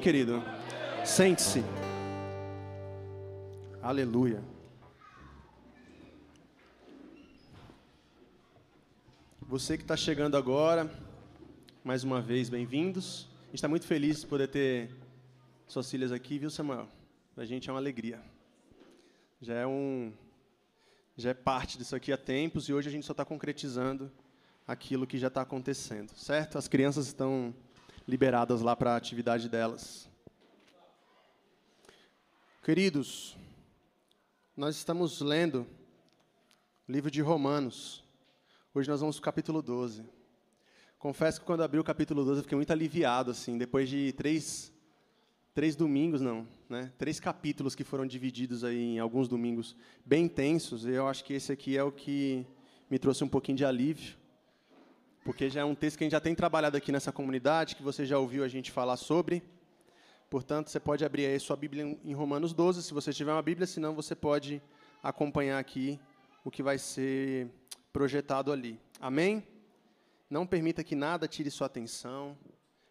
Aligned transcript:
querido. 0.00 0.42
Sente-se. 1.04 1.62
Aleluia. 3.82 4.42
Você 9.42 9.76
que 9.76 9.84
está 9.84 9.94
chegando 9.94 10.34
agora, 10.38 10.90
mais 11.84 12.04
uma 12.04 12.22
vez, 12.22 12.48
bem-vindos. 12.48 13.28
A 13.42 13.44
gente 13.48 13.56
está 13.56 13.68
muito 13.68 13.84
feliz 13.84 14.22
de 14.22 14.26
poder 14.26 14.48
ter 14.48 14.96
suas 15.66 15.90
filhas 15.90 16.10
aqui, 16.10 16.38
viu, 16.38 16.48
Samuel? 16.48 16.88
Para 17.34 17.44
a 17.44 17.46
gente 17.46 17.68
é 17.68 17.72
uma 17.72 17.78
alegria. 17.78 18.18
Já 19.42 19.56
é 19.56 19.66
um, 19.66 20.10
já 21.18 21.32
é 21.32 21.34
parte 21.34 21.76
disso 21.76 21.94
aqui 21.94 22.10
há 22.10 22.16
tempos 22.16 22.66
e 22.66 22.72
hoje 22.72 22.88
a 22.88 22.92
gente 22.92 23.04
só 23.04 23.12
está 23.12 23.26
concretizando 23.26 24.10
aquilo 24.66 25.06
que 25.06 25.18
já 25.18 25.28
está 25.28 25.42
acontecendo, 25.42 26.12
certo? 26.16 26.56
As 26.56 26.66
crianças 26.66 27.08
estão 27.08 27.54
liberadas 28.06 28.60
lá 28.60 28.74
para 28.74 28.92
a 28.92 28.96
atividade 28.96 29.48
delas. 29.48 30.08
Queridos, 32.62 33.36
nós 34.56 34.76
estamos 34.76 35.20
lendo 35.20 35.66
o 36.88 36.92
livro 36.92 37.10
de 37.10 37.20
Romanos. 37.20 38.04
Hoje 38.74 38.88
nós 38.88 39.00
vamos 39.00 39.16
para 39.16 39.22
o 39.22 39.24
capítulo 39.24 39.62
12. 39.62 40.04
Confesso 40.98 41.40
que 41.40 41.46
quando 41.46 41.62
abri 41.62 41.78
o 41.78 41.84
capítulo 41.84 42.24
12 42.24 42.38
eu 42.38 42.42
fiquei 42.44 42.56
muito 42.56 42.72
aliviado, 42.72 43.30
assim, 43.30 43.58
depois 43.58 43.88
de 43.88 44.12
três, 44.12 44.72
três 45.52 45.74
domingos, 45.74 46.20
não, 46.20 46.46
né? 46.68 46.92
Três 46.96 47.18
capítulos 47.18 47.74
que 47.74 47.82
foram 47.82 48.06
divididos 48.06 48.62
aí 48.62 48.94
em 48.94 48.98
alguns 49.00 49.28
domingos 49.28 49.74
bem 50.04 50.24
intensos. 50.24 50.86
Eu 50.86 51.08
acho 51.08 51.24
que 51.24 51.34
esse 51.34 51.50
aqui 51.50 51.76
é 51.76 51.82
o 51.82 51.90
que 51.90 52.46
me 52.88 52.98
trouxe 52.98 53.24
um 53.24 53.28
pouquinho 53.28 53.58
de 53.58 53.64
alívio 53.64 54.21
porque 55.24 55.48
já 55.48 55.60
é 55.60 55.64
um 55.64 55.74
texto 55.74 55.98
que 55.98 56.04
a 56.04 56.06
gente 56.06 56.12
já 56.12 56.20
tem 56.20 56.34
trabalhado 56.34 56.76
aqui 56.76 56.90
nessa 56.90 57.12
comunidade, 57.12 57.76
que 57.76 57.82
você 57.82 58.04
já 58.04 58.18
ouviu 58.18 58.42
a 58.42 58.48
gente 58.48 58.70
falar 58.70 58.96
sobre. 58.96 59.42
Portanto, 60.28 60.68
você 60.68 60.80
pode 60.80 61.04
abrir 61.04 61.26
aí 61.26 61.38
sua 61.38 61.56
Bíblia 61.56 61.98
em 62.04 62.14
Romanos 62.14 62.52
12, 62.52 62.82
se 62.82 62.94
você 62.94 63.12
tiver 63.12 63.32
uma 63.32 63.42
Bíblia, 63.42 63.66
senão 63.66 63.94
você 63.94 64.14
pode 64.14 64.62
acompanhar 65.02 65.58
aqui 65.58 66.00
o 66.44 66.50
que 66.50 66.62
vai 66.62 66.78
ser 66.78 67.48
projetado 67.92 68.50
ali. 68.50 68.80
Amém? 69.00 69.46
Não 70.28 70.46
permita 70.46 70.82
que 70.82 70.96
nada 70.96 71.28
tire 71.28 71.50
sua 71.50 71.66
atenção, 71.66 72.36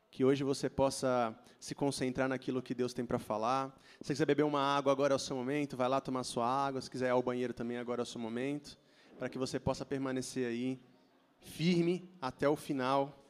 que 0.10 0.24
hoje 0.24 0.44
você 0.44 0.70
possa 0.70 1.36
se 1.60 1.74
concentrar 1.76 2.30
naquilo 2.30 2.62
que 2.62 2.74
Deus 2.74 2.94
tem 2.94 3.06
para 3.06 3.20
falar. 3.20 3.76
Se 4.00 4.08
você 4.08 4.14
quiser 4.14 4.26
beber 4.26 4.44
uma 4.44 4.62
água, 4.62 4.92
agora 4.92 5.14
é 5.14 5.16
o 5.16 5.20
seu 5.20 5.36
momento, 5.36 5.76
vai 5.76 5.90
lá 5.90 6.00
tomar 6.00 6.24
sua 6.24 6.46
água. 6.46 6.80
Se 6.80 6.90
quiser 6.90 7.08
ir 7.08 7.12
ao 7.12 7.24
banheiro 7.24 7.54
também, 7.54 7.78
agora 7.78 8.02
é 8.02 8.04
o 8.04 8.06
seu 8.06 8.22
momento, 8.22 8.78
para 9.18 9.28
que 9.28 9.38
você 9.38 9.60
possa 9.60 9.86
permanecer 9.86 10.48
aí 10.48 10.80
firme 11.42 12.10
até 12.22 12.48
o 12.48 12.56
final 12.56 13.26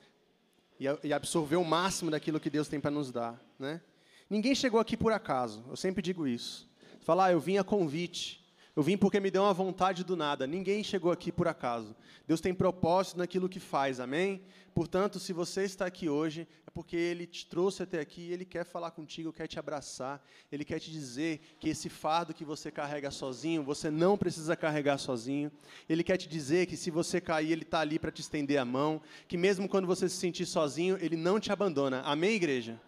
e 0.79 1.13
absorver 1.13 1.57
o 1.57 1.63
máximo 1.63 2.09
daquilo 2.09 2.39
que 2.39 2.49
Deus 2.49 2.67
tem 2.67 2.79
para 2.79 2.89
nos 2.89 3.11
dar, 3.11 3.39
né? 3.59 3.81
Ninguém 4.27 4.55
chegou 4.55 4.79
aqui 4.79 4.95
por 4.95 5.11
acaso. 5.11 5.63
Eu 5.69 5.75
sempre 5.75 6.01
digo 6.01 6.25
isso. 6.25 6.67
Falar, 7.01 7.25
ah, 7.25 7.31
eu 7.33 7.39
vim 7.39 7.57
a 7.57 7.63
convite. 7.63 8.40
Eu 8.73 8.81
vim 8.81 8.95
porque 8.97 9.19
me 9.19 9.29
deu 9.29 9.43
uma 9.43 9.53
vontade 9.53 10.03
do 10.03 10.15
nada. 10.15 10.47
Ninguém 10.47 10.81
chegou 10.81 11.11
aqui 11.11 11.29
por 11.29 11.47
acaso. 11.47 11.93
Deus 12.25 12.39
tem 12.39 12.53
propósito 12.53 13.17
naquilo 13.17 13.49
que 13.49 13.59
faz, 13.59 13.99
amém? 13.99 14.41
Portanto, 14.73 15.19
se 15.19 15.33
você 15.33 15.63
está 15.63 15.85
aqui 15.85 16.07
hoje, 16.07 16.47
é 16.65 16.71
porque 16.71 16.95
Ele 16.95 17.27
te 17.27 17.45
trouxe 17.45 17.83
até 17.83 17.99
aqui, 17.99 18.31
Ele 18.31 18.45
quer 18.45 18.63
falar 18.63 18.91
contigo, 18.91 19.33
quer 19.33 19.45
te 19.45 19.59
abraçar, 19.59 20.23
Ele 20.49 20.63
quer 20.63 20.79
te 20.79 20.89
dizer 20.89 21.41
que 21.59 21.67
esse 21.67 21.89
fardo 21.89 22.33
que 22.33 22.45
você 22.45 22.71
carrega 22.71 23.11
sozinho, 23.11 23.61
você 23.61 23.91
não 23.91 24.17
precisa 24.17 24.55
carregar 24.55 24.97
sozinho. 24.97 25.51
Ele 25.89 26.01
quer 26.01 26.15
te 26.15 26.29
dizer 26.29 26.65
que 26.67 26.77
se 26.77 26.89
você 26.89 27.19
cair, 27.19 27.51
Ele 27.51 27.63
está 27.63 27.81
ali 27.81 27.99
para 27.99 28.11
te 28.11 28.21
estender 28.21 28.57
a 28.57 28.63
mão, 28.63 29.01
que 29.27 29.35
mesmo 29.35 29.67
quando 29.67 29.85
você 29.85 30.07
se 30.07 30.15
sentir 30.15 30.45
sozinho, 30.45 30.97
Ele 31.01 31.17
não 31.17 31.41
te 31.41 31.51
abandona. 31.51 32.01
Amém, 32.03 32.35
igreja? 32.35 32.79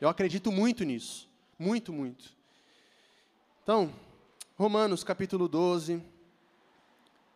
Eu 0.00 0.08
acredito 0.08 0.52
muito 0.52 0.84
nisso. 0.84 1.28
Muito, 1.58 1.92
muito. 1.92 2.32
Então, 3.64 3.92
Romanos 4.62 5.02
capítulo 5.02 5.48
12, 5.48 6.00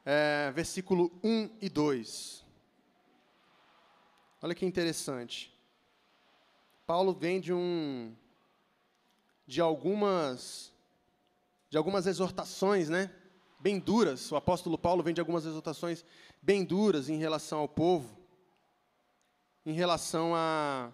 é, 0.05 0.53
versículo 0.55 1.11
1 1.25 1.51
e 1.61 1.69
2. 1.69 2.45
Olha 4.41 4.55
que 4.55 4.65
interessante. 4.65 5.53
Paulo 6.87 7.13
vem 7.13 7.41
de 7.41 7.53
um 7.53 8.15
de 9.45 9.61
algumas 9.61 10.73
de 11.69 11.77
algumas 11.77 12.07
exortações, 12.07 12.89
né? 12.89 13.13
Bem 13.59 13.81
duras. 13.81 14.31
O 14.31 14.37
apóstolo 14.37 14.79
Paulo 14.79 15.03
vem 15.03 15.13
de 15.13 15.21
algumas 15.21 15.45
exortações 15.45 16.05
bem 16.41 16.65
duras 16.65 17.09
em 17.09 17.19
relação 17.19 17.59
ao 17.59 17.69
povo, 17.69 18.17
em 19.65 19.73
relação 19.73 20.33
a 20.33 20.93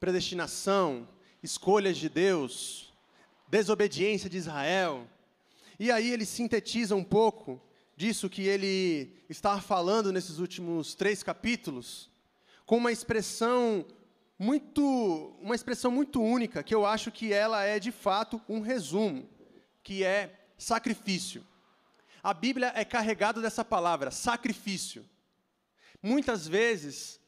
predestinação, 0.00 1.06
escolhas 1.44 1.96
de 1.96 2.08
Deus, 2.08 2.89
desobediência 3.50 4.30
de 4.30 4.36
Israel. 4.36 5.06
E 5.78 5.90
aí 5.90 6.10
ele 6.10 6.24
sintetiza 6.24 6.94
um 6.94 7.04
pouco 7.04 7.60
disso 7.96 8.30
que 8.30 8.42
ele 8.42 9.12
está 9.28 9.60
falando 9.60 10.12
nesses 10.12 10.38
últimos 10.38 10.94
três 10.94 11.22
capítulos, 11.22 12.08
com 12.64 12.76
uma 12.76 12.92
expressão 12.92 13.84
muito, 14.38 15.36
uma 15.40 15.54
expressão 15.54 15.90
muito 15.90 16.22
única, 16.22 16.62
que 16.62 16.74
eu 16.74 16.86
acho 16.86 17.10
que 17.10 17.32
ela 17.32 17.62
é 17.64 17.78
de 17.78 17.92
fato 17.92 18.40
um 18.48 18.60
resumo, 18.60 19.28
que 19.82 20.04
é 20.04 20.48
sacrifício. 20.56 21.44
A 22.22 22.32
Bíblia 22.32 22.72
é 22.74 22.84
carregada 22.84 23.40
dessa 23.40 23.64
palavra, 23.64 24.10
sacrifício. 24.10 25.04
Muitas 26.02 26.46
vezes 26.46 27.20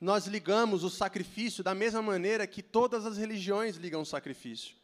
nós 0.00 0.26
ligamos 0.26 0.82
o 0.82 0.90
sacrifício 0.90 1.62
da 1.62 1.74
mesma 1.74 2.02
maneira 2.02 2.46
que 2.46 2.62
todas 2.62 3.06
as 3.06 3.16
religiões 3.16 3.76
ligam 3.76 4.02
o 4.02 4.06
sacrifício. 4.06 4.74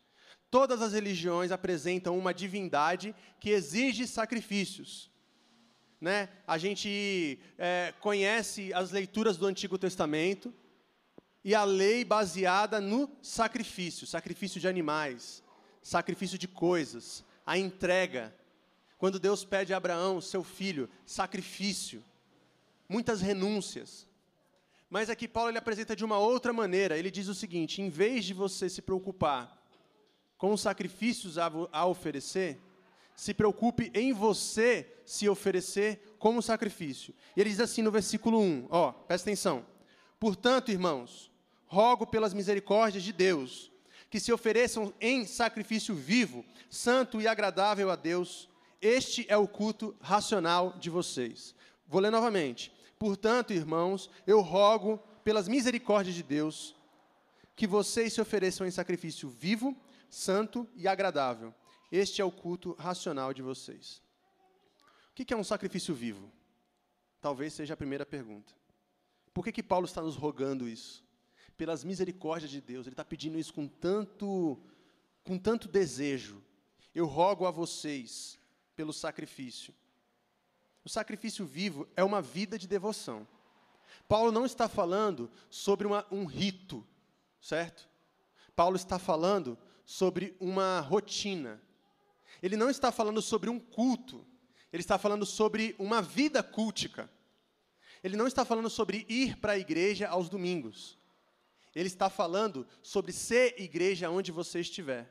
Todas 0.53 0.83
as 0.83 0.93
religiões 0.93 1.51
apresentam 1.51 2.19
uma 2.19 2.35
divindade 2.35 3.15
que 3.41 3.49
exige 3.49 4.07
sacrifícios. 4.07 5.11
Né? 5.99 6.29
A 6.47 6.59
gente 6.59 7.39
é, 7.57 7.95
conhece 8.01 8.71
as 8.75 8.91
leituras 8.91 9.39
do 9.39 9.47
Antigo 9.47 9.79
Testamento 9.79 10.53
e 11.43 11.55
a 11.55 11.65
lei 11.65 12.05
baseada 12.05 12.83
no 12.83 13.11
sacrifício 13.23 14.07
sacrifício 14.07 14.61
de 14.61 14.69
animais, 14.69 15.43
sacrifício 15.83 16.37
de 16.37 16.47
coisas, 16.47 17.25
a 17.47 17.57
entrega. 17.57 18.37
Quando 18.99 19.19
Deus 19.19 19.47
pede 19.47 19.73
a 19.73 19.79
Abraão, 19.79 20.21
seu 20.21 20.45
filho, 20.45 20.87
sacrifício, 21.07 22.05
muitas 22.87 23.23
renúncias. 23.23 24.07
Mas 24.91 25.09
aqui 25.09 25.27
Paulo 25.27 25.49
ele 25.49 25.57
apresenta 25.57 25.97
de 25.97 26.05
uma 26.05 26.19
outra 26.19 26.53
maneira. 26.53 26.99
Ele 26.99 27.11
diz 27.11 27.27
o 27.29 27.35
seguinte: 27.35 27.81
em 27.81 27.89
vez 27.89 28.27
de 28.27 28.35
você 28.35 28.69
se 28.69 28.83
preocupar 28.83 29.62
com 30.43 30.57
sacrifícios 30.57 31.39
a, 31.39 31.49
a 31.71 31.87
oferecer, 31.87 32.61
se 33.15 33.33
preocupe 33.33 33.93
em 33.95 34.13
você 34.13 34.93
se 35.07 35.29
oferecer 35.29 36.17
como 36.19 36.43
sacrifício. 36.43 37.15
E 37.37 37.41
ele 37.41 37.51
diz 37.51 37.61
assim 37.61 37.81
no 37.81 37.93
versículo 37.93 38.41
1, 38.41 38.67
ó, 38.69 38.91
presta 38.91 39.31
atenção. 39.31 39.65
Portanto, 40.19 40.73
irmãos, 40.73 41.31
rogo 41.65 42.09
pelas 42.09 42.35
misericórdias 42.35 43.05
de 43.05 43.13
Deus, 43.13 43.71
que 44.11 44.19
se 44.19 44.33
ofereçam 44.33 44.93
em 45.01 45.25
sacrifício 45.27 45.95
vivo, 45.95 46.45
santo 46.69 47.21
e 47.21 47.29
agradável 47.29 47.89
a 47.89 47.95
Deus. 47.95 48.49
Este 48.81 49.25
é 49.29 49.37
o 49.37 49.47
culto 49.47 49.95
racional 50.01 50.77
de 50.77 50.91
vocês. 50.91 51.55
Vou 51.87 52.01
ler 52.01 52.11
novamente. 52.11 52.73
Portanto, 52.99 53.53
irmãos, 53.53 54.11
eu 54.27 54.41
rogo 54.41 54.99
pelas 55.23 55.47
misericórdias 55.47 56.17
de 56.17 56.25
Deus, 56.25 56.75
que 57.55 57.65
vocês 57.65 58.13
se 58.13 58.21
ofereçam 58.21 58.67
em 58.67 58.73
sacrifício 58.73 59.29
vivo, 59.29 59.77
santo 60.13 60.69
e 60.75 60.87
agradável. 60.87 61.55
Este 61.91 62.21
é 62.21 62.25
o 62.25 62.31
culto 62.31 62.75
racional 62.75 63.33
de 63.33 63.41
vocês. 63.41 64.03
O 65.11 65.15
que 65.15 65.33
é 65.33 65.37
um 65.37 65.43
sacrifício 65.43 65.95
vivo? 65.95 66.31
Talvez 67.21 67.55
seja 67.55 67.75
a 67.75 67.77
primeira 67.77 68.05
pergunta. 68.05 68.53
Por 69.33 69.43
que, 69.43 69.53
que 69.53 69.63
Paulo 69.63 69.87
está 69.87 70.03
nos 70.03 70.15
rogando 70.15 70.69
isso? 70.69 71.03
Pelas 71.57 71.83
misericórdias 71.83 72.51
de 72.51 72.61
Deus, 72.61 72.87
ele 72.87 72.93
está 72.93 73.05
pedindo 73.05 73.39
isso 73.39 73.55
com 73.55 73.67
tanto, 73.67 74.61
com 75.25 75.39
tanto 75.39 75.67
desejo. 75.67 76.43
Eu 76.95 77.07
rogo 77.07 77.47
a 77.47 77.51
vocês 77.51 78.39
pelo 78.77 78.93
sacrifício. 78.93 79.75
O 80.85 80.91
sacrifício 80.91 81.47
vivo 81.47 81.89
é 81.97 82.05
uma 82.05 82.21
vida 82.21 82.59
de 82.59 82.69
devoção. 82.69 83.27
Paulo 84.07 84.31
não 84.31 84.45
está 84.45 84.69
falando 84.69 85.31
sobre 85.49 85.87
uma, 85.87 86.07
um 86.11 86.27
rito, 86.27 86.87
certo? 87.41 87.89
Paulo 88.55 88.77
está 88.77 88.99
falando 88.99 89.57
sobre 89.85 90.37
uma 90.41 90.81
rotina. 90.81 91.63
Ele 92.43 92.57
não 92.57 92.71
está 92.71 92.91
falando 92.91 93.21
sobre 93.23 93.49
um 93.51 93.59
culto. 93.59 94.27
Ele 94.73 94.83
está 94.83 94.99
falando 94.99 95.27
sobre 95.27 95.77
uma 95.79 96.01
vida 96.01 96.43
cultica. 96.43 97.11
Ele 98.03 98.17
não 98.17 98.27
está 98.27 98.45
falando 98.45 98.71
sobre 98.71 99.07
ir 99.09 99.37
para 99.37 99.53
a 99.53 99.59
igreja 99.59 100.09
aos 100.09 100.29
domingos. 100.29 100.99
Ele 101.75 101.89
está 101.89 102.11
falando 102.11 102.67
sobre 102.83 103.13
ser 103.13 103.61
igreja 103.61 104.11
onde 104.11 104.33
você 104.33 104.61
estiver. 104.61 105.09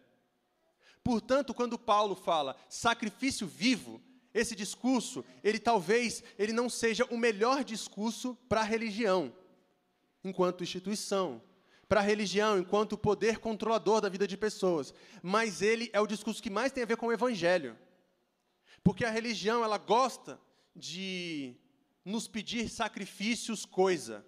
Portanto, 1.03 1.53
quando 1.53 1.79
Paulo 1.79 2.15
fala 2.15 2.55
sacrifício 2.69 3.47
vivo, 3.47 4.01
esse 4.33 4.55
discurso, 4.55 5.25
ele 5.43 5.59
talvez 5.59 6.23
ele 6.37 6.53
não 6.53 6.69
seja 6.69 7.05
o 7.05 7.17
melhor 7.17 7.63
discurso 7.63 8.37
para 8.47 8.61
a 8.61 8.65
religião, 8.65 9.33
enquanto 10.23 10.63
instituição, 10.63 11.41
para 11.91 11.99
a 11.99 12.03
religião 12.03 12.57
enquanto 12.57 12.97
poder 12.97 13.39
controlador 13.39 13.99
da 13.99 14.07
vida 14.07 14.25
de 14.25 14.37
pessoas, 14.37 14.93
mas 15.21 15.61
ele 15.61 15.89
é 15.91 15.99
o 15.99 16.07
discurso 16.07 16.41
que 16.41 16.49
mais 16.49 16.71
tem 16.71 16.83
a 16.83 16.85
ver 16.85 16.95
com 16.95 17.07
o 17.07 17.11
evangelho. 17.11 17.77
Porque 18.81 19.03
a 19.03 19.11
religião, 19.11 19.61
ela 19.61 19.77
gosta 19.77 20.39
de 20.73 21.53
nos 22.05 22.29
pedir 22.29 22.69
sacrifícios 22.69 23.65
coisa. 23.65 24.25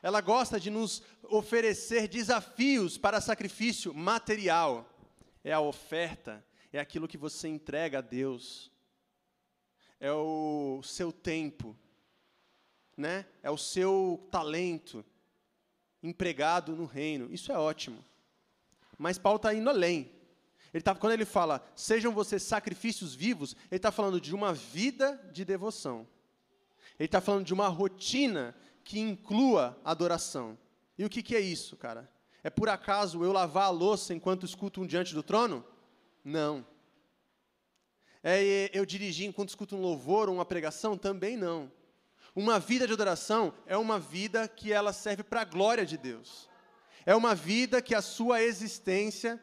Ela 0.00 0.20
gosta 0.20 0.60
de 0.60 0.70
nos 0.70 1.02
oferecer 1.24 2.06
desafios 2.06 2.96
para 2.96 3.20
sacrifício 3.20 3.92
material. 3.92 4.88
É 5.42 5.52
a 5.52 5.58
oferta, 5.58 6.46
é 6.72 6.78
aquilo 6.78 7.08
que 7.08 7.18
você 7.18 7.48
entrega 7.48 7.98
a 7.98 8.02
Deus. 8.02 8.70
É 9.98 10.12
o 10.12 10.80
seu 10.84 11.10
tempo, 11.10 11.76
né? 12.96 13.26
É 13.42 13.50
o 13.50 13.58
seu 13.58 14.28
talento 14.30 15.04
empregado 16.02 16.74
no 16.74 16.84
reino. 16.84 17.32
Isso 17.32 17.52
é 17.52 17.58
ótimo. 17.58 18.04
Mas 18.96 19.18
Paulo 19.18 19.36
está 19.36 19.54
indo 19.54 19.68
além. 19.68 20.10
Ele 20.72 20.82
tá, 20.82 20.94
quando 20.94 21.12
ele 21.12 21.24
fala, 21.24 21.66
sejam 21.74 22.12
vocês 22.12 22.42
sacrifícios 22.42 23.14
vivos, 23.14 23.56
ele 23.70 23.78
está 23.78 23.90
falando 23.90 24.20
de 24.20 24.34
uma 24.34 24.52
vida 24.52 25.18
de 25.32 25.44
devoção. 25.44 26.06
Ele 26.98 27.06
está 27.06 27.20
falando 27.20 27.44
de 27.44 27.54
uma 27.54 27.68
rotina 27.68 28.54
que 28.84 28.98
inclua 28.98 29.80
adoração. 29.84 30.58
E 30.98 31.04
o 31.04 31.08
que, 31.08 31.22
que 31.22 31.36
é 31.36 31.40
isso, 31.40 31.76
cara? 31.76 32.10
É 32.42 32.50
por 32.50 32.68
acaso 32.68 33.22
eu 33.22 33.32
lavar 33.32 33.64
a 33.64 33.70
louça 33.70 34.12
enquanto 34.12 34.44
escuto 34.44 34.80
um 34.80 34.86
diante 34.86 35.14
do 35.14 35.22
trono? 35.22 35.64
Não. 36.24 36.66
É 38.22 38.70
eu 38.72 38.84
dirigir 38.84 39.26
enquanto 39.26 39.50
escuto 39.50 39.76
um 39.76 39.80
louvor 39.80 40.28
ou 40.28 40.34
uma 40.34 40.44
pregação? 40.44 40.98
Também 40.98 41.36
não. 41.36 41.70
Uma 42.38 42.60
vida 42.60 42.86
de 42.86 42.92
adoração 42.92 43.52
é 43.66 43.76
uma 43.76 43.98
vida 43.98 44.46
que 44.46 44.72
ela 44.72 44.92
serve 44.92 45.24
para 45.24 45.40
a 45.40 45.44
glória 45.44 45.84
de 45.84 45.98
Deus. 45.98 46.48
É 47.04 47.12
uma 47.12 47.34
vida 47.34 47.82
que 47.82 47.96
a 47.96 48.00
sua 48.00 48.40
existência 48.40 49.42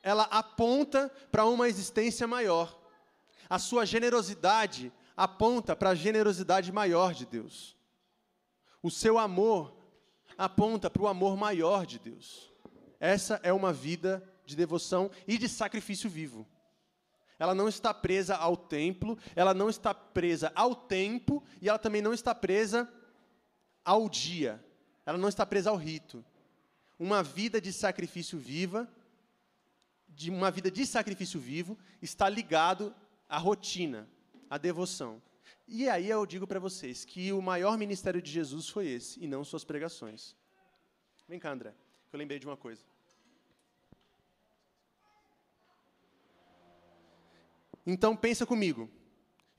ela 0.00 0.22
aponta 0.30 1.10
para 1.32 1.44
uma 1.44 1.68
existência 1.68 2.24
maior. 2.24 2.80
A 3.50 3.58
sua 3.58 3.84
generosidade 3.84 4.92
aponta 5.16 5.74
para 5.74 5.90
a 5.90 5.94
generosidade 5.96 6.70
maior 6.70 7.12
de 7.12 7.26
Deus. 7.26 7.76
O 8.80 8.88
seu 8.88 9.18
amor 9.18 9.76
aponta 10.38 10.88
para 10.88 11.02
o 11.02 11.08
amor 11.08 11.36
maior 11.36 11.84
de 11.84 11.98
Deus. 11.98 12.48
Essa 13.00 13.40
é 13.42 13.52
uma 13.52 13.72
vida 13.72 14.22
de 14.46 14.54
devoção 14.54 15.10
e 15.26 15.36
de 15.36 15.48
sacrifício 15.48 16.08
vivo 16.08 16.46
ela 17.42 17.56
não 17.56 17.68
está 17.68 17.92
presa 17.92 18.36
ao 18.36 18.56
templo, 18.56 19.18
ela 19.34 19.52
não 19.52 19.68
está 19.68 19.92
presa 19.92 20.52
ao 20.54 20.76
tempo 20.76 21.42
e 21.60 21.68
ela 21.68 21.76
também 21.76 22.00
não 22.00 22.14
está 22.14 22.32
presa 22.32 22.88
ao 23.84 24.08
dia. 24.08 24.64
Ela 25.04 25.18
não 25.18 25.28
está 25.28 25.44
presa 25.44 25.70
ao 25.70 25.74
rito. 25.76 26.24
Uma 26.96 27.20
vida 27.20 27.60
de 27.60 27.72
sacrifício 27.72 28.38
viva, 28.38 28.88
de 30.08 30.30
uma 30.30 30.52
vida 30.52 30.70
de 30.70 30.86
sacrifício 30.86 31.40
vivo, 31.40 31.76
está 32.00 32.28
ligado 32.28 32.94
à 33.28 33.38
rotina, 33.38 34.08
à 34.48 34.56
devoção. 34.56 35.20
E 35.66 35.88
aí 35.88 36.10
eu 36.10 36.24
digo 36.24 36.46
para 36.46 36.60
vocês 36.60 37.04
que 37.04 37.32
o 37.32 37.42
maior 37.42 37.76
ministério 37.76 38.22
de 38.22 38.30
Jesus 38.30 38.68
foi 38.68 38.86
esse, 38.86 39.18
e 39.20 39.26
não 39.26 39.42
suas 39.42 39.64
pregações. 39.64 40.36
Vem 41.26 41.40
cá, 41.40 41.50
André, 41.50 41.74
que 42.08 42.14
eu 42.14 42.18
lembrei 42.18 42.38
de 42.38 42.46
uma 42.46 42.56
coisa. 42.56 42.91
Então 47.86 48.16
pensa 48.16 48.46
comigo. 48.46 48.90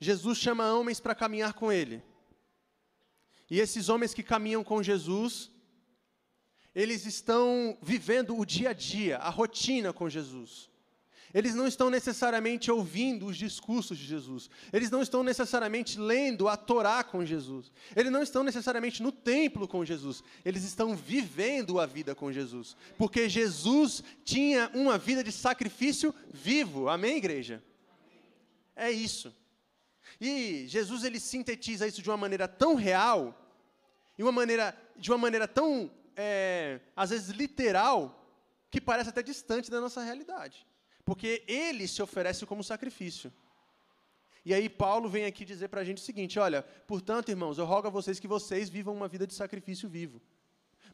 Jesus 0.00 0.38
chama 0.38 0.74
homens 0.74 1.00
para 1.00 1.14
caminhar 1.14 1.54
com 1.54 1.72
ele. 1.72 2.02
E 3.50 3.60
esses 3.60 3.88
homens 3.88 4.14
que 4.14 4.22
caminham 4.22 4.64
com 4.64 4.82
Jesus, 4.82 5.50
eles 6.74 7.06
estão 7.06 7.78
vivendo 7.82 8.36
o 8.36 8.44
dia 8.44 8.70
a 8.70 8.72
dia, 8.72 9.18
a 9.18 9.30
rotina 9.30 9.92
com 9.92 10.08
Jesus. 10.08 10.70
Eles 11.32 11.52
não 11.52 11.66
estão 11.66 11.90
necessariamente 11.90 12.70
ouvindo 12.70 13.26
os 13.26 13.36
discursos 13.36 13.98
de 13.98 14.04
Jesus. 14.04 14.48
Eles 14.72 14.88
não 14.88 15.02
estão 15.02 15.24
necessariamente 15.24 15.98
lendo 15.98 16.48
a 16.48 16.56
Torá 16.56 17.02
com 17.02 17.24
Jesus. 17.24 17.72
Eles 17.96 18.12
não 18.12 18.22
estão 18.22 18.44
necessariamente 18.44 19.02
no 19.02 19.10
templo 19.10 19.66
com 19.66 19.84
Jesus. 19.84 20.22
Eles 20.44 20.62
estão 20.62 20.94
vivendo 20.94 21.80
a 21.80 21.86
vida 21.86 22.14
com 22.14 22.30
Jesus. 22.30 22.76
Porque 22.96 23.28
Jesus 23.28 24.04
tinha 24.24 24.70
uma 24.74 24.96
vida 24.96 25.24
de 25.24 25.32
sacrifício 25.32 26.14
vivo. 26.32 26.88
Amém, 26.88 27.16
igreja? 27.16 27.60
É 28.76 28.90
isso. 28.90 29.34
E 30.20 30.66
Jesus 30.68 31.04
ele 31.04 31.20
sintetiza 31.20 31.86
isso 31.86 32.02
de 32.02 32.10
uma 32.10 32.16
maneira 32.16 32.46
tão 32.46 32.74
real, 32.74 33.40
e 34.16 34.22
uma 34.22 34.32
maneira, 34.32 34.76
de 34.96 35.10
uma 35.10 35.18
maneira 35.18 35.48
tão, 35.48 35.90
é, 36.16 36.80
às 36.94 37.10
vezes, 37.10 37.28
literal, 37.30 38.20
que 38.70 38.80
parece 38.80 39.10
até 39.10 39.22
distante 39.22 39.70
da 39.70 39.80
nossa 39.80 40.02
realidade. 40.02 40.66
Porque 41.04 41.44
ele 41.46 41.86
se 41.86 42.02
oferece 42.02 42.46
como 42.46 42.62
sacrifício. 42.62 43.32
E 44.44 44.52
aí 44.52 44.68
Paulo 44.68 45.08
vem 45.08 45.24
aqui 45.24 45.44
dizer 45.44 45.68
para 45.68 45.80
a 45.80 45.84
gente 45.84 45.98
o 45.98 46.04
seguinte: 46.04 46.38
olha, 46.38 46.62
portanto, 46.86 47.30
irmãos, 47.30 47.58
eu 47.58 47.64
rogo 47.64 47.88
a 47.88 47.90
vocês 47.90 48.20
que 48.20 48.28
vocês 48.28 48.68
vivam 48.68 48.94
uma 48.94 49.08
vida 49.08 49.26
de 49.26 49.34
sacrifício 49.34 49.88
vivo. 49.88 50.20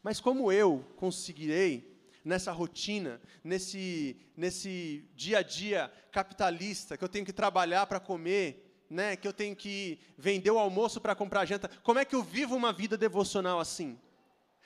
Mas 0.01 0.19
como 0.19 0.51
eu 0.51 0.85
conseguirei 0.95 1.90
nessa 2.23 2.51
rotina, 2.51 3.21
nesse, 3.43 4.15
nesse 4.35 5.05
dia 5.15 5.39
a 5.39 5.41
dia 5.41 5.91
capitalista, 6.11 6.97
que 6.97 7.03
eu 7.03 7.09
tenho 7.09 7.25
que 7.25 7.33
trabalhar 7.33 7.85
para 7.87 7.99
comer, 7.99 8.85
né, 8.89 9.15
que 9.15 9.27
eu 9.27 9.33
tenho 9.33 9.55
que 9.55 9.99
vender 10.17 10.51
o 10.51 10.59
almoço 10.59 10.99
para 10.99 11.15
comprar 11.15 11.45
janta. 11.45 11.69
Como 11.81 11.99
é 11.99 12.05
que 12.05 12.15
eu 12.15 12.21
vivo 12.21 12.55
uma 12.55 12.73
vida 12.73 12.97
devocional 12.97 13.59
assim? 13.59 13.97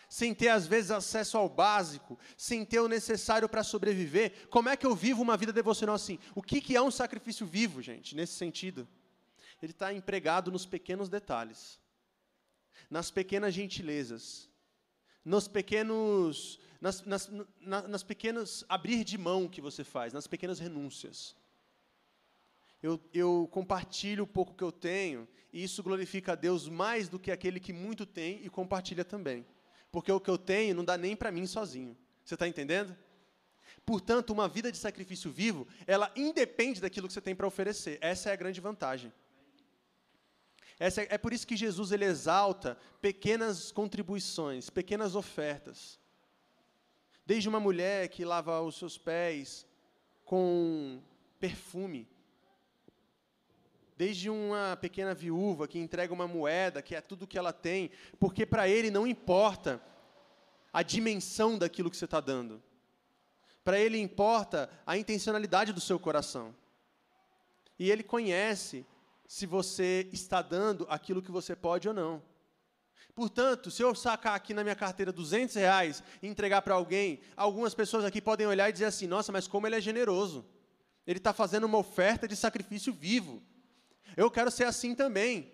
Sem 0.10 0.34
ter, 0.34 0.50
às 0.50 0.68
vezes, 0.68 0.92
acesso 0.92 1.38
ao 1.38 1.50
básico, 1.50 2.18
sem 2.38 2.63
ter 2.63 2.80
o 2.80 2.88
necessário 2.88 3.50
para 3.50 3.63
sobreviver. 3.63 4.48
Como 4.50 4.69
é 4.69 4.78
que 4.78 4.86
eu 4.86 4.96
vivo 4.96 5.22
uma 5.22 5.38
vida 5.38 5.51
devocional 5.51 5.96
assim? 5.96 6.19
O 6.34 6.42
que, 6.42 6.62
que 6.62 6.75
é 6.75 6.81
um 6.81 6.92
sacrifício 6.92 7.46
vivo, 7.46 7.81
gente, 7.81 8.16
nesse 8.16 8.34
sentido? 8.34 8.88
Ele 9.62 9.72
está 9.72 9.94
empregado 9.94 10.51
nos 10.51 10.66
pequenos 10.66 11.10
detalhes, 11.10 11.80
nas 12.90 13.10
pequenas 13.10 13.54
gentilezas, 13.54 14.50
nos 15.24 15.48
pequenos 15.48 16.60
nas, 16.86 17.02
nas, 17.02 17.32
na, 17.60 17.88
nas 17.88 18.04
pequenas 18.04 18.64
abrir 18.70 19.04
de 19.04 19.18
mão 19.18 19.48
que 19.48 19.60
você 19.60 19.84
faz, 19.84 20.14
nas 20.14 20.28
pequenas 20.28 20.60
renúncias. 20.60 21.36
Eu, 22.84 23.02
eu 23.12 23.50
compartilho 23.52 24.24
o 24.24 24.28
pouco 24.28 24.54
que 24.54 24.64
eu 24.64 24.72
tenho, 24.72 25.28
e 25.52 25.64
isso 25.64 25.82
glorifica 25.82 26.34
a 26.34 26.36
Deus 26.36 26.70
mais 26.70 27.10
do 27.10 27.18
que 27.18 27.32
aquele 27.32 27.60
que 27.60 27.74
muito 27.74 28.06
tem 28.06 28.40
e 28.46 28.50
compartilha 28.52 29.04
também. 29.04 29.44
Porque 29.92 30.12
o 30.12 30.20
que 30.20 30.30
eu 30.30 30.38
tenho 30.38 30.76
não 30.76 30.86
dá 30.86 30.96
nem 30.96 31.16
para 31.16 31.32
mim 31.32 31.48
sozinho. 31.48 31.98
Você 32.24 32.36
está 32.36 32.48
entendendo? 32.48 32.96
Portanto, 33.84 34.30
uma 34.30 34.48
vida 34.48 34.72
de 34.72 34.77
sacrifício 34.77 35.32
vivo, 35.32 35.68
ela 35.88 36.12
independe 36.15 36.80
daquilo 36.80 37.08
que 37.08 37.13
você 37.15 37.22
tem 37.22 37.34
para 37.34 37.48
oferecer. 37.48 37.98
Essa 38.00 38.30
é 38.30 38.34
a 38.34 38.36
grande 38.36 38.62
vantagem. 38.62 39.12
Essa 40.77 41.01
é, 41.01 41.08
é 41.10 41.18
por 41.18 41.34
isso 41.34 41.48
que 41.48 41.58
Jesus 41.58 41.92
ele 41.92 42.06
exalta 42.06 42.77
pequenas 43.01 43.72
contribuições, 43.72 44.70
pequenas 44.70 45.15
ofertas. 45.15 46.05
Desde 47.25 47.50
uma 47.50 47.60
mulher 47.60 48.08
que 48.10 48.24
lava 48.24 48.62
os 48.62 48.77
seus 48.77 48.98
pés 48.98 49.65
com 50.24 51.01
perfume, 51.39 52.08
desde 53.98 54.29
uma 54.29 54.77
pequena 54.79 55.13
viúva 55.13 55.67
que 55.67 55.79
entrega 55.79 56.13
uma 56.13 56.27
moeda, 56.27 56.82
que 56.82 56.96
é 56.96 57.01
tudo 57.01 57.27
que 57.27 57.38
ela 57.38 57.53
tem, 57.53 57.89
porque 58.20 58.46
para 58.46 58.67
ele 58.67 58.91
não 58.91 59.08
importa 59.08 59.82
a 60.72 60.84
dimensão 60.84 61.58
daquilo 61.58 61.89
que 61.89 61.98
você 61.98 62.05
está 62.05 62.20
dando. 62.20 62.62
Para 63.63 63.79
ele 63.79 63.98
importa 63.98 64.70
a 64.86 64.98
intencionalidade 64.98 65.74
do 65.74 65.82
seu 65.82 65.98
coração. 65.98 66.53
E 67.79 67.89
ele 67.89 68.03
conhece 68.03 68.86
se 69.27 69.46
você 69.46 70.08
está 70.12 70.41
dando 70.41 70.86
aquilo 70.89 71.22
que 71.22 71.32
você 71.32 71.55
pode 71.55 71.88
ou 71.88 71.94
não. 71.94 72.22
Portanto, 73.14 73.72
se 73.72 73.82
eu 73.82 73.96
sacar 73.96 74.36
aqui 74.36 74.54
na 74.54 74.64
minha 74.64 74.75
carteira 74.75 75.12
200 75.12 75.56
reais 75.56 76.04
e 76.22 76.28
entregar 76.28 76.62
para 76.62 76.75
alguém, 76.75 77.22
algumas 77.36 77.74
pessoas 77.74 78.04
aqui 78.04 78.22
podem 78.22 78.46
olhar 78.46 78.70
e 78.70 78.74
dizer 78.74 78.86
assim: 78.86 79.08
nossa, 79.08 79.32
mas 79.32 79.48
como 79.48 79.66
ele 79.68 79.75
é 79.78 79.82
generoso. 79.82 80.46
Ele 81.08 81.20
está 81.20 81.32
fazendo 81.32 81.66
uma 81.66 81.78
oferta 81.78 82.28
de 82.28 82.36
sacrifício 82.36 82.92
vivo. 82.92 83.42
Eu 84.18 84.30
quero 84.32 84.50
ser 84.50 84.66
assim 84.66 84.96
também. 84.96 85.54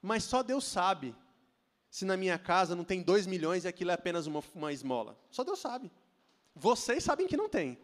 Mas 0.00 0.24
só 0.24 0.42
Deus 0.42 0.64
sabe 0.64 1.14
se 1.90 2.04
na 2.04 2.16
minha 2.16 2.38
casa 2.38 2.76
não 2.76 2.84
tem 2.84 3.02
2 3.02 3.26
milhões 3.26 3.64
e 3.64 3.68
aquilo 3.68 3.90
é 3.90 3.94
apenas 3.94 4.26
uma, 4.26 4.42
uma 4.54 4.72
esmola. 4.72 5.18
Só 5.30 5.42
Deus 5.42 5.58
sabe. 5.58 5.90
Vocês 6.54 7.02
sabem 7.02 7.26
que 7.26 7.36
não 7.36 7.48
tem. 7.48 7.78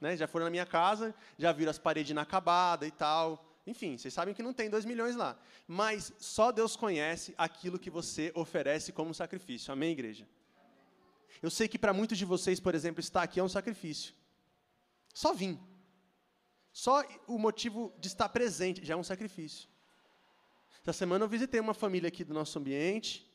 Né? 0.00 0.16
Já 0.16 0.26
foram 0.26 0.44
na 0.44 0.50
minha 0.50 0.66
casa, 0.66 1.14
já 1.38 1.52
viram 1.52 1.70
as 1.70 1.78
paredes 1.78 2.10
inacabadas 2.10 2.88
e 2.88 2.92
tal. 2.92 3.47
Enfim, 3.68 3.98
vocês 3.98 4.14
sabem 4.14 4.34
que 4.34 4.42
não 4.42 4.54
tem 4.54 4.70
2 4.70 4.86
milhões 4.86 5.14
lá. 5.14 5.38
Mas 5.66 6.10
só 6.18 6.50
Deus 6.50 6.74
conhece 6.74 7.34
aquilo 7.36 7.78
que 7.78 7.90
você 7.90 8.32
oferece 8.34 8.92
como 8.92 9.12
sacrifício. 9.12 9.70
Amém, 9.70 9.92
igreja? 9.92 10.26
Eu 11.42 11.50
sei 11.50 11.68
que 11.68 11.78
para 11.78 11.92
muitos 11.92 12.16
de 12.16 12.24
vocês, 12.24 12.58
por 12.58 12.74
exemplo, 12.74 13.00
estar 13.00 13.22
aqui 13.22 13.38
é 13.38 13.44
um 13.44 13.48
sacrifício. 13.48 14.14
Só 15.12 15.34
vim. 15.34 15.60
Só 16.72 17.04
o 17.26 17.38
motivo 17.38 17.92
de 17.98 18.08
estar 18.08 18.30
presente 18.30 18.82
já 18.84 18.94
é 18.94 18.96
um 18.96 19.04
sacrifício. 19.04 19.68
Essa 20.80 20.94
semana 20.94 21.26
eu 21.26 21.28
visitei 21.28 21.60
uma 21.60 21.74
família 21.74 22.08
aqui 22.08 22.24
do 22.24 22.32
nosso 22.32 22.58
ambiente. 22.58 23.30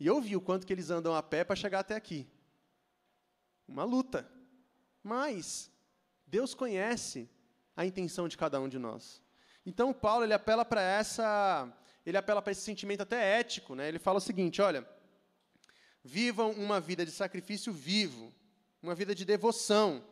E 0.00 0.08
eu 0.08 0.20
vi 0.20 0.34
o 0.34 0.40
quanto 0.40 0.66
que 0.66 0.72
eles 0.72 0.90
andam 0.90 1.14
a 1.14 1.22
pé 1.22 1.44
para 1.44 1.54
chegar 1.54 1.80
até 1.80 1.94
aqui. 1.94 2.26
Uma 3.68 3.84
luta. 3.84 4.28
Mas 5.04 5.70
Deus 6.26 6.52
conhece 6.52 7.30
a 7.78 7.86
intenção 7.86 8.26
de 8.26 8.36
cada 8.36 8.60
um 8.60 8.68
de 8.68 8.76
nós. 8.76 9.22
Então 9.64 9.94
Paulo 9.94 10.24
ele 10.24 10.34
apela 10.34 10.64
para 10.64 10.82
essa, 10.82 11.72
ele 12.04 12.16
apela 12.16 12.42
para 12.42 12.50
esse 12.50 12.62
sentimento 12.62 13.02
até 13.02 13.38
ético, 13.38 13.76
né? 13.76 13.86
Ele 13.86 14.00
fala 14.00 14.18
o 14.18 14.20
seguinte, 14.20 14.60
olha, 14.60 14.84
vivam 16.02 16.50
uma 16.50 16.80
vida 16.80 17.06
de 17.06 17.12
sacrifício 17.12 17.72
vivo, 17.72 18.34
uma 18.82 18.96
vida 18.96 19.14
de 19.14 19.24
devoção. 19.24 20.04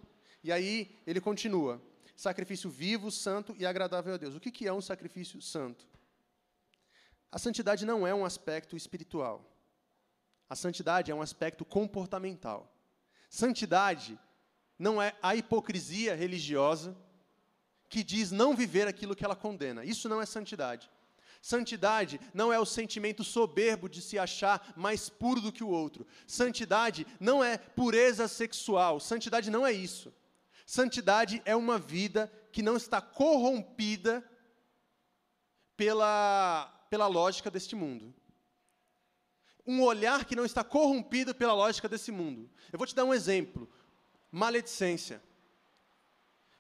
E 0.45 0.53
aí 0.53 0.97
ele 1.05 1.21
continua: 1.21 1.83
sacrifício 2.15 2.71
vivo, 2.71 3.11
santo 3.11 3.53
e 3.59 3.67
agradável 3.67 4.15
a 4.15 4.17
Deus. 4.17 4.37
O 4.37 4.41
que, 4.41 4.53
que 4.53 4.69
é 4.69 4.73
um 4.73 4.81
sacrifício 4.81 5.43
santo? 5.43 5.89
A 7.33 7.39
santidade 7.41 7.85
não 7.85 8.07
é 8.07 8.15
um 8.15 8.25
aspecto 8.25 8.77
espiritual. 8.77 9.45
A 10.49 10.55
santidade 10.55 11.11
é 11.11 11.15
um 11.17 11.21
aspecto 11.21 11.65
comportamental. 11.65 12.73
Santidade 13.29 14.17
não 14.79 15.03
é 15.03 15.17
a 15.21 15.35
hipocrisia 15.35 16.15
religiosa 16.15 16.97
que 17.89 18.03
diz 18.03 18.31
não 18.31 18.55
viver 18.55 18.89
aquilo 18.89 19.15
que 19.15 19.25
ela 19.25 19.37
condena. 19.37 19.85
Isso 19.85 20.09
não 20.09 20.21
é 20.21 20.27
santidade. 20.27 20.91
Santidade 21.41 22.21
não 22.35 22.53
é 22.53 22.59
o 22.59 22.67
sentimento 22.67 23.23
soberbo 23.23 23.89
de 23.89 24.03
se 24.03 24.19
achar 24.19 24.73
mais 24.77 25.09
puro 25.09 25.41
do 25.41 25.53
que 25.53 25.63
o 25.63 25.69
outro. 25.69 26.07
Santidade 26.27 27.07
não 27.21 27.43
é 27.43 27.57
pureza 27.57 28.27
sexual. 28.27 28.99
Santidade 28.99 29.51
não 29.51 29.65
é 29.67 29.73
isso. 29.73 30.13
Santidade 30.67 31.41
é 31.45 31.55
uma 31.55 31.79
vida 31.79 32.33
que 32.51 32.63
não 32.63 32.77
está 32.77 33.01
corrompida 33.01 34.29
pela, 35.77 36.67
pela 36.91 37.07
lógica 37.07 37.51
deste 37.51 37.77
mundo. 37.77 38.13
Um 39.65 39.83
olhar 39.83 40.25
que 40.25 40.35
não 40.35 40.45
está 40.45 40.65
corrompido 40.65 41.35
pela 41.35 41.53
lógica 41.53 41.89
desse 41.89 42.11
mundo. 42.11 42.51
Eu 42.73 42.79
vou 42.79 42.87
te 42.87 42.95
dar 42.95 43.05
um 43.05 43.15
exemplo. 43.15 43.71
Maledicência. 44.33 45.23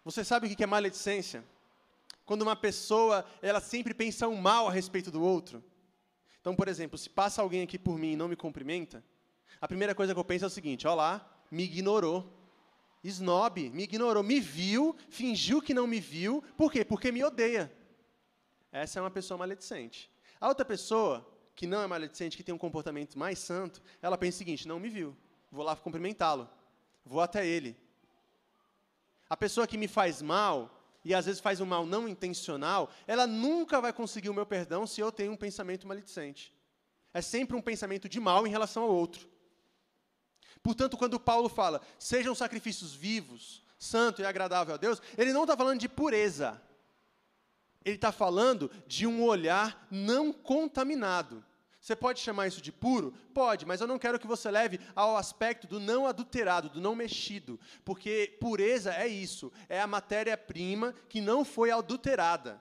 Você 0.06 0.22
sabe 0.22 0.46
o 0.46 0.56
que 0.56 0.62
é 0.62 0.66
maledicência? 0.68 1.44
Quando 2.24 2.42
uma 2.42 2.54
pessoa, 2.54 3.26
ela 3.42 3.58
sempre 3.58 3.92
pensa 3.92 4.28
um 4.28 4.36
mal 4.36 4.68
a 4.68 4.70
respeito 4.70 5.10
do 5.10 5.20
outro. 5.20 5.60
Então, 6.40 6.54
por 6.54 6.68
exemplo, 6.68 6.96
se 6.96 7.10
passa 7.10 7.42
alguém 7.42 7.62
aqui 7.62 7.76
por 7.76 7.98
mim 7.98 8.12
e 8.12 8.16
não 8.16 8.28
me 8.28 8.36
cumprimenta, 8.36 9.02
a 9.60 9.66
primeira 9.66 9.96
coisa 9.96 10.14
que 10.14 10.20
eu 10.20 10.24
penso 10.24 10.44
é 10.44 10.46
o 10.46 10.50
seguinte: 10.50 10.86
ó 10.86 10.94
lá, 10.94 11.28
me 11.50 11.64
ignorou. 11.64 12.32
Snob, 13.02 13.68
me 13.70 13.82
ignorou, 13.82 14.22
me 14.22 14.38
viu, 14.38 14.94
fingiu 15.10 15.60
que 15.60 15.74
não 15.74 15.88
me 15.88 15.98
viu. 15.98 16.40
Por 16.56 16.70
quê? 16.70 16.84
Porque 16.84 17.10
me 17.10 17.24
odeia. 17.24 17.72
Essa 18.70 19.00
é 19.00 19.02
uma 19.02 19.10
pessoa 19.10 19.36
maledicente. 19.36 20.08
A 20.40 20.46
outra 20.46 20.64
pessoa, 20.64 21.28
que 21.52 21.66
não 21.66 21.82
é 21.82 21.86
maledicente, 21.88 22.36
que 22.36 22.44
tem 22.44 22.54
um 22.54 22.58
comportamento 22.58 23.18
mais 23.18 23.40
santo, 23.40 23.82
ela 24.00 24.16
pensa 24.16 24.36
o 24.36 24.38
seguinte: 24.38 24.68
não 24.68 24.78
me 24.78 24.88
viu, 24.88 25.16
vou 25.50 25.64
lá 25.64 25.74
cumprimentá-lo, 25.74 26.48
vou 27.04 27.20
até 27.20 27.44
ele. 27.44 27.76
A 29.28 29.36
pessoa 29.36 29.66
que 29.66 29.78
me 29.78 29.88
faz 29.88 30.22
mal, 30.22 30.76
e 31.04 31.14
às 31.14 31.26
vezes 31.26 31.40
faz 31.40 31.60
um 31.60 31.66
mal 31.66 31.86
não 31.86 32.08
intencional, 32.08 32.90
ela 33.06 33.26
nunca 33.26 33.80
vai 33.80 33.92
conseguir 33.92 34.28
o 34.28 34.34
meu 34.34 34.46
perdão 34.46 34.86
se 34.86 35.00
eu 35.00 35.12
tenho 35.12 35.32
um 35.32 35.36
pensamento 35.36 35.86
maledicente. 35.86 36.52
É 37.14 37.22
sempre 37.22 37.56
um 37.56 37.62
pensamento 37.62 38.08
de 38.08 38.20
mal 38.20 38.46
em 38.46 38.50
relação 38.50 38.82
ao 38.82 38.90
outro. 38.90 39.28
Portanto, 40.62 40.96
quando 40.96 41.20
Paulo 41.20 41.48
fala, 41.48 41.80
sejam 41.98 42.34
sacrifícios 42.34 42.94
vivos, 42.94 43.62
santo 43.78 44.20
e 44.20 44.26
agradável 44.26 44.74
a 44.74 44.76
Deus, 44.78 45.00
ele 45.16 45.32
não 45.32 45.42
está 45.42 45.56
falando 45.56 45.80
de 45.80 45.88
pureza. 45.88 46.60
Ele 47.84 47.94
está 47.94 48.10
falando 48.10 48.70
de 48.86 49.06
um 49.06 49.22
olhar 49.22 49.86
não 49.90 50.32
contaminado. 50.32 51.44
Você 51.86 51.94
pode 51.94 52.18
chamar 52.18 52.48
isso 52.48 52.60
de 52.60 52.72
puro? 52.72 53.14
Pode, 53.32 53.64
mas 53.64 53.80
eu 53.80 53.86
não 53.86 53.96
quero 53.96 54.18
que 54.18 54.26
você 54.26 54.50
leve 54.50 54.80
ao 54.92 55.16
aspecto 55.16 55.68
do 55.68 55.78
não 55.78 56.04
adulterado, 56.04 56.68
do 56.68 56.80
não 56.80 56.96
mexido, 56.96 57.60
porque 57.84 58.36
pureza 58.40 58.92
é 58.92 59.06
isso, 59.06 59.52
é 59.68 59.80
a 59.80 59.86
matéria-prima 59.86 60.92
que 61.08 61.20
não 61.20 61.44
foi 61.44 61.70
adulterada. 61.70 62.60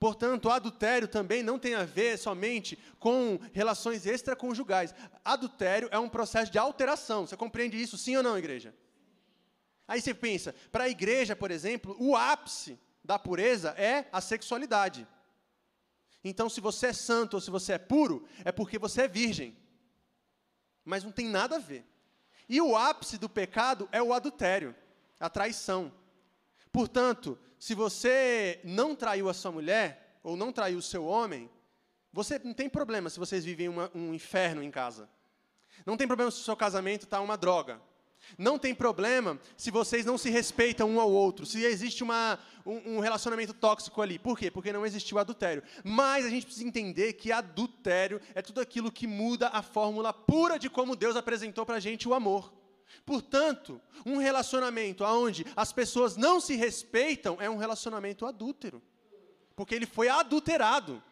Portanto, 0.00 0.48
adultério 0.48 1.06
também 1.06 1.42
não 1.42 1.58
tem 1.58 1.74
a 1.74 1.84
ver 1.84 2.16
somente 2.16 2.78
com 2.98 3.38
relações 3.52 4.06
extraconjugais. 4.06 4.94
Adultério 5.22 5.90
é 5.92 5.98
um 5.98 6.08
processo 6.08 6.50
de 6.50 6.56
alteração. 6.56 7.26
Você 7.26 7.36
compreende 7.36 7.78
isso, 7.78 7.98
sim 7.98 8.16
ou 8.16 8.22
não, 8.22 8.38
igreja? 8.38 8.74
Aí 9.86 10.00
você 10.00 10.14
pensa, 10.14 10.54
para 10.72 10.84
a 10.84 10.88
igreja, 10.88 11.36
por 11.36 11.50
exemplo, 11.50 11.94
o 11.98 12.16
ápice 12.16 12.78
da 13.04 13.18
pureza 13.18 13.74
é 13.76 14.06
a 14.10 14.22
sexualidade. 14.22 15.06
Então, 16.24 16.48
se 16.48 16.60
você 16.60 16.86
é 16.86 16.92
santo 16.94 17.34
ou 17.34 17.40
se 17.40 17.50
você 17.50 17.74
é 17.74 17.78
puro, 17.78 18.26
é 18.44 18.50
porque 18.50 18.78
você 18.78 19.02
é 19.02 19.08
virgem. 19.08 19.54
Mas 20.82 21.04
não 21.04 21.12
tem 21.12 21.28
nada 21.28 21.56
a 21.56 21.58
ver. 21.60 21.86
E 22.48 22.60
o 22.60 22.74
ápice 22.74 23.18
do 23.18 23.28
pecado 23.28 23.88
é 23.92 24.02
o 24.02 24.12
adultério, 24.12 24.74
a 25.20 25.28
traição. 25.28 25.92
Portanto, 26.72 27.38
se 27.58 27.74
você 27.74 28.60
não 28.64 28.96
traiu 28.96 29.28
a 29.28 29.34
sua 29.34 29.52
mulher, 29.52 30.18
ou 30.22 30.36
não 30.36 30.50
traiu 30.50 30.78
o 30.78 30.82
seu 30.82 31.04
homem, 31.04 31.50
você 32.10 32.38
não 32.38 32.54
tem 32.54 32.68
problema 32.68 33.10
se 33.10 33.18
vocês 33.18 33.44
vivem 33.44 33.68
uma, 33.68 33.90
um 33.94 34.14
inferno 34.14 34.62
em 34.62 34.70
casa. 34.70 35.08
Não 35.84 35.96
tem 35.96 36.06
problema 36.06 36.30
se 36.30 36.40
o 36.40 36.44
seu 36.44 36.56
casamento 36.56 37.04
está 37.04 37.20
uma 37.20 37.36
droga. 37.36 37.80
Não 38.36 38.58
tem 38.58 38.74
problema 38.74 39.38
se 39.56 39.70
vocês 39.70 40.04
não 40.04 40.18
se 40.18 40.30
respeitam 40.30 40.90
um 40.90 41.00
ao 41.00 41.10
outro, 41.10 41.46
se 41.46 41.62
existe 41.64 42.02
uma, 42.02 42.38
um, 42.64 42.96
um, 42.96 43.00
relacionamento 43.00 43.52
tóxico 43.52 44.02
ali. 44.02 44.18
Por 44.18 44.38
quê? 44.38 44.50
Porque 44.50 44.72
não 44.72 44.84
existiu 44.84 45.18
adultério. 45.18 45.62
Mas 45.82 46.24
a 46.24 46.30
gente 46.30 46.46
precisa 46.46 46.66
entender 46.66 47.14
que 47.14 47.32
adultério 47.32 48.20
é 48.34 48.42
tudo 48.42 48.60
aquilo 48.60 48.90
que 48.90 49.06
muda 49.06 49.48
a 49.48 49.62
fórmula 49.62 50.12
pura 50.12 50.58
de 50.58 50.68
como 50.68 50.96
Deus 50.96 51.16
apresentou 51.16 51.64
para 51.64 51.76
a 51.76 51.80
gente 51.80 52.08
o 52.08 52.14
amor. 52.14 52.52
Portanto, 53.04 53.80
um 54.04 54.18
relacionamento 54.18 55.04
onde 55.04 55.44
as 55.56 55.72
pessoas 55.72 56.16
não 56.16 56.40
se 56.40 56.54
respeitam 56.56 57.36
é 57.40 57.48
um 57.48 57.56
relacionamento 57.56 58.26
adúltero. 58.26 58.82
Porque 59.56 59.74
ele 59.74 59.86
foi 59.86 60.08
adulterado. 60.08 61.02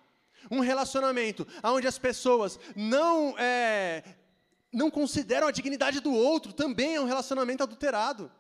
Um 0.50 0.60
relacionamento 0.60 1.46
onde 1.62 1.86
as 1.86 1.98
pessoas 1.98 2.58
não 2.74 3.38
é, 3.38 4.02
não 4.72 4.90
consideram 4.90 5.46
a 5.46 5.52
dignidade 5.52 6.00
do 6.00 6.12
outro, 6.12 6.52
também 6.52 6.94
é 6.94 7.00
um 7.00 7.04
relacionamento 7.04 7.62
adulterado. 7.62 8.32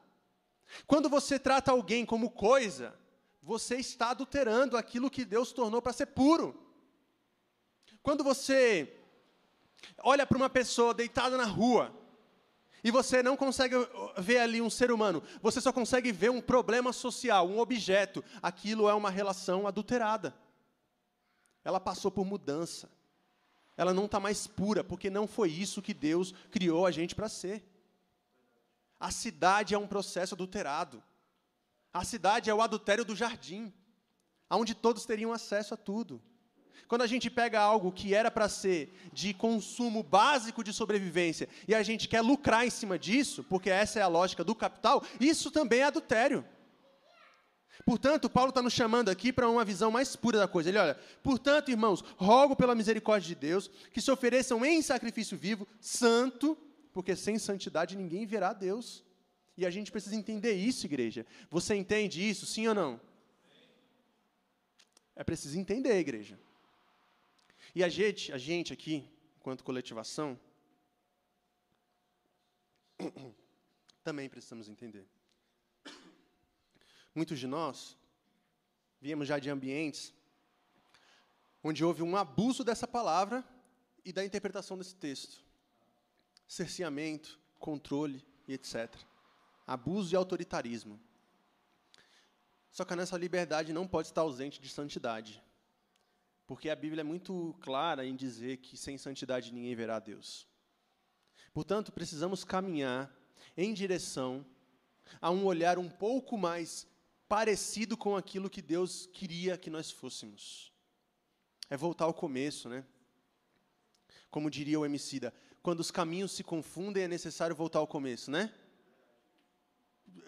Quando 0.86 1.08
você 1.08 1.38
trata 1.38 1.70
alguém 1.70 2.06
como 2.06 2.30
coisa, 2.30 2.94
você 3.42 3.76
está 3.76 4.10
adulterando 4.10 4.76
aquilo 4.76 5.10
que 5.10 5.24
Deus 5.24 5.52
tornou 5.52 5.82
para 5.82 5.92
ser 5.92 6.06
puro. 6.06 6.58
Quando 8.02 8.24
você 8.24 8.96
olha 10.02 10.26
para 10.26 10.38
uma 10.38 10.48
pessoa 10.48 10.94
deitada 10.94 11.36
na 11.36 11.44
rua, 11.44 11.94
e 12.84 12.90
você 12.90 13.22
não 13.22 13.36
consegue 13.36 13.76
ver 14.18 14.38
ali 14.38 14.60
um 14.60 14.70
ser 14.70 14.90
humano, 14.90 15.22
você 15.40 15.60
só 15.60 15.72
consegue 15.72 16.10
ver 16.10 16.30
um 16.30 16.40
problema 16.40 16.92
social, 16.92 17.46
um 17.46 17.60
objeto. 17.60 18.24
Aquilo 18.42 18.88
é 18.88 18.94
uma 18.94 19.10
relação 19.10 19.68
adulterada. 19.68 20.34
Ela 21.64 21.78
passou 21.78 22.10
por 22.10 22.24
mudança 22.24 22.90
ela 23.82 23.92
não 23.92 24.06
está 24.06 24.18
mais 24.18 24.46
pura, 24.46 24.82
porque 24.82 25.10
não 25.10 25.26
foi 25.26 25.50
isso 25.50 25.82
que 25.82 25.92
Deus 25.92 26.32
criou 26.50 26.86
a 26.86 26.90
gente 26.90 27.14
para 27.14 27.28
ser. 27.28 27.62
A 28.98 29.10
cidade 29.10 29.74
é 29.74 29.78
um 29.78 29.86
processo 29.86 30.34
adulterado. 30.34 31.02
A 31.92 32.04
cidade 32.04 32.48
é 32.48 32.54
o 32.54 32.62
adultério 32.62 33.04
do 33.04 33.16
jardim, 33.16 33.72
onde 34.48 34.74
todos 34.74 35.04
teriam 35.04 35.32
acesso 35.32 35.74
a 35.74 35.76
tudo. 35.76 36.22
Quando 36.88 37.02
a 37.02 37.06
gente 37.06 37.30
pega 37.30 37.60
algo 37.60 37.90
que 37.90 38.14
era 38.14 38.30
para 38.30 38.48
ser 38.48 38.94
de 39.12 39.32
consumo 39.32 40.02
básico 40.02 40.62
de 40.62 40.72
sobrevivência 40.72 41.48
e 41.66 41.74
a 41.74 41.82
gente 41.82 42.06
quer 42.06 42.20
lucrar 42.20 42.66
em 42.66 42.70
cima 42.70 42.98
disso, 42.98 43.42
porque 43.44 43.70
essa 43.70 43.98
é 43.98 44.02
a 44.02 44.08
lógica 44.08 44.44
do 44.44 44.54
capital, 44.54 45.02
isso 45.18 45.50
também 45.50 45.80
é 45.80 45.84
adultério. 45.84 46.44
Portanto, 47.84 48.30
Paulo 48.30 48.50
está 48.50 48.62
nos 48.62 48.72
chamando 48.72 49.08
aqui 49.08 49.32
para 49.32 49.48
uma 49.48 49.64
visão 49.64 49.90
mais 49.90 50.14
pura 50.14 50.38
da 50.38 50.48
coisa. 50.48 50.68
Ele 50.68 50.78
olha, 50.78 50.94
portanto, 51.22 51.70
irmãos, 51.70 52.02
rogo 52.16 52.54
pela 52.54 52.74
misericórdia 52.74 53.28
de 53.28 53.34
Deus 53.34 53.68
que 53.92 54.00
se 54.00 54.10
ofereçam 54.10 54.64
em 54.64 54.80
sacrifício 54.82 55.36
vivo, 55.36 55.66
santo, 55.80 56.56
porque 56.92 57.16
sem 57.16 57.38
santidade 57.38 57.96
ninguém 57.96 58.24
verá 58.26 58.50
a 58.50 58.54
Deus. 58.54 59.04
E 59.56 59.66
a 59.66 59.70
gente 59.70 59.90
precisa 59.90 60.16
entender 60.16 60.52
isso, 60.52 60.86
igreja. 60.86 61.26
Você 61.50 61.74
entende 61.74 62.26
isso, 62.26 62.46
sim 62.46 62.66
ou 62.68 62.74
não? 62.74 63.00
É 65.14 65.22
preciso 65.22 65.58
entender, 65.58 65.98
igreja. 65.98 66.38
E 67.74 67.82
a 67.82 67.88
gente, 67.88 68.32
a 68.32 68.38
gente 68.38 68.72
aqui, 68.72 69.08
enquanto 69.38 69.64
coletivação, 69.64 70.38
também 74.02 74.28
precisamos 74.28 74.68
entender. 74.68 75.06
Muitos 77.14 77.38
de 77.38 77.46
nós 77.46 77.96
viemos 79.00 79.28
já 79.28 79.38
de 79.38 79.50
ambientes 79.50 80.14
onde 81.62 81.84
houve 81.84 82.02
um 82.02 82.16
abuso 82.16 82.64
dessa 82.64 82.88
palavra 82.88 83.44
e 84.04 84.12
da 84.12 84.24
interpretação 84.24 84.76
desse 84.76 84.94
texto. 84.94 85.44
Cerceamento, 86.48 87.38
controle 87.58 88.24
e 88.48 88.54
etc. 88.54 88.94
Abuso 89.66 90.14
e 90.14 90.16
autoritarismo. 90.16 90.98
Só 92.70 92.84
que 92.84 92.96
nessa 92.96 93.16
liberdade 93.16 93.72
não 93.72 93.86
pode 93.86 94.08
estar 94.08 94.22
ausente 94.22 94.60
de 94.60 94.68
santidade. 94.68 95.42
Porque 96.46 96.68
a 96.68 96.76
Bíblia 96.76 97.02
é 97.02 97.04
muito 97.04 97.54
clara 97.60 98.04
em 98.04 98.16
dizer 98.16 98.56
que 98.56 98.76
sem 98.76 98.98
santidade 98.98 99.52
ninguém 99.52 99.74
verá 99.74 99.96
a 99.96 100.00
Deus. 100.00 100.48
Portanto, 101.52 101.92
precisamos 101.92 102.44
caminhar 102.44 103.14
em 103.56 103.72
direção 103.72 104.44
a 105.20 105.30
um 105.30 105.44
olhar 105.44 105.78
um 105.78 105.88
pouco 105.88 106.36
mais 106.36 106.86
parecido 107.32 107.96
com 107.96 108.14
aquilo 108.14 108.50
que 108.50 108.60
Deus 108.60 109.08
queria 109.10 109.56
que 109.56 109.70
nós 109.70 109.90
fôssemos. 109.90 110.70
É 111.70 111.78
voltar 111.78 112.04
ao 112.04 112.12
começo, 112.12 112.68
né? 112.68 112.84
Como 114.30 114.50
diria 114.50 114.78
o 114.78 114.84
Emicida, 114.84 115.32
quando 115.62 115.80
os 115.80 115.90
caminhos 115.90 116.32
se 116.32 116.44
confundem, 116.44 117.04
é 117.04 117.08
necessário 117.08 117.56
voltar 117.56 117.78
ao 117.78 117.86
começo, 117.86 118.30
né? 118.30 118.52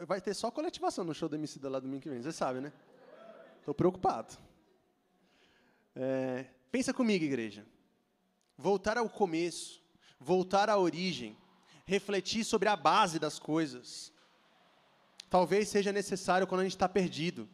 Vai 0.07 0.19
ter 0.19 0.33
só 0.33 0.51
coletivação 0.51 1.05
no 1.05 1.15
show 1.15 1.29
do 1.29 1.37
Emicida 1.37 1.69
lá 1.69 1.79
domingo 1.79 2.01
que 2.01 2.09
vem, 2.09 2.23
você 2.23 2.33
sabe, 2.33 2.63
né? 2.63 2.73
Estou 3.59 3.75
preocupado. 3.75 4.39
É, 5.95 6.47
pensa 6.73 6.95
comigo, 6.95 7.23
igreja. 7.23 7.67
Voltar 8.57 8.97
ao 8.97 9.11
começo, 9.11 9.83
voltar 10.19 10.71
à 10.71 10.79
origem, 10.79 11.37
refletir 11.85 12.47
sobre 12.47 12.71
a 12.71 12.77
base 12.77 13.19
das 13.19 13.39
coisas. 13.39 14.11
Talvez 15.35 15.69
seja 15.69 15.91
necessário 15.91 16.47
quando 16.47 16.61
a 16.61 16.63
gente 16.63 16.77
está 16.77 16.89
perdido. 16.89 17.49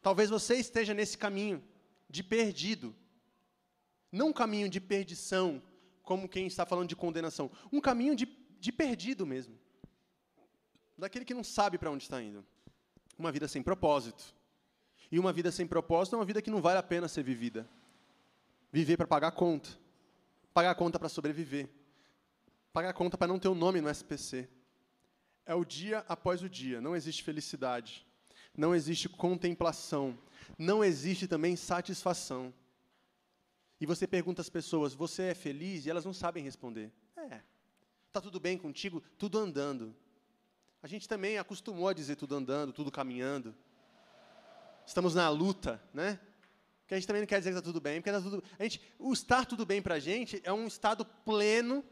Talvez 0.00 0.30
você 0.30 0.54
esteja 0.56 0.94
nesse 0.94 1.18
caminho 1.18 1.62
de 2.08 2.22
perdido. 2.22 2.96
Não 4.10 4.28
um 4.28 4.32
caminho 4.32 4.66
de 4.66 4.80
perdição, 4.80 5.62
como 6.02 6.26
quem 6.26 6.46
está 6.46 6.64
falando 6.64 6.88
de 6.88 6.96
condenação. 6.96 7.50
Um 7.70 7.82
caminho 7.82 8.16
de, 8.16 8.24
de 8.58 8.72
perdido 8.72 9.26
mesmo. 9.26 9.58
Daquele 10.96 11.26
que 11.26 11.34
não 11.34 11.44
sabe 11.44 11.76
para 11.76 11.90
onde 11.90 12.04
está 12.04 12.22
indo. 12.22 12.42
Uma 13.18 13.30
vida 13.30 13.46
sem 13.46 13.62
propósito. 13.62 14.34
E 15.12 15.18
uma 15.18 15.34
vida 15.34 15.52
sem 15.52 15.66
propósito 15.66 16.16
é 16.16 16.18
uma 16.18 16.24
vida 16.24 16.40
que 16.40 16.48
não 16.48 16.62
vale 16.62 16.78
a 16.78 16.82
pena 16.82 17.08
ser 17.08 17.22
vivida. 17.22 17.68
Viver 18.72 18.96
para 18.96 19.06
pagar 19.06 19.32
conta. 19.32 19.68
Pagar 20.54 20.74
conta 20.74 20.98
para 20.98 21.10
sobreviver. 21.10 21.68
Pagar 22.72 22.94
conta 22.94 23.18
para 23.18 23.28
não 23.28 23.38
ter 23.38 23.48
o 23.48 23.52
um 23.52 23.54
nome 23.54 23.82
no 23.82 23.90
SPC. 23.90 24.48
É 25.46 25.54
o 25.54 25.64
dia 25.64 26.04
após 26.08 26.42
o 26.42 26.48
dia. 26.48 26.80
Não 26.80 26.96
existe 26.96 27.22
felicidade. 27.22 28.04
Não 28.56 28.74
existe 28.74 29.08
contemplação. 29.08 30.18
Não 30.58 30.82
existe 30.82 31.28
também 31.28 31.54
satisfação. 31.54 32.52
E 33.80 33.86
você 33.86 34.06
pergunta 34.06 34.42
às 34.42 34.48
pessoas: 34.48 34.92
Você 34.92 35.24
é 35.24 35.34
feliz? 35.34 35.86
E 35.86 35.90
elas 35.90 36.04
não 36.04 36.12
sabem 36.12 36.42
responder. 36.42 36.90
É. 37.16 37.40
Está 38.08 38.20
tudo 38.20 38.40
bem 38.40 38.58
contigo? 38.58 39.02
Tudo 39.16 39.38
andando. 39.38 39.94
A 40.82 40.88
gente 40.88 41.08
também 41.08 41.38
acostumou 41.38 41.88
a 41.88 41.92
dizer 41.92 42.16
tudo 42.16 42.34
andando, 42.34 42.72
tudo 42.72 42.90
caminhando. 42.90 43.54
Estamos 44.86 45.14
na 45.14 45.28
luta, 45.28 45.82
né? 45.92 46.18
Que 46.86 46.94
a 46.94 46.96
gente 46.96 47.06
também 47.06 47.22
não 47.22 47.26
quer 47.26 47.38
dizer 47.38 47.50
que 47.50 47.58
está 47.58 47.66
tudo 47.66 47.80
bem, 47.80 48.00
porque 48.00 48.12
tá 48.12 48.20
tudo. 48.20 48.42
A 48.58 48.62
gente, 48.62 48.80
o 48.98 49.12
estar 49.12 49.44
tudo 49.44 49.66
bem 49.66 49.82
para 49.82 49.96
a 49.96 49.98
gente 49.98 50.40
é 50.44 50.52
um 50.52 50.66
estado 50.66 51.04
pleno 51.04 51.84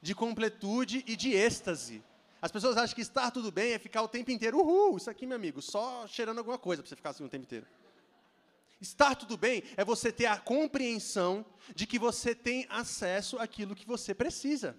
de 0.00 0.14
completude 0.14 1.04
e 1.06 1.14
de 1.14 1.32
êxtase. 1.32 2.02
As 2.42 2.50
pessoas 2.50 2.76
acham 2.76 2.96
que 2.96 3.00
estar 3.00 3.30
tudo 3.30 3.52
bem 3.52 3.72
é 3.72 3.78
ficar 3.78 4.02
o 4.02 4.08
tempo 4.08 4.32
inteiro, 4.32 4.58
uhul, 4.58 4.96
isso 4.96 5.08
aqui, 5.08 5.24
meu 5.24 5.36
amigo, 5.36 5.62
só 5.62 6.08
cheirando 6.08 6.38
alguma 6.38 6.58
coisa 6.58 6.82
para 6.82 6.88
você 6.88 6.96
ficar 6.96 7.10
assim 7.10 7.24
o 7.24 7.28
tempo 7.28 7.44
inteiro. 7.44 7.64
Estar 8.80 9.14
tudo 9.14 9.36
bem 9.36 9.62
é 9.76 9.84
você 9.84 10.10
ter 10.10 10.26
a 10.26 10.36
compreensão 10.36 11.46
de 11.72 11.86
que 11.86 12.00
você 12.00 12.34
tem 12.34 12.66
acesso 12.68 13.38
àquilo 13.38 13.76
que 13.76 13.86
você 13.86 14.12
precisa. 14.12 14.76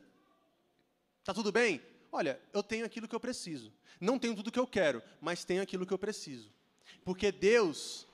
Está 1.21 1.33
tudo 1.33 1.53
bem? 1.53 1.81
Olha, 2.11 2.37
eu 2.51 2.61
tenho 2.61 2.85
aquilo 2.85 3.07
que 3.07 3.15
eu 3.15 3.19
preciso. 3.19 3.71
Não 3.97 4.19
tenho 4.19 4.35
tudo 4.35 4.51
que 4.51 4.59
eu 4.59 4.67
quero, 4.67 5.01
mas 5.21 5.45
tenho 5.45 5.63
aquilo 5.63 5.85
que 5.85 5.93
eu 5.93 5.97
preciso. 5.97 6.51
Porque 7.05 7.31
Deus, 7.31 8.05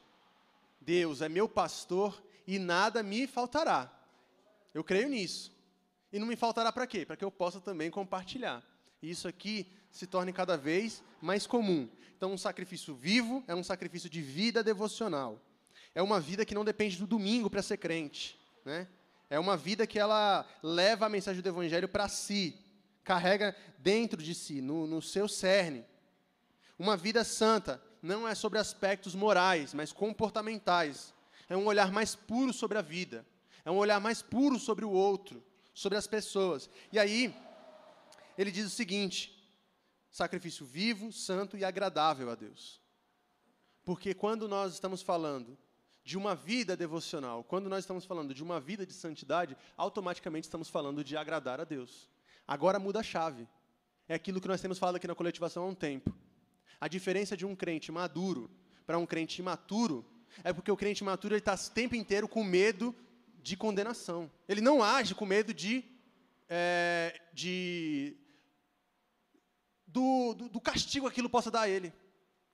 Deus 0.80 1.24
é 1.24 1.28
meu 1.28 1.50
pastor 1.50 2.24
e 2.46 2.60
nada 2.60 3.02
me 3.02 3.26
faltará. 3.26 3.92
Eu 4.76 4.84
creio 4.84 5.10
nisso. 5.10 5.52
E 6.14 6.20
não 6.20 6.28
me 6.28 6.36
faltará 6.36 6.72
para 6.72 6.86
quê? 6.86 7.04
Para 7.04 7.18
que 7.18 7.26
eu 7.26 7.32
possa 7.32 7.60
também 7.60 7.90
compartilhar. 7.90 8.64
E 9.02 9.10
isso 9.10 9.28
aqui 9.28 9.68
se 9.92 10.06
torne 10.06 10.32
cada 10.34 10.58
vez 10.58 11.04
mais 11.22 11.48
comum. 11.48 11.88
Então, 12.18 12.34
um 12.34 12.38
sacrifício 12.38 12.94
vivo 12.94 13.44
é 13.48 13.56
um 13.56 13.64
sacrifício 13.64 14.10
de 14.10 14.22
vida 14.22 14.64
devocional 14.64 15.42
é 15.94 16.02
uma 16.02 16.20
vida 16.20 16.46
que 16.46 16.56
não 16.56 16.66
depende 16.66 16.98
do 16.98 17.08
domingo 17.08 17.50
para 17.50 17.62
ser 17.62 17.78
crente. 17.78 18.40
Né? 18.64 18.88
É 19.30 19.40
uma 19.40 19.58
vida 19.58 19.88
que 19.88 20.00
ela 20.00 20.46
leva 20.62 21.06
a 21.06 21.10
mensagem 21.10 21.42
do 21.42 21.50
Evangelho 21.50 21.88
para 21.88 22.08
si, 22.08 22.56
carrega 23.04 23.56
dentro 23.78 24.22
de 24.22 24.34
si, 24.36 24.62
no, 24.62 24.88
no 24.88 25.02
seu 25.02 25.28
cerne. 25.28 25.86
Uma 26.78 26.96
vida 26.96 27.24
santa 27.24 27.82
não 28.02 28.28
é 28.28 28.34
sobre 28.34 28.60
aspectos 28.60 29.16
morais, 29.16 29.74
mas 29.74 29.92
comportamentais. 29.92 31.14
É 31.50 31.58
um 31.58 31.66
olhar 31.66 31.92
mais 31.92 32.16
puro 32.16 32.54
sobre 32.54 32.78
a 32.78 32.82
vida. 32.82 33.26
É 33.66 33.72
um 33.72 33.78
olhar 33.78 34.00
mais 34.00 34.22
puro 34.22 34.58
sobre 34.58 34.86
o 34.86 34.92
outro, 34.92 35.44
sobre 35.74 35.98
as 35.98 36.08
pessoas. 36.08 36.70
E 36.94 37.00
aí, 37.00 37.36
ele 38.40 38.52
diz 38.52 38.66
o 38.66 38.70
seguinte: 38.70 39.38
sacrifício 40.10 40.66
vivo, 40.66 41.12
santo 41.12 41.58
e 41.58 41.66
agradável 41.66 42.30
a 42.30 42.36
Deus. 42.36 42.82
Porque 43.84 44.14
quando 44.14 44.48
nós 44.48 44.74
estamos 44.74 45.02
falando 45.02 45.58
de 46.06 46.18
uma 46.18 46.34
vida 46.36 46.78
devocional, 46.78 47.44
quando 47.44 47.68
nós 47.68 47.80
estamos 47.80 48.06
falando 48.06 48.34
de 48.34 48.42
uma 48.42 48.58
vida 48.58 48.86
de 48.86 48.94
santidade, 48.94 49.58
automaticamente 49.76 50.46
estamos 50.46 50.70
falando 50.70 51.04
de 51.04 51.18
agradar 51.18 51.60
a 51.60 51.66
Deus. 51.66 52.10
Agora 52.48 52.80
muda 52.80 53.02
a 53.02 53.04
chave. 53.04 53.46
É 54.08 54.16
aquilo 54.16 54.40
que 54.40 54.48
nós 54.48 54.62
temos 54.62 54.80
falado 54.80 54.96
aqui 54.96 55.06
na 55.08 55.16
coletivação 55.16 55.64
há 55.64 55.68
um 55.68 55.76
tempo. 55.76 56.16
A 56.80 56.88
diferença 56.88 57.36
de 57.36 57.46
um 57.46 57.56
crente 57.56 57.92
maduro 57.92 58.50
para 58.86 58.98
um 58.98 59.06
crente 59.06 59.42
imaturo 59.42 60.06
é 60.46 60.54
porque 60.54 60.72
o 60.72 60.78
crente 60.78 61.04
imaturo 61.04 61.36
está 61.36 61.56
o 61.56 61.70
tempo 61.72 61.94
inteiro 61.94 62.28
com 62.28 62.42
medo 62.42 62.96
de 63.44 63.58
condenação. 63.58 64.32
Ele 64.48 64.62
não 64.62 64.82
age 64.82 65.14
com 65.14 65.26
medo 65.26 65.54
de, 65.54 65.84
é, 66.48 67.22
de 67.34 68.16
do, 69.92 70.34
do, 70.34 70.50
do 70.50 70.62
castigo 70.62 71.06
que 71.06 71.12
aquilo 71.12 71.30
possa 71.30 71.52
dar 71.52 71.62
a 71.62 71.70
ele. 71.70 71.94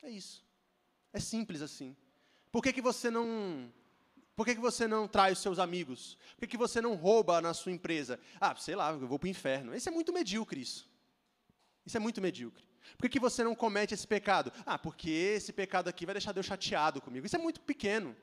É 0.01 0.09
isso. 0.09 0.43
É 1.11 1.19
simples 1.19 1.61
assim. 1.61 1.95
Por 2.51 2.61
que, 2.61 2.73
que 2.73 2.81
você 2.81 3.09
não 3.09 3.71
por 4.35 4.45
que, 4.45 4.53
que 4.53 4.61
você 4.61 4.85
não 4.85 5.07
trai 5.07 5.31
os 5.31 5.39
seus 5.39 5.59
amigos? 5.59 6.17
Por 6.35 6.41
que, 6.41 6.47
que 6.47 6.57
você 6.57 6.81
não 6.81 6.95
rouba 6.95 7.39
na 7.39 7.53
sua 7.53 7.71
empresa? 7.71 8.19
Ah, 8.39 8.53
sei 8.55 8.75
lá, 8.75 8.91
eu 8.91 9.07
vou 9.07 9.17
para 9.17 9.27
o 9.27 9.29
inferno. 9.29 9.73
Isso 9.73 9.87
é 9.87 9.91
muito 9.91 10.11
medíocre, 10.11 10.59
isso. 10.59 10.89
Isso 11.85 11.95
é 11.95 11.99
muito 12.01 12.21
medíocre. 12.21 12.65
Por 12.97 13.03
que, 13.03 13.09
que 13.09 13.19
você 13.19 13.43
não 13.43 13.55
comete 13.55 13.93
esse 13.93 14.05
pecado? 14.05 14.51
Ah, 14.65 14.77
porque 14.77 15.09
esse 15.09 15.53
pecado 15.53 15.87
aqui 15.87 16.05
vai 16.05 16.13
deixar 16.13 16.33
Deus 16.33 16.45
chateado 16.45 17.01
comigo. 17.01 17.25
Isso 17.25 17.35
é 17.37 17.39
muito 17.39 17.61
pequeno. 17.61 18.15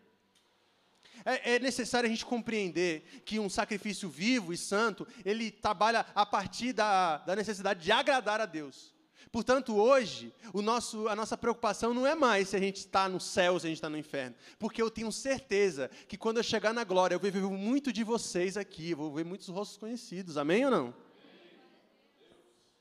É, 1.25 1.55
é 1.55 1.59
necessário 1.59 2.07
a 2.07 2.11
gente 2.11 2.27
compreender 2.27 3.23
que 3.25 3.39
um 3.39 3.49
sacrifício 3.49 4.09
vivo 4.09 4.53
e 4.53 4.57
santo, 4.57 5.07
ele 5.25 5.51
trabalha 5.51 6.05
a 6.15 6.27
partir 6.27 6.75
da, 6.75 7.19
da 7.19 7.35
necessidade 7.35 7.83
de 7.83 7.91
agradar 7.91 8.41
a 8.41 8.47
Deus. 8.47 8.93
Portanto, 9.31 9.77
hoje, 9.77 10.33
nosso, 10.55 11.09
a 11.09 11.17
nossa 11.17 11.37
preocupação 11.37 11.95
não 11.95 12.07
é 12.07 12.15
mais 12.15 12.49
se 12.49 12.57
a 12.57 12.59
gente 12.59 12.79
está 12.79 13.09
no 13.09 13.21
céu 13.21 13.59
se 13.59 13.67
a 13.67 13.69
gente 13.69 13.79
está 13.79 13.89
no 13.89 13.97
inferno. 13.97 14.35
Porque 14.59 14.83
eu 14.83 14.91
tenho 14.91 15.13
certeza 15.13 15.91
que 16.09 16.17
quando 16.17 16.39
eu 16.39 16.43
chegar 16.43 16.73
na 16.73 16.85
glória, 16.85 17.15
eu 17.15 17.21
vou 17.21 17.31
ver 17.31 17.43
muito 17.43 17.93
de 17.93 18.03
vocês 18.03 18.57
aqui, 18.57 18.95
vou 18.95 19.13
ver 19.13 19.25
muitos 19.25 19.49
rostos 19.49 19.77
conhecidos. 19.77 20.37
Amém 20.37 20.65
ou 20.65 20.71
não? 20.71 20.95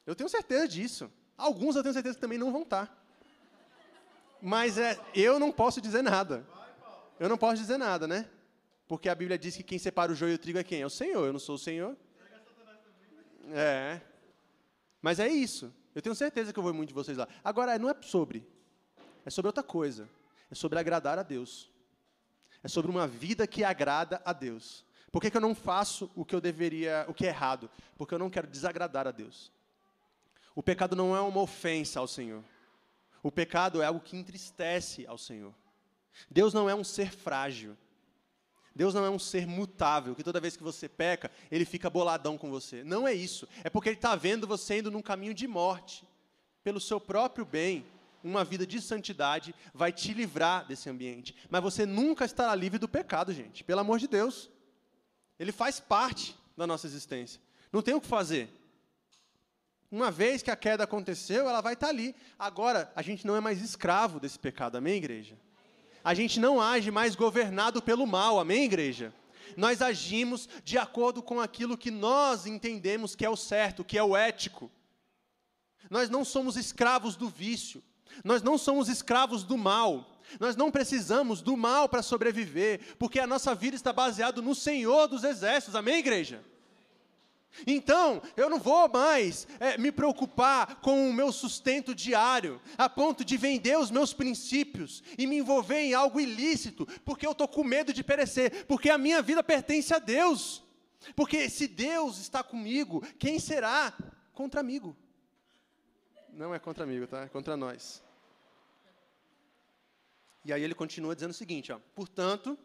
Eu 0.05 0.15
tenho 0.15 0.29
certeza 0.29 0.67
disso. 0.67 1.11
Alguns 1.37 1.75
eu 1.75 1.83
tenho 1.83 1.93
certeza 1.93 2.15
que 2.15 2.21
também 2.21 2.37
não 2.37 2.51
vão 2.51 2.63
estar. 2.63 2.87
Tá. 2.87 2.97
Mas 4.41 4.77
é, 4.77 4.99
eu 5.13 5.39
não 5.39 5.51
posso 5.51 5.79
dizer 5.79 6.01
nada. 6.01 6.45
Eu 7.19 7.29
não 7.29 7.37
posso 7.37 7.61
dizer 7.61 7.77
nada, 7.77 8.07
né? 8.07 8.27
Porque 8.87 9.07
a 9.07 9.15
Bíblia 9.15 9.37
diz 9.37 9.55
que 9.55 9.63
quem 9.63 9.77
separa 9.77 10.11
o 10.11 10.15
joio 10.15 10.33
e 10.33 10.35
o 10.35 10.39
trigo 10.39 10.57
é 10.57 10.63
quem? 10.63 10.81
É 10.81 10.85
o 10.85 10.89
Senhor. 10.89 11.25
Eu 11.25 11.31
não 11.31 11.39
sou 11.39 11.55
o 11.55 11.59
Senhor. 11.59 11.95
É. 13.53 14.01
Mas 15.01 15.19
é 15.19 15.27
isso. 15.27 15.73
Eu 15.93 16.01
tenho 16.01 16.15
certeza 16.15 16.53
que 16.53 16.59
eu 16.59 16.63
vou 16.63 16.73
muito 16.73 16.89
de 16.89 16.95
vocês 16.95 17.17
lá. 17.17 17.27
Agora, 17.43 17.77
não 17.77 17.89
é 17.89 17.95
sobre. 18.01 18.47
É 19.25 19.29
sobre 19.29 19.47
outra 19.47 19.63
coisa. 19.63 20.09
É 20.49 20.55
sobre 20.55 20.79
agradar 20.79 21.19
a 21.19 21.23
Deus. 21.23 21.69
É 22.63 22.67
sobre 22.67 22.91
uma 22.91 23.07
vida 23.07 23.47
que 23.47 23.63
agrada 23.63 24.21
a 24.23 24.33
Deus. 24.33 24.85
Por 25.11 25.21
que, 25.21 25.29
que 25.29 25.37
eu 25.37 25.41
não 25.41 25.53
faço 25.53 26.09
o 26.15 26.23
que 26.23 26.33
eu 26.33 26.39
deveria, 26.39 27.05
o 27.07 27.13
que 27.13 27.25
é 27.25 27.29
errado? 27.29 27.69
Porque 27.97 28.13
eu 28.13 28.19
não 28.19 28.29
quero 28.29 28.47
desagradar 28.47 29.07
a 29.07 29.11
Deus. 29.11 29.51
O 30.55 30.63
pecado 30.63 30.95
não 30.95 31.15
é 31.15 31.21
uma 31.21 31.41
ofensa 31.41 31.99
ao 31.99 32.07
Senhor. 32.07 32.43
O 33.21 33.31
pecado 33.31 33.81
é 33.81 33.85
algo 33.85 33.99
que 33.99 34.17
entristece 34.17 35.05
ao 35.05 35.17
Senhor. 35.17 35.53
Deus 36.29 36.53
não 36.53 36.69
é 36.69 36.75
um 36.75 36.83
ser 36.83 37.11
frágil. 37.11 37.77
Deus 38.75 38.93
não 38.93 39.03
é 39.05 39.09
um 39.09 39.19
ser 39.19 39.45
mutável, 39.45 40.15
que 40.15 40.23
toda 40.23 40.39
vez 40.39 40.55
que 40.55 40.63
você 40.63 40.87
peca, 40.87 41.29
ele 41.51 41.65
fica 41.65 41.89
boladão 41.89 42.37
com 42.37 42.49
você. 42.49 42.83
Não 42.83 43.07
é 43.07 43.13
isso. 43.13 43.47
É 43.63 43.69
porque 43.69 43.89
ele 43.89 43.97
está 43.97 44.15
vendo 44.15 44.47
você 44.47 44.79
indo 44.79 44.89
num 44.89 45.01
caminho 45.01 45.33
de 45.33 45.47
morte. 45.47 46.05
Pelo 46.63 46.79
seu 46.79 46.99
próprio 46.99 47.45
bem, 47.45 47.85
uma 48.23 48.43
vida 48.43 48.65
de 48.65 48.81
santidade 48.81 49.53
vai 49.73 49.91
te 49.91 50.13
livrar 50.13 50.65
desse 50.65 50.89
ambiente. 50.89 51.35
Mas 51.49 51.61
você 51.61 51.85
nunca 51.85 52.23
estará 52.23 52.55
livre 52.55 52.79
do 52.79 52.87
pecado, 52.87 53.33
gente. 53.33 53.63
Pelo 53.63 53.81
amor 53.81 53.99
de 53.99 54.07
Deus. 54.07 54.49
Ele 55.37 55.51
faz 55.51 55.79
parte 55.79 56.35
da 56.55 56.65
nossa 56.65 56.87
existência. 56.87 57.41
Não 57.73 57.81
tem 57.81 57.93
o 57.93 58.01
que 58.01 58.07
fazer. 58.07 58.49
Uma 59.91 60.09
vez 60.09 60.41
que 60.41 60.51
a 60.51 60.55
queda 60.55 60.85
aconteceu, 60.85 61.49
ela 61.49 61.59
vai 61.59 61.73
estar 61.73 61.89
ali. 61.89 62.15
Agora, 62.39 62.91
a 62.95 63.01
gente 63.01 63.27
não 63.27 63.35
é 63.35 63.41
mais 63.41 63.61
escravo 63.61 64.19
desse 64.19 64.39
pecado, 64.39 64.77
amém, 64.77 64.95
igreja? 64.95 65.37
A 66.03 66.13
gente 66.13 66.39
não 66.39 66.59
age 66.59 66.89
mais 66.89 67.15
governado 67.15 67.81
pelo 67.81 68.07
mal, 68.07 68.39
amém, 68.39 68.63
igreja? 68.63 69.13
Nós 69.55 69.81
agimos 69.81 70.47
de 70.63 70.77
acordo 70.77 71.21
com 71.21 71.39
aquilo 71.39 71.77
que 71.77 71.91
nós 71.91 72.45
entendemos 72.45 73.15
que 73.15 73.25
é 73.25 73.29
o 73.29 73.35
certo, 73.35 73.83
que 73.83 73.97
é 73.97 74.03
o 74.03 74.15
ético. 74.15 74.71
Nós 75.89 76.09
não 76.09 76.23
somos 76.23 76.55
escravos 76.55 77.15
do 77.15 77.27
vício, 77.27 77.83
nós 78.23 78.41
não 78.41 78.57
somos 78.57 78.87
escravos 78.87 79.43
do 79.43 79.57
mal, 79.57 80.09
nós 80.39 80.55
não 80.55 80.71
precisamos 80.71 81.41
do 81.41 81.57
mal 81.57 81.89
para 81.89 82.01
sobreviver, 82.01 82.95
porque 82.97 83.19
a 83.19 83.27
nossa 83.27 83.53
vida 83.53 83.75
está 83.75 83.91
baseada 83.91 84.41
no 84.41 84.55
Senhor 84.55 85.07
dos 85.07 85.23
Exércitos, 85.23 85.75
amém, 85.75 85.97
igreja? 85.97 86.43
Então, 87.67 88.21
eu 88.35 88.49
não 88.49 88.59
vou 88.59 88.89
mais 88.89 89.47
é, 89.59 89.77
me 89.77 89.91
preocupar 89.91 90.75
com 90.77 91.09
o 91.09 91.13
meu 91.13 91.31
sustento 91.31 91.93
diário, 91.93 92.61
a 92.77 92.89
ponto 92.89 93.23
de 93.23 93.37
vender 93.37 93.77
os 93.77 93.91
meus 93.91 94.13
princípios 94.13 95.03
e 95.17 95.27
me 95.27 95.37
envolver 95.37 95.79
em 95.79 95.93
algo 95.93 96.19
ilícito, 96.19 96.87
porque 97.05 97.25
eu 97.25 97.31
estou 97.31 97.47
com 97.47 97.63
medo 97.63 97.93
de 97.93 98.03
perecer, 98.03 98.65
porque 98.65 98.89
a 98.89 98.97
minha 98.97 99.21
vida 99.21 99.43
pertence 99.43 99.93
a 99.93 99.99
Deus. 99.99 100.63
Porque 101.15 101.49
se 101.49 101.67
Deus 101.67 102.19
está 102.19 102.43
comigo, 102.43 103.03
quem 103.17 103.39
será 103.39 103.93
contra 104.33 104.59
amigo? 104.59 104.95
Não 106.31 106.53
é 106.53 106.59
contra 106.59 106.83
amigo, 106.83 107.07
tá? 107.07 107.23
É 107.23 107.27
contra 107.27 107.57
nós. 107.57 108.03
E 110.45 110.53
aí 110.53 110.63
ele 110.63 110.73
continua 110.73 111.13
dizendo 111.13 111.31
o 111.31 111.35
seguinte, 111.35 111.71
ó, 111.71 111.79
portanto, 111.93 112.57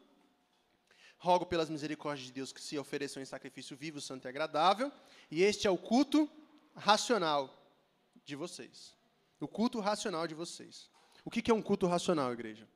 rogo 1.27 1.45
pelas 1.45 1.69
misericórdias 1.69 2.27
de 2.27 2.33
Deus 2.33 2.53
que 2.53 2.63
se 2.63 2.79
ofereçam 2.79 3.21
em 3.21 3.27
sacrifício 3.27 3.77
vivo, 3.77 4.01
santo 4.01 4.27
e 4.27 4.29
agradável, 4.29 4.93
e 5.29 5.43
este 5.43 5.67
é 5.67 5.71
o 5.71 5.77
culto 5.77 6.31
racional 6.75 7.53
de 8.25 8.37
vocês. 8.37 8.95
O 9.41 9.49
culto 9.49 9.81
racional 9.81 10.27
de 10.29 10.35
vocês. 10.35 10.89
O 11.25 11.31
que 11.31 11.51
é 11.51 11.55
um 11.55 11.61
culto 11.61 11.87
racional, 11.89 12.33
igreja? 12.33 12.67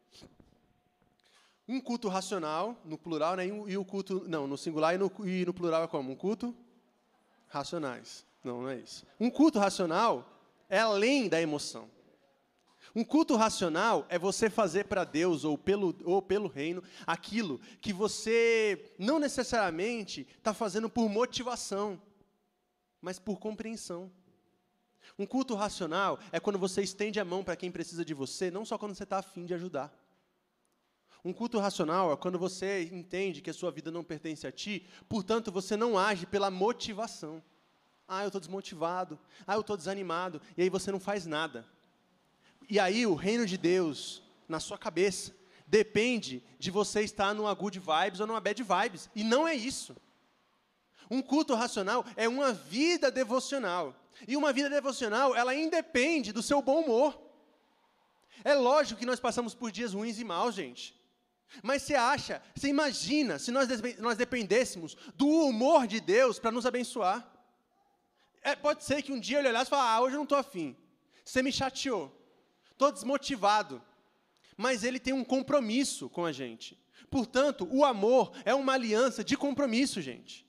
Um 1.68 1.80
culto 1.80 2.08
racional, 2.08 2.76
no 2.84 2.98
plural, 2.98 3.36
né, 3.36 3.46
e 3.46 3.76
o 3.76 3.84
culto. 3.84 4.24
Não, 4.28 4.48
no 4.48 4.58
singular 4.58 4.92
e 4.96 4.98
no, 4.98 5.12
e 5.24 5.46
no 5.46 5.54
plural 5.54 5.84
é 5.84 5.86
como? 5.86 6.10
Um 6.10 6.16
culto 6.16 6.52
racionais. 7.46 8.26
Não, 8.42 8.62
não 8.62 8.68
é 8.68 8.78
isso. 8.78 9.06
Um 9.20 9.30
culto 9.30 9.60
racional 9.60 10.28
é 10.68 10.80
além 10.80 11.28
da 11.28 11.40
emoção. 11.40 11.88
Um 12.94 13.05
culto 13.05 13.37
racional 13.37 14.05
é 14.09 14.18
você 14.18 14.50
fazer 14.50 14.85
para 14.87 15.05
Deus 15.05 15.44
ou 15.44 15.57
pelo, 15.57 15.96
ou 16.05 16.20
pelo 16.20 16.48
reino 16.48 16.83
aquilo 17.07 17.61
que 17.81 17.92
você 17.92 18.92
não 18.98 19.18
necessariamente 19.18 20.26
está 20.37 20.53
fazendo 20.53 20.90
por 20.90 21.09
motivação, 21.09 22.00
mas 23.00 23.18
por 23.18 23.38
compreensão. 23.38 24.11
Um 25.18 25.26
culto 25.26 25.55
racional 25.55 26.18
é 26.33 26.40
quando 26.40 26.59
você 26.59 26.83
estende 26.83 27.20
a 27.20 27.24
mão 27.24 27.44
para 27.44 27.57
quem 27.57 27.70
precisa 27.70 28.05
de 28.05 28.14
você, 28.14 28.50
não 28.50 28.64
só 28.64 28.76
quando 28.76 28.94
você 28.94 29.05
está 29.05 29.18
afim 29.18 29.44
de 29.44 29.55
ajudar. 29.55 29.94
Um 31.24 31.33
culto 31.33 31.59
racional 31.59 32.12
é 32.12 32.16
quando 32.16 32.38
você 32.38 32.88
entende 32.92 33.42
que 33.42 33.50
a 33.50 33.55
sua 33.55 33.70
vida 33.70 33.90
não 33.90 34.03
pertence 34.03 34.46
a 34.46 34.53
ti, 34.53 34.88
portanto 35.09 35.53
você 35.53 35.76
não 35.76 35.98
age 35.98 36.26
pela 36.26 36.50
motivação. 36.50 37.42
Ah, 38.09 38.24
eu 38.24 38.29
estou 38.29 38.40
desmotivado. 38.40 39.18
Ah, 39.46 39.55
eu 39.55 39.61
estou 39.61 39.76
desanimado. 39.76 40.40
E 40.57 40.62
aí 40.62 40.68
você 40.68 40.90
não 40.90 40.98
faz 40.98 41.26
nada. 41.26 41.64
E 42.70 42.78
aí 42.78 43.04
o 43.04 43.16
reino 43.16 43.44
de 43.44 43.59
Deus, 43.59 44.22
na 44.48 44.61
sua 44.61 44.78
cabeça, 44.78 45.35
depende 45.66 46.40
de 46.56 46.70
você 46.70 47.02
estar 47.02 47.35
numa 47.35 47.52
good 47.52 47.80
vibes 47.80 48.20
ou 48.20 48.28
numa 48.28 48.40
bad 48.40 48.62
vibes. 48.62 49.11
E 49.12 49.24
não 49.24 49.46
é 49.46 49.56
isso. 49.56 49.96
Um 51.11 51.20
culto 51.20 51.52
racional 51.56 52.06
é 52.16 52.28
uma 52.28 52.52
vida 52.52 53.11
devocional. 53.11 53.96
E 54.28 54.37
uma 54.37 54.52
vida 54.52 54.70
devocional, 54.70 55.35
ela 55.35 55.52
independe 55.52 56.33
do 56.33 56.44
seu 56.44 56.62
bom 56.62 56.83
humor. 56.83 57.20
É 58.44 58.54
lógico 58.54 59.00
que 59.00 59.06
nós 59.06 59.18
passamos 59.18 59.52
por 59.52 59.72
dias 59.72 59.92
ruins 59.92 60.20
e 60.20 60.24
maus, 60.24 60.54
gente. 60.54 60.94
Mas 61.64 61.83
você 61.83 61.96
acha, 61.96 62.40
você 62.54 62.68
imagina, 62.68 63.40
se 63.40 63.50
nós, 63.50 63.66
nós 63.98 64.16
dependêssemos 64.16 64.96
do 65.16 65.26
humor 65.26 65.88
de 65.88 65.98
Deus 65.98 66.38
para 66.38 66.52
nos 66.52 66.64
abençoar. 66.64 67.28
É, 68.42 68.54
pode 68.54 68.85
ser 68.85 69.02
que 69.02 69.11
um 69.11 69.18
dia 69.18 69.40
ele 69.40 69.48
olhasse 69.48 69.66
e 69.66 69.70
falasse, 69.70 69.88
ah, 69.88 70.00
hoje 70.02 70.14
eu 70.14 70.18
não 70.18 70.22
estou 70.22 70.38
afim. 70.38 70.76
Você 71.24 71.42
me 71.42 71.50
chateou 71.50 72.19
estou 72.80 72.90
desmotivado. 72.90 73.82
Mas 74.56 74.82
ele 74.84 74.98
tem 74.98 75.12
um 75.12 75.24
compromisso 75.24 76.08
com 76.08 76.24
a 76.24 76.32
gente. 76.32 76.78
Portanto, 77.10 77.68
o 77.70 77.84
amor 77.84 78.32
é 78.44 78.54
uma 78.54 78.72
aliança 78.72 79.22
de 79.22 79.36
compromisso, 79.36 80.00
gente, 80.00 80.46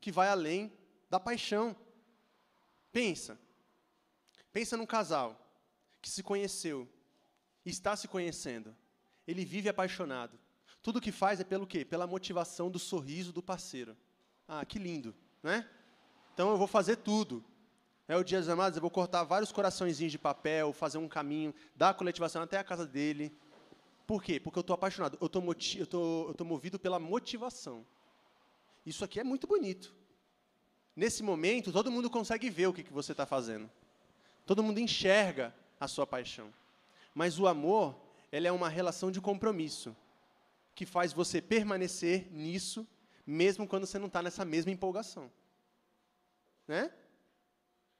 que 0.00 0.10
vai 0.10 0.28
além 0.28 0.72
da 1.10 1.20
paixão. 1.20 1.76
Pensa. 2.90 3.38
Pensa 4.52 4.76
num 4.76 4.86
casal 4.86 5.40
que 6.00 6.10
se 6.10 6.22
conheceu, 6.22 6.88
está 7.64 7.96
se 7.96 8.06
conhecendo. 8.08 8.74
Ele 9.26 9.44
vive 9.44 9.68
apaixonado. 9.68 10.38
Tudo 10.82 11.00
que 11.00 11.10
faz 11.10 11.40
é 11.40 11.44
pelo 11.44 11.66
quê? 11.66 11.84
Pela 11.84 12.06
motivação 12.06 12.70
do 12.70 12.78
sorriso 12.78 13.32
do 13.32 13.42
parceiro. 13.42 13.96
Ah, 14.46 14.64
que 14.64 14.78
lindo, 14.78 15.14
né? 15.42 15.68
Então 16.34 16.50
eu 16.50 16.58
vou 16.58 16.66
fazer 16.66 16.96
tudo. 16.96 17.42
É 18.06 18.16
o 18.16 18.22
Dia 18.22 18.38
dos 18.38 18.50
Amados, 18.50 18.76
eu 18.76 18.82
vou 18.82 18.90
cortar 18.90 19.24
vários 19.24 19.50
coraçõezinhos 19.50 20.12
de 20.12 20.18
papel, 20.18 20.74
fazer 20.74 20.98
um 20.98 21.08
caminho 21.08 21.54
da 21.74 21.94
coletivação 21.94 22.42
até 22.42 22.58
a 22.58 22.64
casa 22.64 22.86
dele. 22.86 23.34
Por 24.06 24.22
quê? 24.22 24.38
Porque 24.38 24.58
eu 24.58 24.60
estou 24.60 24.74
apaixonado, 24.74 25.16
eu 25.18 25.26
estou 25.26 26.46
movido 26.46 26.78
pela 26.78 26.98
motivação. 26.98 27.84
Isso 28.84 29.02
aqui 29.04 29.18
é 29.18 29.24
muito 29.24 29.46
bonito. 29.46 29.94
Nesse 30.94 31.22
momento, 31.22 31.72
todo 31.72 31.90
mundo 31.90 32.10
consegue 32.10 32.50
ver 32.50 32.66
o 32.66 32.74
que, 32.74 32.82
que 32.82 32.92
você 32.92 33.12
está 33.12 33.24
fazendo. 33.24 33.70
Todo 34.44 34.62
mundo 34.62 34.78
enxerga 34.78 35.54
a 35.80 35.88
sua 35.88 36.06
paixão. 36.06 36.52
Mas 37.14 37.38
o 37.38 37.46
amor, 37.46 37.96
ele 38.30 38.46
é 38.46 38.52
uma 38.52 38.68
relação 38.68 39.10
de 39.10 39.18
compromisso, 39.18 39.96
que 40.74 40.84
faz 40.84 41.12
você 41.14 41.40
permanecer 41.40 42.30
nisso, 42.30 42.86
mesmo 43.26 43.66
quando 43.66 43.86
você 43.86 43.98
não 43.98 44.08
está 44.08 44.20
nessa 44.20 44.44
mesma 44.44 44.70
empolgação. 44.70 45.32
Né? 46.68 46.92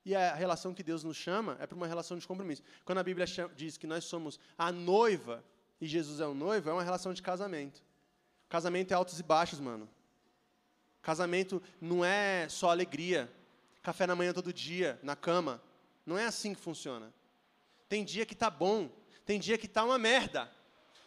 E 0.04 0.14
a 0.14 0.34
relação 0.34 0.74
que 0.74 0.82
Deus 0.82 1.02
nos 1.02 1.16
chama 1.16 1.56
é 1.60 1.66
para 1.66 1.76
uma 1.76 1.86
relação 1.86 2.18
de 2.18 2.26
compromisso. 2.26 2.62
Quando 2.84 2.98
a 2.98 3.02
Bíblia 3.02 3.26
diz 3.56 3.76
que 3.78 3.86
nós 3.86 4.04
somos 4.04 4.38
a 4.58 4.70
noiva 4.70 5.42
e 5.80 5.86
Jesus 5.86 6.20
é 6.20 6.26
o 6.26 6.34
noivo, 6.34 6.68
é 6.68 6.72
uma 6.72 6.82
relação 6.82 7.14
de 7.14 7.22
casamento. 7.22 7.82
Casamento 8.48 8.92
é 8.92 8.94
altos 8.94 9.18
e 9.18 9.22
baixos, 9.22 9.60
mano. 9.60 9.88
Casamento 11.00 11.62
não 11.80 12.04
é 12.04 12.48
só 12.48 12.70
alegria. 12.70 13.32
Café 13.82 14.06
na 14.06 14.14
manhã 14.14 14.32
todo 14.32 14.52
dia, 14.52 14.98
na 15.02 15.16
cama. 15.16 15.62
Não 16.04 16.18
é 16.18 16.26
assim 16.26 16.54
que 16.54 16.60
funciona. 16.60 17.12
Tem 17.88 18.04
dia 18.04 18.26
que 18.26 18.34
tá 18.34 18.50
bom, 18.50 18.90
tem 19.24 19.40
dia 19.40 19.56
que 19.56 19.68
tá 19.68 19.84
uma 19.84 19.98
merda. 19.98 20.50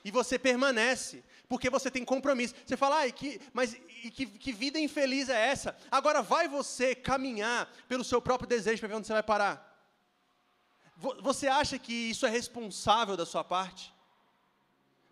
E 0.08 0.12
você 0.12 0.40
permanece, 0.40 1.22
porque 1.50 1.70
você 1.70 1.92
tem 1.92 2.06
compromisso. 2.06 2.56
Você 2.66 2.78
fala, 2.78 3.04
ah, 3.04 3.12
que, 3.12 3.42
mas 3.52 3.74
e 4.06 4.10
que, 4.10 4.26
que 4.26 4.54
vida 4.54 4.80
infeliz 4.80 5.28
é 5.28 5.48
essa? 5.50 5.76
Agora 5.92 6.22
vai 6.22 6.48
você 6.48 6.96
caminhar 6.96 7.70
pelo 7.90 8.06
seu 8.06 8.22
próprio 8.22 8.48
desejo 8.48 8.80
para 8.80 8.88
ver 8.88 8.96
onde 8.96 9.06
você 9.06 9.12
vai 9.12 9.22
parar. 9.22 9.56
Você 11.22 11.50
acha 11.50 11.78
que 11.78 11.92
isso 11.92 12.26
é 12.26 12.30
responsável 12.30 13.18
da 13.18 13.26
sua 13.26 13.44
parte? 13.44 13.94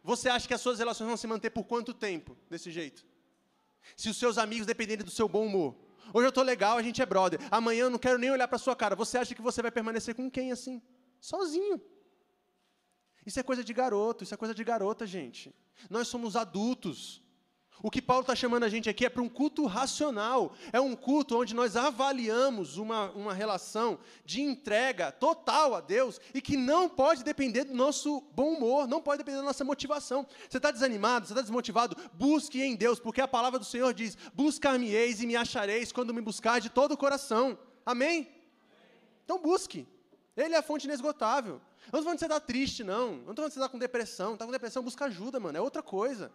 Você 0.02 0.30
acha 0.30 0.48
que 0.48 0.54
as 0.54 0.62
suas 0.62 0.80
relações 0.80 1.08
vão 1.08 1.18
se 1.18 1.28
manter 1.28 1.50
por 1.50 1.66
quanto 1.66 1.94
tempo 1.94 2.38
desse 2.50 2.72
jeito? 2.72 3.06
Se 3.98 4.08
os 4.08 4.16
seus 4.16 4.38
amigos 4.38 4.66
dependerem 4.66 5.04
do 5.04 5.12
seu 5.12 5.28
bom 5.28 5.46
humor. 5.46 5.76
Hoje 6.14 6.28
eu 6.28 6.30
estou 6.30 6.44
legal, 6.44 6.78
a 6.78 6.82
gente 6.82 7.02
é 7.02 7.06
brother. 7.06 7.42
Amanhã 7.52 7.82
eu 7.82 7.90
não 7.90 8.00
quero 8.00 8.18
nem 8.18 8.32
olhar 8.32 8.48
para 8.48 8.58
sua 8.58 8.78
cara. 8.78 8.96
Você 8.96 9.18
acha 9.18 9.36
que 9.36 9.42
você 9.42 9.62
vai 9.62 9.72
permanecer 9.72 10.16
com 10.16 10.32
quem 10.32 10.54
assim? 10.54 10.82
Sozinho. 11.20 11.82
Isso 13.26 13.40
é 13.40 13.44
coisa 13.44 13.64
de 13.64 13.74
garoto, 13.74 14.24
isso 14.24 14.34
é 14.34 14.38
coisa 14.38 14.54
de 14.54 14.64
garota, 14.64 15.06
gente. 15.08 15.54
Nós 15.90 16.08
somos 16.08 16.36
adultos. 16.36 17.24
O 17.84 17.92
que 17.92 18.02
Paulo 18.02 18.22
está 18.22 18.36
chamando 18.36 18.64
a 18.64 18.70
gente 18.70 18.90
aqui 18.90 19.06
é 19.06 19.10
para 19.10 19.22
um 19.22 19.28
culto 19.28 19.66
racional. 19.66 20.54
É 20.72 20.80
um 20.80 20.96
culto 20.96 21.38
onde 21.38 21.54
nós 21.54 21.76
avaliamos 21.76 22.78
uma, 22.78 23.12
uma 23.12 23.34
relação 23.34 24.00
de 24.24 24.42
entrega 24.42 25.12
total 25.12 25.76
a 25.76 25.82
Deus 25.82 26.22
e 26.34 26.42
que 26.42 26.56
não 26.56 26.88
pode 26.88 27.24
depender 27.24 27.66
do 27.66 27.74
nosso 27.74 28.22
bom 28.34 28.54
humor, 28.54 28.88
não 28.88 29.02
pode 29.02 29.18
depender 29.18 29.38
da 29.38 29.44
nossa 29.44 29.64
motivação. 29.64 30.26
Você 30.50 30.58
está 30.58 30.72
desanimado, 30.72 31.26
você 31.26 31.34
está 31.34 31.42
desmotivado? 31.42 31.98
Busque 32.14 32.62
em 32.62 32.76
Deus, 32.76 33.00
porque 33.00 33.22
a 33.22 33.28
palavra 33.28 33.60
do 33.60 33.66
Senhor 33.66 33.94
diz: 33.94 34.18
Buscar-me-eis 34.34 35.22
e 35.22 35.28
me 35.28 35.36
achareis 35.36 35.92
quando 35.92 36.14
me 36.14 36.22
buscar 36.22 36.62
de 36.62 36.70
todo 36.70 36.94
o 36.94 36.98
coração. 36.98 37.58
Amém? 37.86 38.30
Então 39.24 39.42
busque. 39.42 39.86
Ele 40.38 40.54
é 40.54 40.58
a 40.58 40.64
fonte 40.64 40.86
inesgotável. 40.86 41.62
Eu 41.88 41.92
não 41.94 42.00
estou 42.00 42.04
falando 42.04 42.18
que 42.18 42.20
você 42.20 42.26
está 42.26 42.40
triste, 42.40 42.84
não. 42.84 43.08
Eu 43.08 43.10
não 43.10 43.18
estou 43.18 43.36
falando 43.36 43.50
que 43.50 43.54
você 43.54 43.60
está 43.60 43.70
com 43.70 43.80
depressão. 43.80 44.34
Está 44.34 44.46
com 44.46 44.52
depressão, 44.52 44.84
busca 44.84 45.06
ajuda, 45.06 45.40
mano. 45.40 45.58
É 45.58 45.62
outra 45.62 45.84
coisa. 45.84 46.32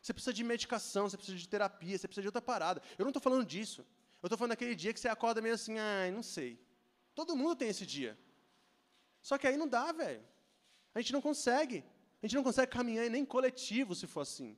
Você 0.00 0.12
precisa 0.12 0.32
de 0.32 0.44
medicação, 0.44 1.08
você 1.08 1.16
precisa 1.16 1.38
de 1.38 1.48
terapia, 1.48 1.96
você 1.96 2.06
precisa 2.06 2.22
de 2.22 2.28
outra 2.28 2.42
parada. 2.42 2.82
Eu 2.98 3.04
não 3.04 3.10
estou 3.10 3.22
falando 3.22 3.44
disso. 3.44 3.86
Eu 4.22 4.26
estou 4.26 4.38
falando 4.38 4.50
daquele 4.50 4.74
dia 4.74 4.92
que 4.92 5.00
você 5.00 5.08
acorda 5.08 5.40
meio 5.40 5.54
assim, 5.54 5.78
ai, 5.78 6.10
não 6.10 6.22
sei. 6.22 6.58
Todo 7.14 7.36
mundo 7.36 7.56
tem 7.56 7.68
esse 7.68 7.86
dia. 7.86 8.18
Só 9.22 9.38
que 9.38 9.46
aí 9.46 9.56
não 9.56 9.66
dá, 9.66 9.92
velho. 9.92 10.22
A 10.94 11.00
gente 11.00 11.12
não 11.12 11.20
consegue. 11.20 11.82
A 12.22 12.26
gente 12.26 12.36
não 12.36 12.42
consegue 12.42 12.70
caminhar 12.70 13.08
nem 13.10 13.24
coletivo 13.24 13.94
se 13.94 14.06
for 14.06 14.20
assim. 14.20 14.56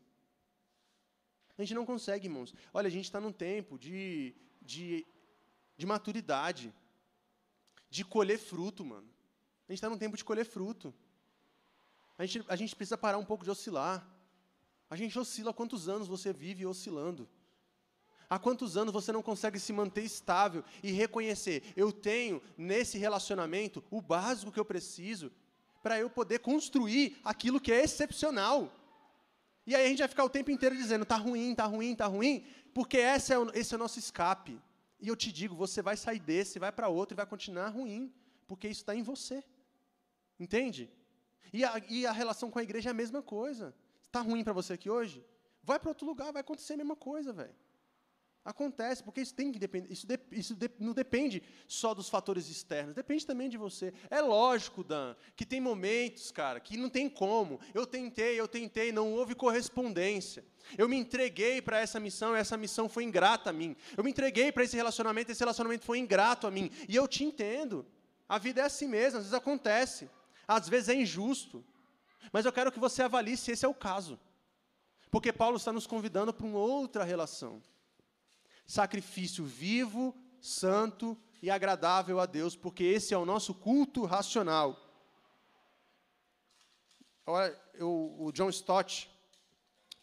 A 1.57 1.63
gente 1.63 1.75
não 1.75 1.87
consegue, 1.87 2.27
irmãos. 2.27 2.55
Olha, 2.73 2.89
a 2.89 2.91
gente 2.91 3.05
está 3.05 3.21
num 3.21 3.33
tempo 3.33 3.79
de, 3.79 4.35
de, 4.61 5.07
de 5.77 5.87
maturidade, 5.87 6.75
de 7.89 8.05
colher 8.05 8.39
fruto, 8.39 8.85
mano. 8.85 9.09
A 9.69 9.73
gente 9.73 9.79
está 9.79 9.91
num 9.91 9.99
tempo 9.99 10.17
de 10.17 10.25
colher 10.25 10.45
fruto. 10.45 10.95
A 12.19 12.25
gente, 12.25 12.45
a 12.49 12.57
gente 12.57 12.75
precisa 12.75 12.97
parar 12.97 13.19
um 13.19 13.25
pouco 13.25 13.45
de 13.45 13.51
oscilar. 13.51 14.07
A 14.89 14.97
gente 14.97 15.19
oscila 15.19 15.51
há 15.51 15.55
quantos 15.55 15.89
anos 15.89 16.07
você 16.07 16.33
vive 16.33 16.65
oscilando? 16.65 17.29
Há 18.29 18.39
quantos 18.39 18.77
anos 18.77 18.93
você 18.93 19.13
não 19.13 19.23
consegue 19.23 19.59
se 19.59 19.73
manter 19.73 20.03
estável 20.03 20.65
e 20.83 20.91
reconhecer, 20.91 21.63
eu 21.77 21.93
tenho 21.93 22.43
nesse 22.59 22.99
relacionamento 22.99 23.85
o 23.89 24.01
básico 24.01 24.51
que 24.51 24.59
eu 24.59 24.65
preciso 24.65 25.31
para 25.81 26.01
eu 26.01 26.11
poder 26.11 26.41
construir 26.41 27.17
aquilo 27.23 27.61
que 27.61 27.71
é 27.71 27.85
excepcional. 27.85 28.73
E 29.65 29.75
aí 29.75 29.87
a 29.87 29.89
gente 29.89 29.99
vai 29.99 30.09
ficar 30.09 30.25
o 30.25 30.31
tempo 30.31 30.51
inteiro 30.51 30.77
dizendo, 30.77 31.05
tá 31.05 31.17
ruim, 31.17 31.55
tá 31.55 31.67
ruim, 31.67 31.95
tá 31.95 32.07
ruim, 32.07 32.45
porque 32.75 32.97
esse 32.97 33.33
é 33.33 33.39
o, 33.39 33.49
esse 33.55 33.73
é 33.73 33.77
o 33.77 33.79
nosso 33.79 33.99
escape. 33.99 34.61
E 35.01 35.07
eu 35.07 35.15
te 35.15 35.31
digo, 35.31 35.55
você 35.55 35.81
vai 35.83 35.97
sair 35.97 36.19
desse, 36.19 36.59
vai 36.59 36.73
para 36.73 36.89
outro 36.89 37.15
e 37.15 37.17
vai 37.17 37.27
continuar 37.27 37.69
ruim, 37.69 38.13
porque 38.49 38.67
isso 38.67 38.81
está 38.81 38.95
em 38.95 39.03
você. 39.03 39.45
Entende? 40.39 40.91
E 41.53 41.65
a, 41.65 41.83
e 41.89 42.07
a 42.07 42.13
relação 42.13 42.51
com 42.51 42.59
a 42.59 42.63
igreja 42.63 42.91
é 42.91 42.93
a 42.93 42.95
mesma 42.95 43.23
coisa. 43.23 43.75
Está 44.03 44.21
ruim 44.21 44.45
para 44.45 44.53
você 44.53 44.75
aqui 44.75 44.91
hoje? 44.91 45.25
Vai 45.63 45.79
para 45.79 45.91
outro 45.91 46.07
lugar, 46.07 46.33
vai 46.33 46.41
acontecer 46.41 46.75
a 46.75 46.77
mesma 46.77 46.97
coisa, 46.97 47.33
velho. 47.33 47.55
Acontece, 48.47 49.03
porque 49.03 49.21
isso 49.21 49.35
tem 49.35 49.51
que 49.51 49.59
depender, 49.59 49.93
isso, 49.93 50.07
de, 50.07 50.21
isso 50.31 50.55
de, 50.55 50.71
não 50.79 50.93
depende 50.93 51.43
só 51.67 51.93
dos 51.93 52.09
fatores 52.09 52.49
externos, 52.49 52.95
depende 52.95 53.27
também 53.27 53.49
de 53.49 53.57
você. 53.57 53.93
É 54.09 54.21
lógico, 54.21 54.85
Dan, 54.85 55.17
que 55.35 55.45
tem 55.45 55.61
momentos, 55.61 56.31
cara, 56.31 56.61
que 56.61 56.77
não 56.77 56.89
tem 56.89 57.09
como. 57.09 57.59
Eu 57.75 57.85
tentei, 57.85 58.39
eu 58.39 58.47
tentei, 58.47 58.93
não 58.93 59.13
houve 59.15 59.35
correspondência. 59.35 60.45
Eu 60.79 60.89
me 60.89 60.97
entreguei 60.97 61.61
para 61.61 61.81
essa 61.81 61.99
missão 61.99 62.37
e 62.37 62.39
essa 62.39 62.57
missão 62.57 62.89
foi 62.89 63.03
ingrata 63.03 63.51
a 63.51 63.53
mim. 63.53 63.75
Eu 63.97 64.05
me 64.05 64.11
entreguei 64.11 64.53
para 64.53 64.63
esse 64.63 64.77
relacionamento 64.77 65.29
e 65.29 65.33
esse 65.33 65.41
relacionamento 65.41 65.85
foi 65.85 65.99
ingrato 65.99 66.47
a 66.47 66.51
mim. 66.51 66.71
E 66.89 66.95
eu 66.95 67.09
te 67.09 67.25
entendo. 67.25 67.85
A 68.29 68.39
vida 68.39 68.61
é 68.61 68.65
assim 68.65 68.87
mesmo, 68.87 69.19
às 69.19 69.25
vezes 69.25 69.35
acontece. 69.35 70.09
Às 70.47 70.69
vezes 70.69 70.89
é 70.89 70.95
injusto. 70.95 71.65
Mas 72.33 72.45
eu 72.45 72.53
quero 72.53 72.73
que 72.73 72.79
você 72.79 73.03
avalie 73.03 73.37
se 73.37 73.53
esse 73.53 73.65
é 73.65 73.69
o 73.69 73.75
caso. 73.75 74.19
Porque 75.11 75.33
Paulo 75.33 75.57
está 75.57 75.73
nos 75.73 75.87
convidando 75.87 76.33
para 76.33 76.47
uma 76.47 76.59
outra 76.59 77.05
relação 77.05 77.63
sacrifício 78.67 79.45
vivo, 79.45 80.15
santo 80.41 81.17
e 81.41 81.49
agradável 81.49 82.19
a 82.19 82.27
Deus, 82.27 82.57
porque 82.57 82.83
esse 82.83 83.15
é 83.15 83.19
o 83.19 83.25
nosso 83.25 83.55
culto 83.55 84.05
racional. 84.05 84.83
Olha, 87.25 87.57
eu, 87.75 88.15
o 88.19 88.33
John 88.33 88.49
Stott, 88.51 89.11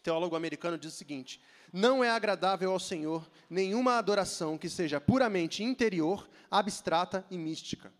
teólogo 0.02 0.34
americano, 0.34 0.78
diz 0.78 0.94
o 0.94 0.96
seguinte: 0.96 1.40
Não 1.72 2.02
é 2.02 2.10
agradável 2.10 2.72
ao 2.72 2.80
Senhor 2.80 3.28
nenhuma 3.48 3.98
adoração 3.98 4.56
que 4.56 4.68
seja 4.68 5.00
puramente 5.00 5.62
interior, 5.62 6.28
abstrata 6.50 7.24
e 7.30 7.36
mística. 7.36 7.92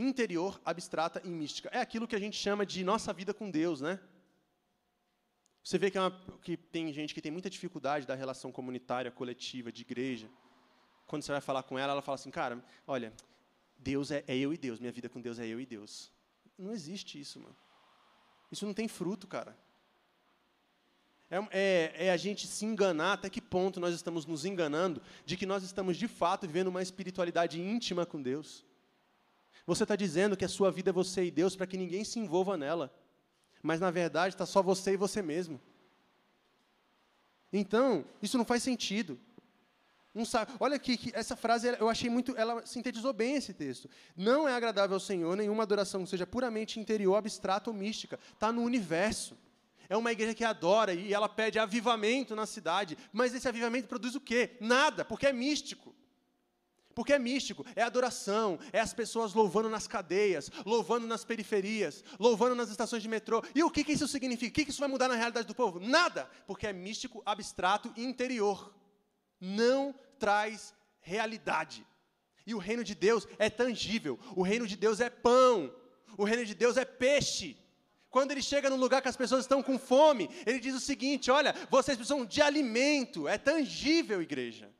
Interior, 0.00 0.60
abstrata 0.64 1.20
e 1.24 1.28
mística. 1.28 1.68
É 1.72 1.80
aquilo 1.80 2.06
que 2.06 2.14
a 2.14 2.20
gente 2.20 2.36
chama 2.36 2.64
de 2.64 2.84
nossa 2.84 3.12
vida 3.12 3.34
com 3.34 3.50
Deus, 3.50 3.80
né? 3.80 3.98
Você 5.60 5.76
vê 5.76 5.90
que, 5.90 5.98
é 5.98 6.00
uma, 6.00 6.12
que 6.40 6.56
tem 6.56 6.92
gente 6.92 7.12
que 7.12 7.20
tem 7.20 7.32
muita 7.32 7.50
dificuldade 7.50 8.06
da 8.06 8.14
relação 8.14 8.52
comunitária, 8.52 9.10
coletiva, 9.10 9.72
de 9.72 9.82
igreja. 9.82 10.30
Quando 11.04 11.22
você 11.22 11.32
vai 11.32 11.40
falar 11.40 11.64
com 11.64 11.76
ela, 11.76 11.92
ela 11.92 12.00
fala 12.00 12.14
assim, 12.14 12.30
cara, 12.30 12.64
olha, 12.86 13.12
Deus 13.76 14.12
é, 14.12 14.22
é 14.28 14.36
eu 14.36 14.54
e 14.54 14.56
Deus, 14.56 14.78
minha 14.78 14.92
vida 14.92 15.08
com 15.08 15.20
Deus 15.20 15.40
é 15.40 15.46
eu 15.46 15.60
e 15.60 15.66
Deus. 15.66 16.12
Não 16.56 16.72
existe 16.72 17.20
isso, 17.20 17.40
mano. 17.40 17.56
Isso 18.52 18.64
não 18.64 18.72
tem 18.72 18.86
fruto, 18.86 19.26
cara. 19.26 19.58
É, 21.28 21.36
é, 21.50 22.06
é, 22.06 22.10
a 22.12 22.16
gente 22.16 22.46
se 22.46 22.64
enganar 22.64 23.14
até 23.14 23.28
que 23.28 23.40
ponto 23.40 23.80
nós 23.80 23.94
estamos 23.94 24.24
nos 24.24 24.44
enganando 24.44 25.02
de 25.26 25.36
que 25.36 25.44
nós 25.44 25.64
estamos 25.64 25.96
de 25.96 26.06
fato 26.06 26.46
vivendo 26.46 26.68
uma 26.68 26.82
espiritualidade 26.82 27.60
íntima 27.60 28.06
com 28.06 28.22
Deus. 28.22 28.64
Você 29.68 29.84
está 29.84 29.94
dizendo 29.94 30.36
que 30.36 30.44
a 30.44 30.48
sua 30.48 30.68
vida 30.72 30.90
é 30.90 30.92
você 30.92 31.20
e 31.26 31.30
Deus 31.30 31.54
para 31.54 31.66
que 31.68 31.76
ninguém 31.76 32.02
se 32.02 32.18
envolva 32.18 32.56
nela 32.56 32.92
mas 33.62 33.80
na 33.80 33.90
verdade 33.90 34.34
está 34.34 34.46
só 34.46 34.62
você 34.62 34.92
e 34.92 34.96
você 34.96 35.22
mesmo. 35.22 35.60
Então, 37.52 38.04
isso 38.22 38.36
não 38.36 38.44
faz 38.44 38.62
sentido. 38.62 39.18
Olha 40.58 40.76
aqui, 40.76 40.96
que 40.96 41.12
essa 41.14 41.36
frase 41.36 41.68
eu 41.78 41.88
achei 41.88 42.10
muito, 42.10 42.36
ela 42.36 42.64
sintetizou 42.66 43.12
bem 43.12 43.36
esse 43.36 43.54
texto. 43.54 43.88
Não 44.16 44.48
é 44.48 44.54
agradável 44.54 44.94
ao 44.94 45.00
Senhor 45.00 45.36
nenhuma 45.36 45.62
adoração 45.62 46.02
que 46.02 46.10
seja 46.10 46.26
puramente 46.26 46.80
interior, 46.80 47.14
abstrata 47.14 47.70
ou 47.70 47.76
mística. 47.76 48.18
Está 48.32 48.50
no 48.52 48.62
universo. 48.62 49.36
É 49.88 49.96
uma 49.96 50.12
igreja 50.12 50.34
que 50.34 50.44
adora 50.44 50.92
e 50.92 51.14
ela 51.14 51.28
pede 51.28 51.58
avivamento 51.58 52.34
na 52.34 52.46
cidade. 52.46 52.98
Mas 53.12 53.34
esse 53.34 53.48
avivamento 53.48 53.88
produz 53.88 54.14
o 54.14 54.20
quê? 54.20 54.56
Nada, 54.60 55.04
porque 55.04 55.26
é 55.26 55.32
místico. 55.32 55.94
Porque 56.98 57.12
é 57.12 57.18
místico, 57.18 57.64
é 57.76 57.82
adoração, 57.84 58.58
é 58.72 58.80
as 58.80 58.92
pessoas 58.92 59.32
louvando 59.32 59.70
nas 59.70 59.86
cadeias, 59.86 60.50
louvando 60.66 61.06
nas 61.06 61.24
periferias, 61.24 62.02
louvando 62.18 62.56
nas 62.56 62.70
estações 62.70 63.04
de 63.04 63.08
metrô. 63.08 63.40
E 63.54 63.62
o 63.62 63.70
que, 63.70 63.84
que 63.84 63.92
isso 63.92 64.08
significa? 64.08 64.50
O 64.50 64.52
que, 64.52 64.64
que 64.64 64.72
isso 64.72 64.80
vai 64.80 64.88
mudar 64.88 65.06
na 65.06 65.14
realidade 65.14 65.46
do 65.46 65.54
povo? 65.54 65.78
Nada, 65.78 66.28
porque 66.44 66.66
é 66.66 66.72
místico, 66.72 67.22
abstrato 67.24 67.92
e 67.96 68.02
interior. 68.02 68.74
Não 69.40 69.94
traz 70.18 70.74
realidade. 70.98 71.86
E 72.44 72.52
o 72.52 72.58
reino 72.58 72.82
de 72.82 72.96
Deus 72.96 73.28
é 73.38 73.48
tangível, 73.48 74.18
o 74.34 74.42
reino 74.42 74.66
de 74.66 74.76
Deus 74.76 75.00
é 75.00 75.08
pão, 75.08 75.72
o 76.16 76.24
reino 76.24 76.44
de 76.44 76.52
Deus 76.56 76.76
é 76.76 76.84
peixe. 76.84 77.56
Quando 78.10 78.32
ele 78.32 78.42
chega 78.42 78.68
num 78.68 78.76
lugar 78.76 79.02
que 79.02 79.08
as 79.08 79.16
pessoas 79.16 79.44
estão 79.44 79.62
com 79.62 79.78
fome, 79.78 80.28
ele 80.44 80.58
diz 80.58 80.74
o 80.74 80.80
seguinte: 80.80 81.30
olha, 81.30 81.54
vocês 81.70 81.96
precisam 81.96 82.26
de 82.26 82.42
alimento, 82.42 83.28
é 83.28 83.38
tangível, 83.38 84.20
igreja. 84.20 84.76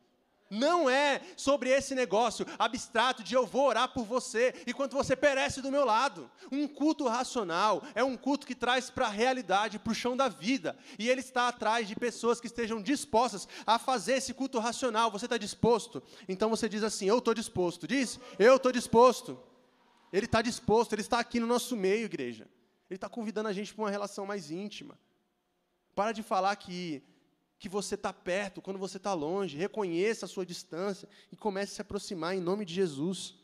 Não 0.51 0.89
é 0.89 1.21
sobre 1.37 1.69
esse 1.69 1.95
negócio 1.95 2.47
abstrato 2.59 3.23
de 3.23 3.35
eu 3.35 3.47
vou 3.47 3.67
orar 3.67 3.93
por 3.93 4.05
você 4.05 4.55
enquanto 4.67 4.95
você 4.95 5.15
perece 5.15 5.61
do 5.61 5.71
meu 5.71 5.85
lado. 5.85 6.31
Um 6.51 6.67
culto 6.67 7.07
racional 7.07 7.83
é 7.95 8.03
um 8.03 8.17
culto 8.17 8.47
que 8.47 8.55
traz 8.55 8.89
para 8.89 9.07
a 9.07 9.11
realidade, 9.11 9.79
para 9.79 9.91
o 9.91 9.95
chão 9.95 10.17
da 10.17 10.29
vida. 10.29 10.77
E 10.99 11.09
ele 11.09 11.21
está 11.21 11.49
atrás 11.49 11.87
de 11.87 11.95
pessoas 11.95 12.41
que 12.41 12.47
estejam 12.47 12.81
dispostas 12.81 13.47
a 13.67 13.79
fazer 13.79 14.15
esse 14.15 14.33
culto 14.33 14.59
racional. 14.59 15.11
Você 15.11 15.27
está 15.27 15.37
disposto? 15.37 16.03
Então 16.27 16.49
você 16.49 16.69
diz 16.69 16.83
assim: 16.83 17.07
Eu 17.07 17.19
estou 17.19 17.35
disposto. 17.35 17.87
Diz: 17.87 18.19
Eu 18.39 18.57
estou 18.57 18.73
disposto. 18.73 19.39
Ele 20.11 20.25
está 20.25 20.41
disposto, 20.41 20.95
ele 20.95 21.03
está 21.03 21.19
aqui 21.19 21.39
no 21.39 21.47
nosso 21.47 21.77
meio, 21.77 22.07
igreja. 22.07 22.49
Ele 22.89 22.97
está 22.97 23.09
convidando 23.09 23.49
a 23.49 23.53
gente 23.53 23.75
para 23.75 23.85
uma 23.85 23.91
relação 23.91 24.25
mais 24.25 24.51
íntima. 24.51 24.99
Para 25.95 26.13
de 26.13 26.23
falar 26.23 26.57
que 26.57 27.03
que 27.59 27.69
você 27.69 27.97
está 27.97 28.13
perto, 28.13 28.63
quando 28.63 28.79
você 28.79 28.99
está 28.99 29.13
longe, 29.13 29.57
reconheça 29.57 30.27
a 30.27 30.29
sua 30.29 30.47
distância 30.47 31.09
e 31.33 31.37
comece 31.37 31.73
a 31.73 31.75
se 31.77 31.83
aproximar 31.83 32.37
em 32.37 32.41
nome 32.41 32.65
de 32.65 32.73
Jesus. 32.73 33.35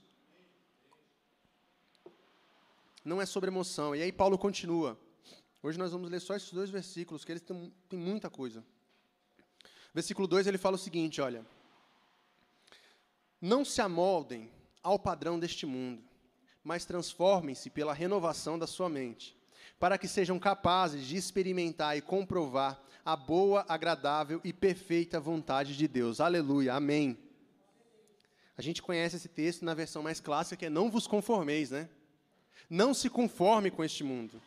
Não 3.04 3.20
é 3.20 3.26
sobre 3.26 3.50
emoção. 3.50 3.94
E 3.94 4.02
aí 4.02 4.12
Paulo 4.12 4.38
continua. 4.38 4.98
Hoje 5.62 5.78
nós 5.78 5.92
vamos 5.92 6.10
ler 6.10 6.20
só 6.20 6.36
esses 6.36 6.52
dois 6.52 6.70
versículos, 6.70 7.24
que 7.24 7.32
eles 7.32 7.42
têm, 7.42 7.72
muita 7.92 8.30
coisa. 8.30 8.64
Versículo 9.92 10.28
2 10.28 10.46
ele 10.46 10.58
fala 10.58 10.76
o 10.76 10.78
seguinte: 10.78 11.20
olha. 11.20 11.44
Não 13.40 13.62
se 13.62 13.82
amoldem 13.82 14.50
ao 14.82 14.98
padrão 14.98 15.38
deste 15.38 15.66
mundo, 15.66 16.02
mas 16.62 16.86
transformem-se 16.86 17.68
pela 17.68 17.92
renovação 17.92 18.58
da 18.58 18.66
sua 18.66 18.88
mente, 18.88 19.36
para 19.84 19.98
que 19.98 20.08
sejam 20.08 20.38
capazes 20.38 21.06
de 21.06 21.14
experimentar 21.14 21.94
e 21.94 22.00
comprovar 22.00 22.80
a 23.04 23.14
boa, 23.14 23.66
agradável 23.68 24.40
e 24.42 24.50
perfeita 24.50 25.20
vontade 25.20 25.76
de 25.76 25.86
Deus. 25.86 26.22
Aleluia, 26.22 26.72
amém. 26.72 27.18
A 28.56 28.62
gente 28.62 28.80
conhece 28.80 29.16
esse 29.16 29.28
texto 29.28 29.62
na 29.62 29.74
versão 29.74 30.02
mais 30.02 30.20
clássica, 30.20 30.56
que 30.56 30.64
é 30.64 30.70
não 30.70 30.90
vos 30.90 31.06
conformeis, 31.06 31.70
né? 31.70 31.90
Não 32.70 32.94
se 32.94 33.10
conforme 33.10 33.70
com 33.70 33.84
este 33.84 34.02
mundo. 34.02 34.40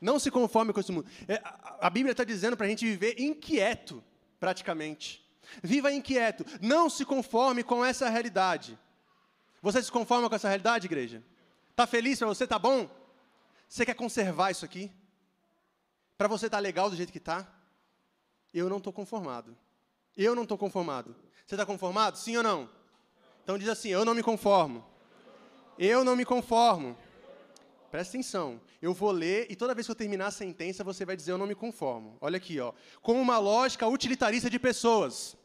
Não 0.00 0.18
se 0.18 0.30
conforme 0.30 0.72
com 0.72 0.80
este 0.80 0.92
mundo. 0.92 1.06
É, 1.28 1.42
a 1.78 1.90
Bíblia 1.90 2.12
está 2.12 2.24
dizendo 2.24 2.56
para 2.56 2.64
a 2.64 2.70
gente 2.70 2.86
viver 2.86 3.20
inquieto, 3.20 4.02
praticamente. 4.40 5.22
Viva 5.62 5.92
inquieto. 5.92 6.46
Não 6.62 6.88
se 6.88 7.04
conforme 7.04 7.62
com 7.62 7.84
essa 7.84 8.08
realidade. 8.08 8.78
Você 9.60 9.82
se 9.82 9.92
conforma 9.92 10.26
com 10.26 10.34
essa 10.34 10.48
realidade, 10.48 10.86
igreja? 10.86 11.22
Está 11.68 11.86
feliz 11.86 12.18
para 12.18 12.28
você? 12.28 12.44
Está 12.44 12.58
bom? 12.58 12.97
Você 13.68 13.84
quer 13.84 13.94
conservar 13.94 14.50
isso 14.50 14.64
aqui? 14.64 14.90
Para 16.16 16.26
você 16.26 16.46
estar 16.46 16.56
tá 16.56 16.62
legal 16.62 16.88
do 16.88 16.96
jeito 16.96 17.12
que 17.12 17.18
está? 17.18 17.46
Eu 18.52 18.68
não 18.68 18.78
estou 18.78 18.92
conformado. 18.92 19.56
Eu 20.16 20.34
não 20.34 20.44
estou 20.44 20.56
conformado. 20.56 21.14
Você 21.46 21.54
está 21.54 21.66
conformado? 21.66 22.16
Sim 22.16 22.38
ou 22.38 22.42
não? 22.42 22.68
Então 23.44 23.58
diz 23.58 23.68
assim: 23.68 23.90
Eu 23.90 24.04
não 24.04 24.14
me 24.14 24.22
conformo. 24.22 24.84
Eu 25.78 26.02
não 26.02 26.16
me 26.16 26.24
conformo. 26.24 26.96
Presta 27.90 28.16
atenção. 28.16 28.60
Eu 28.82 28.92
vou 28.92 29.10
ler 29.10 29.46
e 29.50 29.56
toda 29.56 29.74
vez 29.74 29.86
que 29.86 29.90
eu 29.90 29.96
terminar 29.96 30.26
a 30.26 30.30
sentença, 30.30 30.84
você 30.84 31.04
vai 31.04 31.16
dizer 31.16 31.32
eu 31.32 31.38
não 31.38 31.46
me 31.46 31.54
conformo. 31.54 32.16
Olha 32.20 32.36
aqui, 32.36 32.58
ó. 32.60 32.72
Com 33.00 33.20
uma 33.20 33.38
lógica 33.38 33.86
utilitarista 33.86 34.50
de 34.50 34.58
pessoas. 34.58 35.36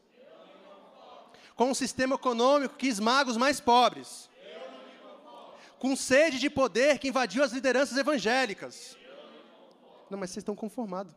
Com 1.55 1.69
um 1.69 1.73
sistema 1.73 2.15
econômico 2.15 2.75
que 2.75 2.87
esmaga 2.87 3.29
os 3.29 3.37
mais 3.37 3.59
pobres. 3.59 4.29
Com 5.83 5.97
sede 5.97 6.39
de 6.39 6.49
poder 6.49 6.97
que 6.97 7.09
invadiu 7.09 7.43
as 7.43 7.51
lideranças 7.51 7.97
evangélicas. 7.97 8.95
Não, 10.09 10.17
mas 10.17 10.29
vocês 10.29 10.41
estão 10.41 10.55
conformados. 10.55 11.13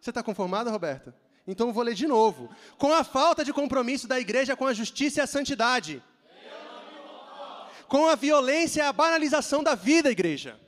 Você 0.00 0.10
está 0.10 0.22
conformada, 0.22 0.70
Roberta? 0.70 1.12
Então 1.48 1.66
eu 1.66 1.72
vou 1.72 1.82
ler 1.82 1.96
de 1.96 2.06
novo. 2.06 2.48
Com 2.78 2.92
a 2.94 3.02
falta 3.02 3.44
de 3.44 3.52
compromisso 3.52 4.06
da 4.06 4.20
igreja 4.20 4.54
com 4.54 4.68
a 4.68 4.72
justiça 4.72 5.18
e 5.18 5.22
a 5.22 5.26
santidade. 5.26 6.00
Com 7.88 8.06
a 8.06 8.14
violência 8.14 8.82
e 8.82 8.84
a 8.84 8.92
banalização 8.92 9.64
da 9.64 9.74
vida, 9.74 10.12
igreja. 10.12 10.60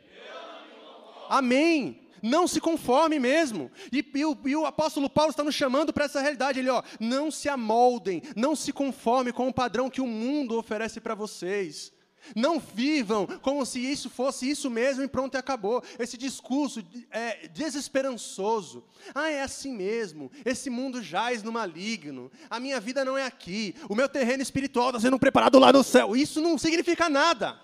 Amém. 1.29 2.09
Não 2.21 2.49
se 2.49 2.61
conforme 2.61 3.21
mesmo. 3.21 3.71
E, 3.93 4.05
e, 4.13 4.25
o, 4.25 4.37
e 4.45 4.57
o, 4.57 4.67
apóstolo 4.67 5.09
Paulo 5.09 5.31
está 5.31 5.45
nos 5.45 5.55
chamando 5.55 5.93
para 5.93 6.07
essa 6.07 6.21
realidade. 6.21 6.59
Ele, 6.59 6.69
ó, 6.69 6.83
não 6.99 7.31
se 7.31 7.49
amoldem, 7.49 8.23
não 8.35 8.57
se 8.57 8.73
conforme 8.73 9.33
com 9.33 9.47
o 9.47 9.55
padrão 9.55 9.89
que 9.89 10.01
o 10.01 10.07
mundo 10.09 10.59
oferece 10.59 11.01
para 11.01 11.15
vocês. 11.15 11.94
Não 12.35 12.59
vivam 12.59 13.27
como 13.43 13.65
se 13.67 13.81
isso 13.81 14.09
fosse 14.09 14.49
isso 14.49 14.71
mesmo 14.71 15.03
e 15.03 15.09
pronto 15.09 15.35
e 15.35 15.39
acabou. 15.39 15.83
Esse 15.99 16.17
discurso 16.17 16.85
é 17.11 17.49
desesperançoso. 17.49 18.85
Ah, 19.15 19.31
é 19.31 19.43
assim 19.43 19.73
mesmo. 19.73 20.31
Esse 20.45 20.71
mundo 20.71 21.03
jaz 21.03 21.43
no 21.43 21.53
maligno. 21.53 22.31
A 22.49 22.61
minha 22.61 22.81
vida 22.81 23.05
não 23.05 23.19
é 23.19 23.25
aqui. 23.25 23.75
O 23.89 23.95
meu 23.95 24.09
terreno 24.09 24.43
espiritual 24.43 24.89
está 24.89 25.01
sendo 25.01 25.19
preparado 25.19 25.59
lá 25.59 25.73
no 25.73 25.83
céu. 25.83 26.17
Isso 26.17 26.41
não 26.41 26.57
significa 26.57 27.09
nada. 27.09 27.59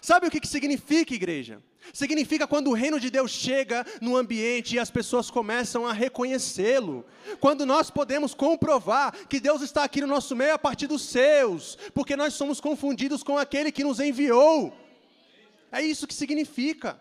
Sabe 0.00 0.26
o 0.26 0.30
que, 0.30 0.40
que 0.40 0.48
significa, 0.48 1.14
igreja? 1.14 1.62
Significa 1.92 2.46
quando 2.46 2.68
o 2.68 2.74
reino 2.74 3.00
de 3.00 3.10
Deus 3.10 3.30
chega 3.30 3.84
no 4.00 4.16
ambiente 4.16 4.76
e 4.76 4.78
as 4.78 4.90
pessoas 4.90 5.30
começam 5.30 5.86
a 5.86 5.92
reconhecê-lo. 5.92 7.04
Quando 7.40 7.66
nós 7.66 7.90
podemos 7.90 8.34
comprovar 8.34 9.12
que 9.26 9.40
Deus 9.40 9.60
está 9.62 9.84
aqui 9.84 10.00
no 10.00 10.06
nosso 10.06 10.36
meio 10.36 10.54
a 10.54 10.58
partir 10.58 10.86
dos 10.86 11.02
seus, 11.02 11.76
porque 11.94 12.16
nós 12.16 12.34
somos 12.34 12.60
confundidos 12.60 13.22
com 13.22 13.36
aquele 13.36 13.72
que 13.72 13.84
nos 13.84 13.98
enviou. 13.98 14.72
É 15.72 15.82
isso 15.82 16.06
que 16.06 16.14
significa. 16.14 16.98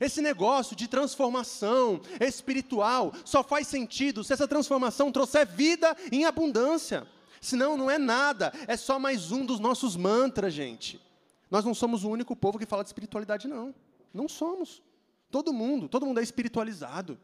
Esse 0.00 0.20
negócio 0.20 0.74
de 0.74 0.88
transformação 0.88 2.00
espiritual 2.20 3.12
só 3.24 3.44
faz 3.44 3.68
sentido 3.68 4.24
se 4.24 4.32
essa 4.32 4.48
transformação 4.48 5.12
trouxer 5.12 5.46
vida 5.46 5.96
em 6.10 6.24
abundância. 6.24 7.06
Senão 7.40 7.76
não 7.76 7.90
é 7.90 7.98
nada, 7.98 8.52
é 8.66 8.76
só 8.76 8.98
mais 8.98 9.30
um 9.30 9.44
dos 9.44 9.60
nossos 9.60 9.96
mantras, 9.96 10.52
gente. 10.52 11.00
Nós 11.50 11.64
não 11.64 11.74
somos 11.74 12.04
o 12.04 12.10
único 12.10 12.34
povo 12.34 12.58
que 12.58 12.66
fala 12.66 12.82
de 12.82 12.88
espiritualidade, 12.88 13.46
não. 13.46 13.74
Não 14.12 14.28
somos. 14.28 14.82
Todo 15.30 15.52
mundo, 15.52 15.88
todo 15.88 16.06
mundo 16.06 16.20
é 16.20 16.22
espiritualizado. 16.22 17.18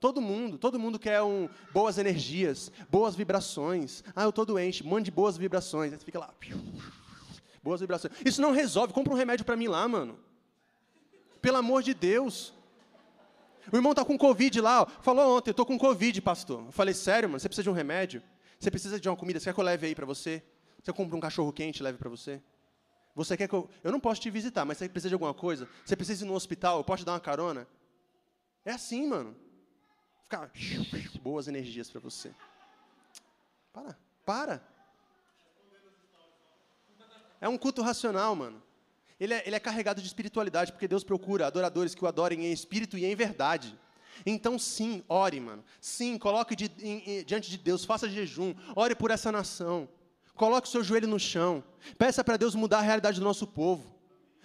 Todo 0.00 0.20
mundo, 0.20 0.58
todo 0.58 0.78
mundo 0.78 0.98
quer 0.98 1.22
um, 1.22 1.48
boas 1.72 1.96
energias, 1.96 2.70
boas 2.90 3.14
vibrações. 3.14 4.04
Ah, 4.14 4.24
eu 4.24 4.30
estou 4.30 4.44
doente, 4.44 4.84
mande 4.84 5.10
boas 5.10 5.36
vibrações. 5.36 5.92
Aí 5.92 5.98
você 5.98 6.04
fica 6.04 6.18
lá, 6.18 6.34
boas 7.62 7.80
vibrações. 7.80 8.12
Isso 8.24 8.42
não 8.42 8.50
resolve, 8.50 8.92
compra 8.92 9.14
um 9.14 9.16
remédio 9.16 9.46
para 9.46 9.56
mim 9.56 9.66
lá, 9.66 9.88
mano. 9.88 10.18
Pelo 11.40 11.56
amor 11.56 11.82
de 11.82 11.94
Deus. 11.94 12.52
O 13.72 13.76
irmão 13.76 13.92
está 13.92 14.04
com 14.04 14.18
Covid 14.18 14.60
lá, 14.60 14.82
ó. 14.82 14.86
falou 15.00 15.38
ontem, 15.38 15.50
eu 15.50 15.52
estou 15.52 15.64
com 15.64 15.78
Covid, 15.78 16.20
pastor. 16.20 16.64
Eu 16.66 16.72
falei, 16.72 16.92
sério, 16.92 17.28
mano, 17.28 17.40
você 17.40 17.48
precisa 17.48 17.62
de 17.62 17.70
um 17.70 17.72
remédio? 17.72 18.22
Você 18.58 18.70
precisa 18.70 19.00
de 19.00 19.08
uma 19.08 19.16
comida? 19.16 19.40
Você 19.40 19.46
quer 19.46 19.54
que 19.54 19.60
eu 19.60 19.64
leve 19.64 19.86
aí 19.86 19.94
para 19.94 20.04
você? 20.04 20.42
Você 20.82 20.92
compra 20.92 21.16
um 21.16 21.20
cachorro 21.20 21.50
quente 21.50 21.78
e 21.78 21.82
leve 21.82 21.96
para 21.96 22.10
você? 22.10 22.42
Você 23.14 23.36
quer 23.36 23.48
que 23.48 23.54
eu. 23.54 23.70
Eu 23.82 23.92
não 23.92 24.00
posso 24.00 24.20
te 24.20 24.28
visitar, 24.28 24.64
mas 24.64 24.78
você 24.78 24.88
precisa 24.88 25.08
de 25.08 25.14
alguma 25.14 25.32
coisa? 25.32 25.68
Você 25.84 25.94
precisa 25.94 26.24
ir 26.24 26.28
no 26.28 26.34
hospital? 26.34 26.78
Eu 26.78 26.84
posso 26.84 27.02
te 27.02 27.06
dar 27.06 27.12
uma 27.12 27.20
carona? 27.20 27.66
É 28.64 28.72
assim, 28.72 29.06
mano. 29.06 29.36
Ficar. 30.22 30.50
Boas 31.22 31.46
energias 31.46 31.88
para 31.90 32.00
você. 32.00 32.34
Para. 33.72 33.98
Para. 34.24 34.74
É 37.40 37.48
um 37.48 37.58
culto 37.58 37.82
racional, 37.82 38.34
mano. 38.34 38.62
Ele 39.20 39.34
é, 39.34 39.46
ele 39.46 39.54
é 39.54 39.60
carregado 39.60 40.00
de 40.00 40.06
espiritualidade, 40.06 40.72
porque 40.72 40.88
Deus 40.88 41.04
procura 41.04 41.46
adoradores 41.46 41.94
que 41.94 42.04
o 42.04 42.08
adorem 42.08 42.46
em 42.46 42.52
espírito 42.52 42.98
e 42.98 43.04
em 43.04 43.14
verdade. 43.14 43.78
Então, 44.26 44.58
sim, 44.58 45.04
ore, 45.08 45.40
mano. 45.40 45.64
Sim, 45.80 46.18
coloque 46.18 46.56
de, 46.56 46.70
em, 46.80 47.18
em, 47.18 47.24
diante 47.24 47.50
de 47.50 47.58
Deus, 47.58 47.84
faça 47.84 48.08
jejum, 48.08 48.54
ore 48.74 48.94
por 48.94 49.10
essa 49.10 49.30
nação. 49.30 49.88
Coloque 50.36 50.68
o 50.68 50.70
seu 50.70 50.82
joelho 50.82 51.08
no 51.08 51.18
chão. 51.18 51.62
Peça 51.96 52.24
para 52.24 52.36
Deus 52.36 52.54
mudar 52.54 52.78
a 52.78 52.82
realidade 52.82 53.20
do 53.20 53.24
nosso 53.24 53.46
povo. 53.46 53.94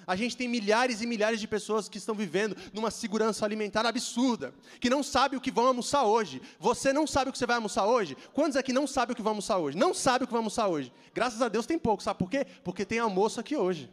A 0.06 0.16
gente 0.16 0.36
tem 0.36 0.48
milhares 0.48 1.02
e 1.02 1.06
milhares 1.06 1.40
de 1.40 1.48
pessoas 1.48 1.88
que 1.88 2.00
estão 2.00 2.16
vivendo 2.16 2.56
numa 2.74 2.90
segurança 2.90 3.46
alimentar 3.46 3.86
absurda, 3.86 4.52
que 4.80 4.90
não 4.90 5.04
sabe 5.04 5.36
o 5.36 5.42
que 5.42 5.52
vão 5.52 5.68
almoçar 5.68 6.04
hoje. 6.04 6.42
Você 6.60 6.92
não 6.92 7.06
sabe 7.06 7.30
o 7.30 7.32
que 7.32 7.38
você 7.38 7.46
vai 7.46 7.58
almoçar 7.58 7.86
hoje? 7.86 8.18
Quantos 8.34 8.58
aqui 8.58 8.74
não 8.74 8.88
sabem 8.88 9.14
o 9.14 9.16
que 9.16 9.22
vão 9.22 9.32
almoçar 9.32 9.60
hoje? 9.60 9.78
Não 9.78 9.94
sabe 9.94 10.24
o 10.24 10.28
que 10.28 10.34
vão 10.34 10.40
almoçar 10.40 10.68
hoje. 10.68 10.92
Graças 11.14 11.44
a 11.44 11.48
Deus 11.48 11.68
tem 11.68 11.78
pouco, 11.78 12.02
sabe 12.02 12.18
por 12.18 12.28
quê? 12.28 12.44
Porque 12.64 12.86
tem 12.86 12.98
almoço 12.98 13.40
aqui 13.40 13.56
hoje. 13.56 13.88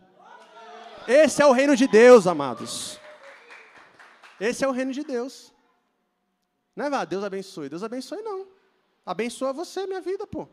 Esse 1.07 1.43
é 1.43 1.47
o 1.47 1.53
reino 1.53 1.77
de 1.77 1.87
Deus, 1.87 2.27
amados. 2.27 2.99
Esse 4.41 4.65
é 4.65 4.69
o 4.69 4.73
reino 4.73 4.93
de 4.93 5.05
Deus. 5.05 5.53
Não 6.75 6.87
é, 6.87 6.91
vá, 6.91 7.05
Deus 7.05 7.25
abençoe. 7.25 7.69
Deus 7.69 7.83
abençoe, 7.83 8.23
não. 8.23 8.47
Abençoa 9.05 9.53
você, 9.53 9.87
minha 9.87 10.01
vida, 10.01 10.27
pô. 10.27 10.49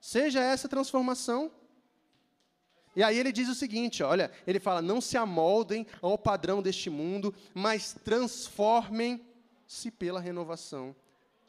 Seja 0.00 0.40
essa 0.40 0.68
transformação. 0.68 1.52
E 2.96 3.02
aí 3.02 3.18
ele 3.18 3.30
diz 3.30 3.48
o 3.48 3.54
seguinte, 3.54 4.02
olha, 4.02 4.32
ele 4.46 4.58
fala: 4.58 4.80
"Não 4.80 5.00
se 5.00 5.16
amoldem 5.16 5.86
ao 6.00 6.16
padrão 6.16 6.62
deste 6.62 6.88
mundo, 6.88 7.34
mas 7.54 7.94
transformem-se 8.02 9.90
pela 9.90 10.20
renovação 10.20 10.96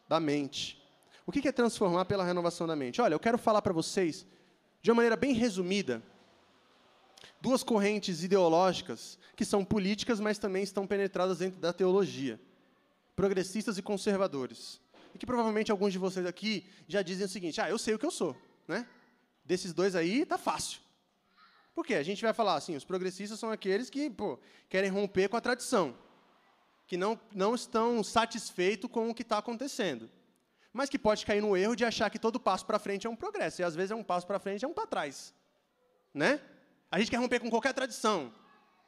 da 0.07 0.19
mente." 0.19 0.79
O 1.25 1.31
que 1.31 1.47
é 1.47 1.51
transformar 1.51 2.05
pela 2.05 2.25
renovação 2.25 2.67
da 2.67 2.75
mente? 2.75 3.01
Olha, 3.01 3.13
eu 3.13 3.19
quero 3.19 3.37
falar 3.37 3.61
para 3.61 3.71
vocês, 3.71 4.25
de 4.81 4.91
uma 4.91 4.95
maneira 4.95 5.15
bem 5.15 5.33
resumida, 5.33 6.03
duas 7.39 7.63
correntes 7.63 8.23
ideológicas 8.23 9.17
que 9.35 9.45
são 9.45 9.63
políticas, 9.63 10.19
mas 10.19 10.37
também 10.37 10.63
estão 10.63 10.85
penetradas 10.85 11.39
dentro 11.39 11.59
da 11.59 11.71
teologia: 11.71 12.39
progressistas 13.15 13.77
e 13.77 13.81
conservadores 13.81 14.80
que 15.21 15.25
provavelmente 15.27 15.71
alguns 15.71 15.93
de 15.93 15.99
vocês 15.99 16.25
aqui 16.25 16.65
já 16.87 17.03
dizem 17.03 17.27
o 17.27 17.29
seguinte: 17.29 17.61
ah, 17.61 17.69
eu 17.69 17.77
sei 17.77 17.93
o 17.93 17.99
que 17.99 18.05
eu 18.07 18.09
sou, 18.09 18.35
né? 18.67 18.87
Desses 19.45 19.71
dois 19.71 19.95
aí, 19.95 20.25
tá 20.25 20.35
fácil. 20.35 20.79
Por 21.75 21.85
quê? 21.85 21.93
A 21.93 22.01
gente 22.01 22.23
vai 22.23 22.33
falar 22.33 22.55
assim: 22.55 22.75
os 22.75 22.83
progressistas 22.83 23.39
são 23.39 23.51
aqueles 23.51 23.87
que 23.87 24.09
pô, 24.09 24.39
querem 24.67 24.89
romper 24.89 25.29
com 25.29 25.37
a 25.37 25.41
tradição, 25.41 25.95
que 26.87 26.97
não, 26.97 27.19
não 27.35 27.53
estão 27.53 28.03
satisfeitos 28.03 28.89
com 28.89 29.11
o 29.11 29.13
que 29.13 29.21
está 29.21 29.37
acontecendo, 29.37 30.09
mas 30.73 30.89
que 30.89 30.97
pode 30.97 31.23
cair 31.23 31.39
no 31.39 31.55
erro 31.55 31.75
de 31.75 31.85
achar 31.85 32.09
que 32.09 32.17
todo 32.17 32.39
passo 32.39 32.65
para 32.65 32.79
frente 32.79 33.05
é 33.05 33.09
um 33.09 33.15
progresso, 33.15 33.61
e 33.61 33.63
às 33.63 33.75
vezes 33.75 33.91
é 33.91 33.95
um 33.95 34.03
passo 34.03 34.25
para 34.25 34.39
frente 34.39 34.65
é 34.65 34.67
um 34.67 34.73
para 34.73 34.87
trás. 34.87 35.35
Né? 36.11 36.41
A 36.89 36.97
gente 36.97 37.11
quer 37.11 37.17
romper 37.17 37.39
com 37.39 37.49
qualquer 37.51 37.75
tradição. 37.75 38.33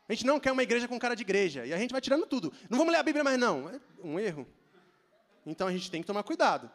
A 0.10 0.14
gente 0.14 0.26
não 0.26 0.40
quer 0.40 0.52
uma 0.52 0.64
igreja 0.64 0.88
com 0.88 0.98
cara 0.98 1.16
de 1.16 1.22
igreja. 1.22 1.64
E 1.64 1.72
a 1.72 1.78
gente 1.78 1.92
vai 1.92 2.02
tirando 2.02 2.26
tudo. 2.26 2.52
Não 2.72 2.80
vamos 2.80 2.92
ler 2.92 3.00
a 3.00 3.04
Bíblia 3.04 3.24
mais, 3.24 3.40
não. 3.40 3.70
É 3.70 3.80
um 4.04 4.20
erro. 4.20 4.48
Então 5.46 5.68
a 5.68 5.72
gente 5.72 5.90
tem 5.92 6.02
que 6.02 6.08
tomar 6.08 6.24
cuidado. 6.24 6.70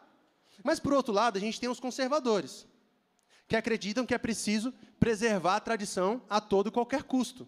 Mas, 0.63 0.79
por 0.79 0.93
outro 0.93 1.13
lado, 1.13 1.37
a 1.37 1.41
gente 1.41 1.59
tem 1.59 1.69
os 1.69 1.79
conservadores, 1.79 2.65
que 3.47 3.55
acreditam 3.55 4.05
que 4.05 4.13
é 4.13 4.17
preciso 4.17 4.73
preservar 4.99 5.55
a 5.55 5.59
tradição 5.59 6.21
a 6.29 6.41
todo 6.41 6.71
qualquer 6.71 7.03
custo. 7.03 7.47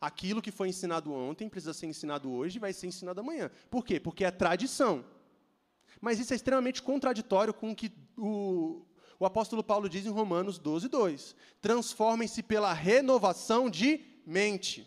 Aquilo 0.00 0.42
que 0.42 0.50
foi 0.50 0.68
ensinado 0.68 1.12
ontem 1.12 1.48
precisa 1.48 1.72
ser 1.72 1.86
ensinado 1.86 2.30
hoje 2.30 2.56
e 2.56 2.60
vai 2.60 2.72
ser 2.72 2.86
ensinado 2.86 3.20
amanhã. 3.20 3.50
Por 3.70 3.84
quê? 3.84 3.98
Porque 3.98 4.24
é 4.24 4.30
tradição. 4.30 5.04
Mas 6.00 6.18
isso 6.18 6.32
é 6.34 6.36
extremamente 6.36 6.82
contraditório 6.82 7.54
com 7.54 7.70
o 7.70 7.74
que 7.74 7.90
o, 8.16 8.84
o 9.18 9.24
apóstolo 9.24 9.64
Paulo 9.64 9.88
diz 9.88 10.04
em 10.04 10.10
Romanos 10.10 10.58
12, 10.58 10.88
2. 10.88 11.34
Transformem-se 11.62 12.42
pela 12.42 12.72
renovação 12.74 13.70
de 13.70 14.00
mente. 14.26 14.86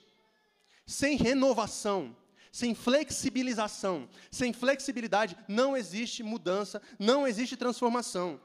Sem 0.85 1.17
renovação, 1.17 2.15
sem 2.57 2.73
flexibilização, 2.73 4.09
sem 4.31 4.51
flexibilidade, 4.51 5.37
não 5.47 5.77
existe 5.77 6.23
mudança, 6.23 6.81
não 6.97 7.27
existe 7.27 7.55
transformação. 7.55 8.41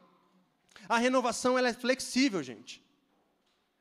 A 0.86 0.98
renovação 0.98 1.56
ela 1.56 1.70
é 1.70 1.72
flexível, 1.72 2.42
gente. 2.42 2.84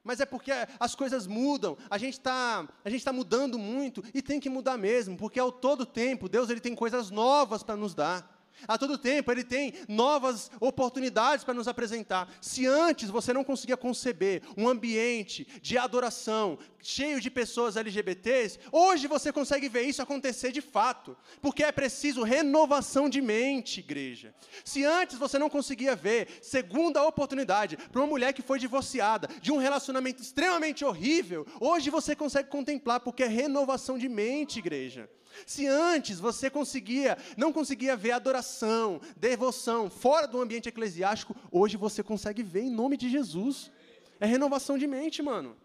Mas 0.02 0.22
é 0.22 0.26
porque 0.26 0.50
as 0.80 0.96
coisas 0.96 1.28
mudam, 1.28 1.78
a 1.90 1.98
gente 1.98 2.14
está 2.14 2.66
tá 3.04 3.12
mudando 3.12 3.60
muito 3.60 4.02
e 4.14 4.22
tem 4.22 4.40
que 4.40 4.50
mudar 4.50 4.78
mesmo, 4.78 5.18
porque 5.18 5.38
ao 5.38 5.52
todo 5.52 5.86
tempo 5.86 6.30
Deus 6.30 6.50
ele 6.50 6.62
tem 6.62 6.76
coisas 6.76 7.12
novas 7.12 7.62
para 7.62 7.76
nos 7.76 7.94
dar. 7.94 8.42
A 8.68 8.78
todo 8.78 8.98
tempo 8.98 9.32
ele 9.32 9.44
tem 9.44 9.74
novas 9.88 10.52
oportunidades 10.60 11.44
para 11.44 11.54
nos 11.54 11.68
apresentar. 11.68 12.32
Se 12.40 12.66
antes 12.66 13.10
você 13.10 13.34
não 13.34 13.44
conseguia 13.44 13.78
conceber 13.78 14.44
um 14.56 14.68
ambiente 14.68 15.46
de 15.62 15.78
adoração 15.78 16.58
cheio 16.82 17.20
de 17.22 17.30
pessoas 17.30 17.76
LGBTs, 17.76 18.60
hoje 18.72 19.08
você 19.08 19.32
consegue 19.32 19.70
ver 19.70 19.84
isso 19.84 20.02
acontecer 20.02 20.52
de 20.52 20.62
fato, 20.62 21.16
porque 21.42 21.64
é 21.64 21.72
preciso 21.72 22.24
renovação 22.24 23.10
de 23.10 23.22
mente, 23.22 23.80
igreja. 23.80 24.34
Se 24.64 24.84
antes 24.84 25.18
você 25.18 25.38
não 25.38 25.50
conseguia 25.50 25.96
ver 25.96 26.28
segunda 26.42 27.04
oportunidade 27.04 27.78
para 27.78 28.02
uma 28.02 28.08
mulher 28.08 28.34
que 28.34 28.42
foi 28.42 28.60
divorciada 28.60 29.28
de 29.42 29.52
um 29.52 29.58
relacionamento 29.58 30.22
extremamente 30.22 30.84
horrível, 30.84 31.46
hoje 31.60 31.90
você 31.90 32.16
consegue 32.16 32.50
contemplar 32.50 33.00
porque 33.00 33.24
é 33.24 33.28
renovação 33.28 33.98
de 33.98 34.10
mente, 34.10 34.60
igreja. 34.60 35.10
Se 35.46 35.66
antes 35.68 36.20
você 36.20 36.50
conseguia, 36.50 37.18
não 37.38 37.54
conseguia 37.54 37.96
ver 37.96 38.12
adoração, 38.12 39.00
devoção 39.16 39.90
fora 39.90 40.28
do 40.28 40.42
ambiente 40.42 40.70
eclesiástico, 40.70 41.36
hoje 41.52 41.78
você 41.78 42.04
consegue 42.04 42.44
ver 42.44 42.62
em 42.62 42.70
nome 42.70 42.98
de 42.98 43.10
Jesus. 43.10 43.72
É 44.20 44.26
renovação 44.26 44.78
de 44.78 44.86
mente, 44.88 45.22
mano. 45.22 45.56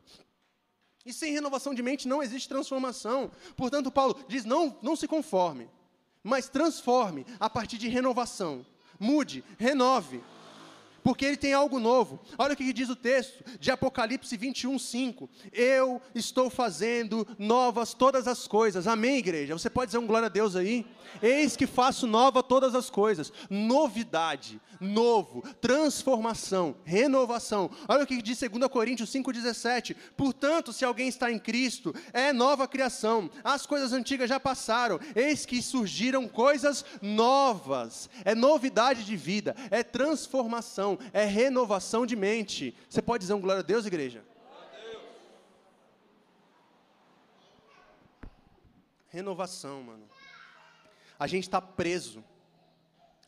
E 1.06 1.12
sem 1.12 1.32
renovação 1.32 1.72
de 1.72 1.82
mente 1.82 2.08
não 2.08 2.20
existe 2.20 2.48
transformação. 2.48 3.30
Portanto, 3.56 3.92
Paulo 3.92 4.18
diz: 4.26 4.44
não, 4.44 4.76
não 4.82 4.96
se 4.96 5.06
conforme, 5.06 5.70
mas 6.20 6.48
transforme 6.48 7.24
a 7.38 7.48
partir 7.48 7.78
de 7.78 7.88
renovação. 7.88 8.66
Mude, 8.98 9.44
renove. 9.56 10.20
Porque 11.06 11.24
Ele 11.24 11.36
tem 11.36 11.52
algo 11.52 11.78
novo. 11.78 12.18
Olha 12.36 12.54
o 12.54 12.56
que 12.56 12.72
diz 12.72 12.88
o 12.88 12.96
texto 12.96 13.44
de 13.60 13.70
Apocalipse 13.70 14.36
21, 14.36 14.76
5. 14.76 15.30
Eu 15.52 16.02
estou 16.12 16.50
fazendo 16.50 17.24
novas 17.38 17.94
todas 17.94 18.26
as 18.26 18.48
coisas. 18.48 18.88
Amém, 18.88 19.18
igreja? 19.18 19.56
Você 19.56 19.70
pode 19.70 19.90
dizer 19.90 19.98
um 19.98 20.06
glória 20.06 20.26
a 20.26 20.28
Deus 20.28 20.56
aí? 20.56 20.84
Eis 21.22 21.56
que 21.56 21.64
faço 21.64 22.08
nova 22.08 22.42
todas 22.42 22.74
as 22.74 22.90
coisas. 22.90 23.32
Novidade, 23.48 24.60
novo, 24.80 25.42
transformação, 25.60 26.76
renovação. 26.84 27.70
Olha 27.88 28.04
o 28.04 28.06
que 28.06 28.20
diz 28.20 28.40
2 28.40 28.68
Coríntios 28.68 29.10
5,17. 29.10 29.96
Portanto, 30.16 30.72
se 30.72 30.84
alguém 30.84 31.08
está 31.08 31.30
em 31.30 31.38
Cristo, 31.38 31.94
é 32.12 32.32
nova 32.32 32.66
criação. 32.68 33.30
As 33.42 33.66
coisas 33.66 33.92
antigas 33.92 34.28
já 34.28 34.40
passaram, 34.40 35.00
eis 35.14 35.46
que 35.46 35.62
surgiram 35.62 36.28
coisas 36.28 36.84
novas. 37.00 38.10
É 38.24 38.34
novidade 38.34 39.04
de 39.04 39.16
vida, 39.16 39.54
é 39.70 39.82
transformação, 39.82 40.95
é 41.12 41.24
renovação 41.24 42.06
de 42.06 42.16
mente. 42.16 42.76
Você 42.88 43.02
pode 43.02 43.22
dizer 43.22 43.34
um 43.34 43.40
glória 43.40 43.60
a 43.60 43.62
Deus, 43.62 43.86
igreja? 43.86 44.24
Renovação, 49.08 49.82
mano. 49.82 50.08
A 51.18 51.26
gente 51.26 51.44
está 51.44 51.60
preso. 51.60 52.22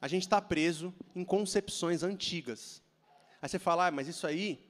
A 0.00 0.06
gente 0.06 0.22
está 0.22 0.40
preso 0.40 0.94
em 1.14 1.24
concepções 1.24 2.02
antigas. 2.02 2.82
Aí 3.40 3.48
você 3.48 3.58
fala, 3.58 3.86
ah, 3.86 3.90
mas 3.90 4.06
isso 4.06 4.26
aí 4.26 4.68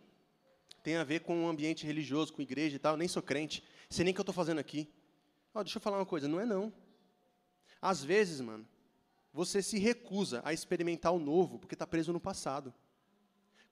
tem 0.83 0.97
a 0.97 1.05
ver 1.05 1.21
com 1.21 1.45
o 1.45 1.49
ambiente 1.49 1.87
religioso, 1.87 2.33
com 2.33 2.41
igreja 2.41 2.77
e 2.77 2.79
tal. 2.79 2.95
Eu 2.95 2.99
nem 2.99 3.09
sou 3.09 3.23
crente. 3.23 3.63
Sei 3.91 4.05
nem 4.05 4.13
o 4.13 4.15
que 4.15 4.21
eu 4.21 4.23
estou 4.23 4.35
fazendo 4.35 4.59
aqui. 4.59 4.89
Oh, 5.53 5.63
deixa 5.63 5.79
eu 5.79 5.83
falar 5.83 5.99
uma 5.99 6.07
coisa, 6.07 6.29
não 6.29 6.41
é 6.41 6.47
não. 6.47 6.73
Às 7.81 8.05
vezes, 8.05 8.41
mano, 8.41 8.67
você 9.33 9.63
se 9.63 9.79
recusa 9.79 10.41
a 10.45 10.53
experimentar 10.53 11.13
o 11.13 11.19
novo 11.19 11.59
porque 11.59 11.75
está 11.75 11.87
preso 11.87 12.13
no 12.13 12.21
passado. 12.21 12.73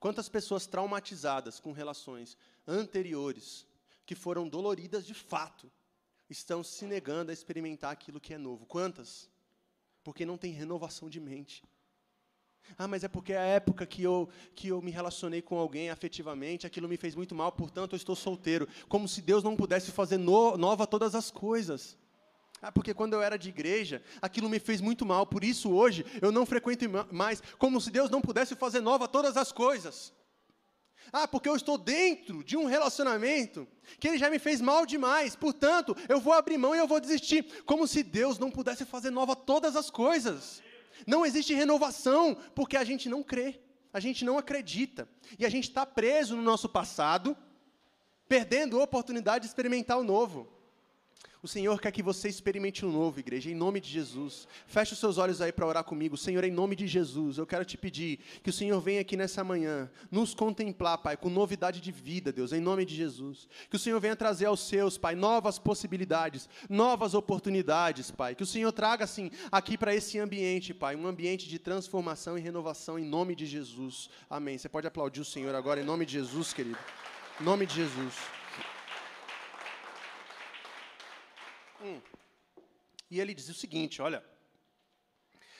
Quantas 0.07 0.28
pessoas 0.28 0.66
traumatizadas 0.66 1.59
com 1.59 1.72
relações 1.72 2.36
anteriores, 2.66 3.66
que 4.04 4.14
foram 4.14 4.48
doloridas 4.48 5.04
de 5.04 5.14
fato, 5.14 5.70
estão 6.30 6.62
se 6.62 6.86
negando 6.86 7.30
a 7.30 7.34
experimentar 7.34 7.92
aquilo 7.92 8.20
que 8.20 8.34
é 8.34 8.38
novo? 8.38 8.66
Quantas? 8.66 9.28
porque 10.07 10.24
não 10.24 10.38
tem 10.38 10.52
renovação 10.52 11.11
de 11.11 11.18
mente. 11.18 11.64
Ah, 12.78 12.86
mas 12.86 13.02
é 13.02 13.09
porque 13.09 13.32
a 13.32 13.42
época 13.42 13.84
que 13.84 14.04
eu, 14.04 14.28
que 14.54 14.68
eu 14.68 14.80
me 14.80 14.92
relacionei 14.92 15.42
com 15.42 15.59
alguém 15.59 15.90
afetivamente, 15.90 16.64
aquilo 16.64 16.88
me 16.88 16.96
fez 16.96 17.16
muito 17.16 17.34
mal, 17.34 17.50
portanto 17.50 17.94
eu 17.94 17.96
estou 17.96 18.14
solteiro. 18.14 18.68
Como 18.88 19.09
se 19.09 19.20
Deus 19.20 19.42
não 19.42 19.57
pudesse 19.57 19.90
fazer 19.90 20.16
no, 20.16 20.57
nova 20.57 20.86
todas 20.86 21.16
as 21.16 21.28
coisas. 21.28 21.98
Ah, 22.62 22.72
porque 22.72 22.94
quando 22.94 23.12
eu 23.12 23.22
era 23.22 23.36
de 23.36 23.48
igreja, 23.48 24.02
aquilo 24.20 24.48
me 24.48 24.59
fez 24.59 24.80
muito 24.80 25.04
mal, 25.04 25.26
por 25.26 25.44
isso 25.44 25.70
hoje 25.70 26.04
eu 26.22 26.32
não 26.32 26.46
frequento 26.46 26.84
mais. 27.12 27.42
Como 27.59 27.80
se 27.80 27.90
Deus 27.90 28.11
não 28.11 28.20
pudesse 28.20 28.54
fazer 28.54 28.80
nova 28.80 29.07
todas 29.07 29.36
as 29.36 29.52
coisas. 29.52 30.12
Ah, 31.12 31.28
porque 31.28 31.48
eu 31.48 31.54
estou 31.54 31.78
dentro 31.78 32.42
de 32.42 32.57
um 32.57 32.64
relacionamento 32.64 33.68
que 34.00 34.09
ele 34.09 34.18
já 34.18 34.28
me 34.28 34.38
fez 34.38 34.61
mal 34.61 34.84
demais, 34.84 35.36
portanto, 35.36 35.96
eu 36.09 36.20
vou 36.20 36.32
abrir 36.32 36.59
mão 36.59 36.74
e 36.74 36.78
eu 36.78 36.86
vou 36.88 37.00
desistir. 37.00 37.62
Como 37.64 37.86
se 37.86 38.02
Deus 38.02 38.38
não 38.38 38.50
pudesse 38.50 38.84
fazer 38.84 39.11
nova 39.11 39.36
todas 39.36 39.76
as 39.76 39.90
coisas. 39.90 40.62
Não 41.07 41.24
existe 41.24 41.54
renovação, 41.54 42.36
porque 42.54 42.76
a 42.76 42.84
gente 42.84 43.09
não 43.09 43.22
crê, 43.22 43.61
a 43.92 44.00
gente 44.00 44.24
não 44.24 44.38
acredita. 44.38 45.09
E 45.38 45.44
a 45.44 45.48
gente 45.48 45.68
está 45.68 45.84
preso 45.84 46.34
no 46.34 46.42
nosso 46.42 46.68
passado, 46.68 47.36
perdendo 48.28 48.80
a 48.80 48.84
oportunidade 48.84 49.42
de 49.42 49.48
experimentar 49.48 49.98
o 49.98 50.04
novo. 50.04 50.55
O 51.47 51.49
Senhor 51.49 51.81
quer 51.81 51.93
que 51.93 52.03
você 52.03 52.29
experimente 52.29 52.85
um 52.85 52.91
novo, 52.91 53.21
igreja, 53.21 53.49
em 53.49 53.55
nome 53.55 53.79
de 53.79 53.89
Jesus. 53.89 54.49
Feche 54.67 54.95
os 54.95 54.99
seus 54.99 55.17
olhos 55.17 55.41
aí 55.41 55.53
para 55.53 55.64
orar 55.64 55.85
comigo. 55.85 56.17
Senhor, 56.17 56.43
em 56.43 56.51
nome 56.51 56.75
de 56.75 56.89
Jesus, 56.89 57.39
eu 57.39 57.47
quero 57.47 57.64
te 57.64 57.79
pedir 57.79 58.19
que 58.43 58.51
o 58.51 58.53
Senhor 58.53 58.81
venha 58.81 59.01
aqui 59.01 59.17
nessa 59.17 59.45
manhã 59.45 59.89
nos 60.11 60.35
contemplar, 60.35 60.99
Pai, 60.99 61.17
com 61.17 61.31
novidade 61.31 61.81
de 61.81 61.93
vida, 61.93 62.33
Deus, 62.33 62.53
em 62.53 62.61
nome 62.61 62.85
de 62.85 62.97
Jesus. 62.97 63.47
Que 63.71 63.77
o 63.77 63.79
Senhor 63.79 64.01
venha 64.01 64.17
trazer 64.17 64.47
aos 64.47 64.67
seus, 64.67 64.99
Pai, 64.99 65.14
novas 65.14 65.57
possibilidades, 65.57 66.49
novas 66.69 67.14
oportunidades, 67.14 68.11
Pai. 68.11 68.35
Que 68.35 68.43
o 68.43 68.47
Senhor 68.47 68.73
traga, 68.73 69.05
assim, 69.05 69.31
aqui 69.53 69.79
para 69.79 69.95
esse 69.95 70.19
ambiente, 70.19 70.75
Pai, 70.75 70.97
um 70.97 71.07
ambiente 71.07 71.49
de 71.49 71.61
transformação 71.61 72.37
e 72.37 72.41
renovação, 72.41 72.99
em 72.99 73.05
nome 73.05 73.37
de 73.37 73.47
Jesus. 73.47 74.11
Amém. 74.29 74.59
Você 74.59 74.69
pode 74.69 74.89
aplaudir 74.89 75.21
o 75.21 75.25
Senhor 75.25 75.55
agora, 75.55 75.81
em 75.81 75.85
nome 75.85 76.05
de 76.05 76.14
Jesus, 76.14 76.53
querido. 76.53 76.79
Em 77.41 77.45
nome 77.45 77.67
de 77.67 77.75
Jesus. 77.77 78.14
Hum. 81.83 82.01
E 83.11 83.20
ele 83.20 83.35
diz 83.35 83.49
o 83.49 83.55
seguinte: 83.55 84.03
olha, 84.03 84.24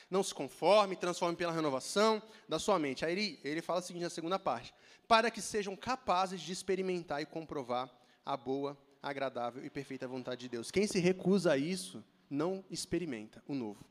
não 0.09 0.23
se 0.23 0.33
conforme, 0.33 0.95
transforme 0.95 1.35
pela 1.35 1.51
renovação 1.51 2.21
da 2.47 2.59
sua 2.59 2.79
mente. 2.79 3.05
Aí 3.05 3.11
ele, 3.11 3.39
ele 3.43 3.61
fala 3.61 3.79
o 3.79 3.83
seguinte 3.83 4.03
na 4.03 4.09
segunda 4.09 4.39
parte: 4.39 4.73
para 5.07 5.29
que 5.29 5.41
sejam 5.41 5.75
capazes 5.75 6.41
de 6.41 6.51
experimentar 6.51 7.21
e 7.21 7.25
comprovar 7.25 7.89
a 8.25 8.35
boa, 8.35 8.77
agradável 9.01 9.63
e 9.65 9.69
perfeita 9.69 10.07
vontade 10.07 10.41
de 10.41 10.49
Deus. 10.49 10.71
Quem 10.71 10.87
se 10.87 10.99
recusa 10.99 11.53
a 11.53 11.57
isso, 11.57 12.03
não 12.29 12.63
experimenta 12.69 13.43
o 13.47 13.53
novo. 13.53 13.85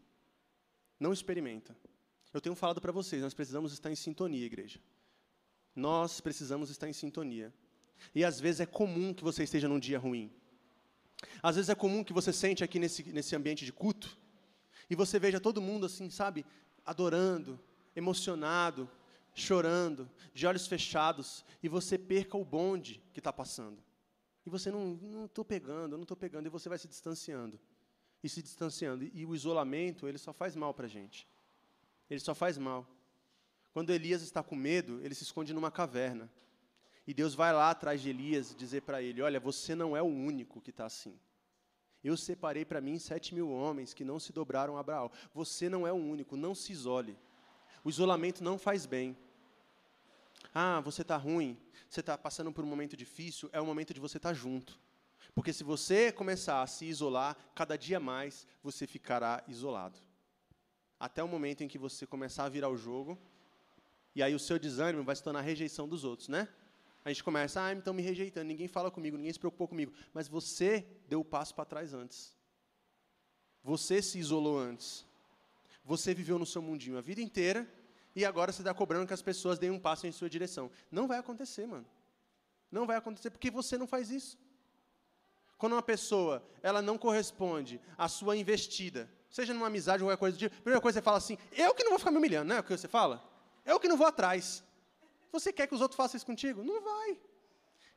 Não 0.98 1.12
experimenta. 1.12 1.76
Eu 2.32 2.40
tenho 2.40 2.54
falado 2.54 2.80
para 2.80 2.92
vocês, 2.92 3.22
nós 3.22 3.34
precisamos 3.34 3.72
estar 3.72 3.90
em 3.90 3.94
sintonia, 3.94 4.44
igreja. 4.44 4.80
Nós 5.74 6.20
precisamos 6.20 6.70
estar 6.70 6.88
em 6.88 6.92
sintonia. 6.92 7.52
E 8.14 8.24
às 8.24 8.38
vezes 8.40 8.60
é 8.60 8.66
comum 8.66 9.14
que 9.14 9.24
você 9.24 9.44
esteja 9.44 9.68
num 9.68 9.78
dia 9.78 9.98
ruim. 9.98 10.30
Às 11.42 11.56
vezes 11.56 11.68
é 11.68 11.74
comum 11.74 12.04
que 12.04 12.12
você 12.12 12.32
sente 12.32 12.62
aqui 12.62 12.78
nesse, 12.78 13.02
nesse 13.12 13.34
ambiente 13.34 13.64
de 13.64 13.72
culto 13.72 14.18
e 14.88 14.94
você 14.94 15.18
veja 15.18 15.40
todo 15.40 15.60
mundo 15.60 15.86
assim, 15.86 16.10
sabe, 16.10 16.44
adorando, 16.84 17.58
emocionado, 17.94 18.88
chorando, 19.34 20.08
de 20.32 20.46
olhos 20.46 20.66
fechados, 20.66 21.44
e 21.62 21.68
você 21.68 21.98
perca 21.98 22.36
o 22.36 22.44
bonde 22.44 23.02
que 23.12 23.20
está 23.20 23.32
passando. 23.32 23.82
E 24.46 24.50
você 24.50 24.70
não 24.70 25.26
estou 25.26 25.44
pegando, 25.44 25.96
não 25.96 26.02
estou 26.02 26.16
pegando, 26.16 26.46
e 26.46 26.48
você 26.48 26.68
vai 26.68 26.78
se 26.78 26.88
distanciando. 26.88 27.58
E 28.22 28.28
se 28.28 28.42
distanciando. 28.42 29.04
E 29.04 29.26
o 29.26 29.34
isolamento, 29.34 30.08
ele 30.08 30.18
só 30.18 30.32
faz 30.32 30.56
mal 30.56 30.72
para 30.72 30.86
a 30.86 30.88
gente. 30.88 31.28
Ele 32.08 32.20
só 32.20 32.34
faz 32.34 32.56
mal. 32.56 32.88
Quando 33.72 33.90
Elias 33.90 34.22
está 34.22 34.42
com 34.42 34.56
medo, 34.56 35.00
ele 35.04 35.14
se 35.14 35.24
esconde 35.24 35.52
numa 35.52 35.70
caverna. 35.70 36.30
E 37.06 37.14
Deus 37.14 37.34
vai 37.34 37.52
lá 37.52 37.70
atrás 37.70 38.00
de 38.00 38.10
Elias 38.10 38.54
dizer 38.54 38.82
para 38.82 39.00
ele: 39.00 39.22
Olha, 39.22 39.38
você 39.38 39.74
não 39.74 39.96
é 39.96 40.02
o 40.02 40.06
único 40.06 40.60
que 40.60 40.70
está 40.70 40.86
assim. 40.86 41.18
Eu 42.02 42.16
separei 42.16 42.64
para 42.64 42.80
mim 42.80 42.98
sete 42.98 43.34
mil 43.34 43.50
homens 43.50 43.92
que 43.92 44.04
não 44.04 44.18
se 44.18 44.32
dobraram 44.32 44.76
a 44.76 44.80
Abraão. 44.80 45.10
Você 45.32 45.68
não 45.68 45.86
é 45.86 45.92
o 45.92 45.96
único, 45.96 46.36
não 46.36 46.54
se 46.54 46.72
isole. 46.72 47.16
O 47.82 47.88
isolamento 47.88 48.42
não 48.42 48.58
faz 48.58 48.86
bem. 48.86 49.16
Ah, 50.54 50.80
você 50.80 51.02
está 51.02 51.16
ruim, 51.16 51.58
você 51.88 52.00
está 52.00 52.16
passando 52.16 52.52
por 52.52 52.64
um 52.64 52.68
momento 52.68 52.96
difícil, 52.96 53.48
é 53.52 53.60
o 53.60 53.66
momento 53.66 53.92
de 53.92 54.00
você 54.00 54.16
estar 54.16 54.30
tá 54.30 54.34
junto. 54.34 54.78
Porque 55.34 55.52
se 55.52 55.62
você 55.62 56.10
começar 56.10 56.62
a 56.62 56.66
se 56.66 56.86
isolar, 56.86 57.36
cada 57.54 57.76
dia 57.76 58.00
mais 58.00 58.46
você 58.62 58.86
ficará 58.86 59.44
isolado. 59.46 59.98
Até 60.98 61.22
o 61.22 61.28
momento 61.28 61.62
em 61.62 61.68
que 61.68 61.78
você 61.78 62.06
começar 62.06 62.44
a 62.44 62.48
virar 62.48 62.70
o 62.70 62.76
jogo, 62.76 63.18
e 64.14 64.22
aí 64.22 64.34
o 64.34 64.38
seu 64.38 64.58
desânimo 64.58 65.04
vai 65.04 65.14
se 65.14 65.22
tornar 65.22 65.42
rejeição 65.42 65.86
dos 65.86 66.04
outros, 66.04 66.28
né? 66.28 66.48
A 67.06 67.10
gente 67.10 67.22
começa, 67.22 67.62
ah, 67.62 67.72
estão 67.72 67.94
me 67.94 68.02
rejeitando, 68.02 68.48
ninguém 68.48 68.66
fala 68.66 68.90
comigo, 68.90 69.16
ninguém 69.16 69.32
se 69.32 69.38
preocupou 69.38 69.68
comigo. 69.68 69.92
Mas 70.12 70.26
você 70.26 70.84
deu 71.08 71.20
o 71.20 71.24
passo 71.24 71.54
para 71.54 71.64
trás 71.64 71.94
antes. 71.94 72.36
Você 73.62 74.02
se 74.02 74.18
isolou 74.18 74.58
antes. 74.58 75.06
Você 75.84 76.12
viveu 76.12 76.36
no 76.36 76.44
seu 76.44 76.60
mundinho 76.60 76.98
a 76.98 77.00
vida 77.00 77.20
inteira 77.20 77.64
e 78.12 78.24
agora 78.24 78.50
você 78.50 78.60
está 78.60 78.74
cobrando 78.74 79.06
que 79.06 79.14
as 79.14 79.22
pessoas 79.22 79.56
deem 79.56 79.70
um 79.70 79.78
passo 79.78 80.04
em 80.08 80.10
sua 80.10 80.28
direção. 80.28 80.68
Não 80.90 81.06
vai 81.06 81.18
acontecer, 81.18 81.64
mano. 81.64 81.86
Não 82.72 82.88
vai 82.88 82.96
acontecer 82.96 83.30
porque 83.30 83.52
você 83.52 83.78
não 83.78 83.86
faz 83.86 84.10
isso. 84.10 84.36
Quando 85.56 85.74
uma 85.74 85.82
pessoa 85.82 86.42
ela 86.60 86.82
não 86.82 86.98
corresponde 86.98 87.80
à 87.96 88.08
sua 88.08 88.36
investida, 88.36 89.08
seja 89.30 89.54
numa 89.54 89.68
amizade 89.68 90.02
ou 90.02 90.08
qualquer 90.08 90.18
coisa 90.18 90.36
do 90.36 90.40
tipo, 90.40 90.56
a 90.56 90.60
primeira 90.60 90.80
coisa 90.80 90.98
você 90.98 91.04
fala 91.04 91.18
assim, 91.18 91.38
eu 91.52 91.72
que 91.72 91.84
não 91.84 91.90
vou 91.90 92.00
ficar 92.00 92.10
me 92.10 92.18
humilhando, 92.18 92.48
não 92.48 92.56
é 92.56 92.58
o 92.58 92.64
que 92.64 92.76
você 92.76 92.88
fala? 92.88 93.22
Eu 93.64 93.78
que 93.78 93.86
não 93.86 93.96
vou 93.96 94.08
atrás. 94.08 94.65
Você 95.32 95.52
quer 95.52 95.66
que 95.66 95.74
os 95.74 95.80
outros 95.80 95.96
façam 95.96 96.16
isso 96.16 96.26
contigo? 96.26 96.62
Não 96.62 96.80
vai. 96.82 97.18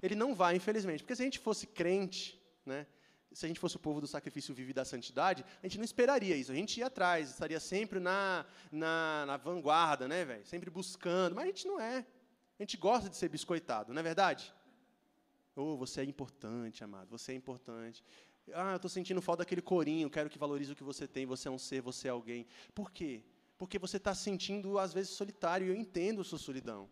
Ele 0.02 0.16
não 0.16 0.34
vai, 0.34 0.56
infelizmente. 0.56 1.04
Porque 1.04 1.16
se 1.16 1.22
a 1.22 1.26
gente 1.26 1.40
fosse 1.40 1.68
crente, 1.68 2.42
né, 2.66 2.86
se 3.34 3.46
a 3.46 3.48
gente 3.48 3.60
fosse 3.60 3.76
o 3.76 3.80
povo 3.80 4.02
do 4.02 4.08
sacrifício 4.08 4.54
vivo 4.54 4.72
e 4.72 4.74
da 4.74 4.84
santidade, 4.84 5.46
a 5.62 5.68
gente 5.68 5.78
não 5.78 5.86
esperaria 5.86 6.36
isso. 6.36 6.52
A 6.52 6.56
gente 6.56 6.80
ia 6.80 6.88
atrás, 6.88 7.30
estaria 7.30 7.60
sempre 7.60 8.00
na, 8.00 8.46
na, 8.72 9.26
na 9.28 9.38
vanguarda, 9.38 10.08
né, 10.08 10.26
velho? 10.26 10.46
Sempre 10.46 10.70
buscando. 10.70 11.36
Mas 11.36 11.44
a 11.44 11.48
gente 11.48 11.68
não 11.68 11.80
é. 11.80 12.06
A 12.60 12.64
gente 12.64 12.76
gosta 12.78 13.10
de 13.10 13.16
ser 13.16 13.30
biscoitado, 13.30 13.94
não 13.94 14.00
é 14.00 14.04
verdade? 14.04 14.54
Oh, 15.56 15.78
você 15.78 16.02
é 16.02 16.04
importante, 16.04 16.84
amado. 16.84 17.10
Você 17.10 17.32
é 17.32 17.36
importante. 17.36 18.04
Ah, 18.54 18.72
eu 18.72 18.76
estou 18.78 18.90
sentindo 18.90 19.22
falta 19.22 19.44
daquele 19.44 19.62
corinho. 19.62 20.10
Quero 20.10 20.30
que 20.30 20.40
valorize 20.40 20.72
o 20.72 20.76
que 20.76 20.84
você 20.84 21.08
tem. 21.08 21.26
Você 21.26 21.48
é 21.48 21.52
um 21.52 21.58
ser, 21.58 21.82
você 21.82 22.08
é 22.08 22.12
alguém. 22.12 22.48
Por 22.74 22.92
quê? 22.92 23.24
Porque 23.58 23.78
você 23.78 23.98
está 23.98 24.16
sentindo, 24.16 24.80
às 24.80 24.94
vezes, 24.94 25.12
solitário. 25.12 25.68
E 25.68 25.70
eu 25.70 25.76
entendo 25.76 26.22
a 26.22 26.24
sua 26.24 26.40
solidão. 26.40 26.90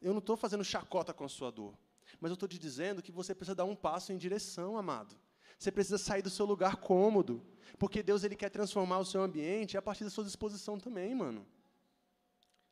Eu 0.00 0.12
não 0.12 0.18
estou 0.18 0.36
fazendo 0.36 0.64
chacota 0.64 1.12
com 1.12 1.24
a 1.24 1.28
sua 1.28 1.50
dor. 1.50 1.76
Mas 2.20 2.30
eu 2.30 2.34
estou 2.34 2.48
te 2.48 2.58
dizendo 2.58 3.02
que 3.02 3.12
você 3.12 3.34
precisa 3.34 3.54
dar 3.54 3.64
um 3.64 3.76
passo 3.76 4.12
em 4.12 4.16
direção, 4.16 4.76
amado. 4.76 5.14
Você 5.58 5.70
precisa 5.70 5.98
sair 5.98 6.22
do 6.22 6.30
seu 6.30 6.46
lugar 6.46 6.76
cômodo. 6.76 7.44
Porque 7.78 8.02
Deus 8.02 8.24
ele 8.24 8.34
quer 8.34 8.50
transformar 8.50 8.98
o 8.98 9.04
seu 9.04 9.22
ambiente 9.22 9.76
a 9.76 9.82
partir 9.82 10.04
da 10.04 10.10
sua 10.10 10.24
disposição 10.24 10.78
também, 10.78 11.14
mano. 11.14 11.46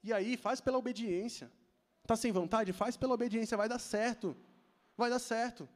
E 0.03 0.13
aí, 0.13 0.37
faz 0.37 0.61
pela 0.61 0.79
obediência. 0.79 1.51
Está 2.03 2.17
sem 2.17 2.33
vontade? 2.33 2.73
Faz 2.73 2.97
pela 2.97 3.15
obediência, 3.15 3.57
vai 3.57 3.69
dar 3.69 3.79
certo. 3.79 4.37
Vai 4.97 5.11
dar 5.11 5.19
certo. 5.19 5.69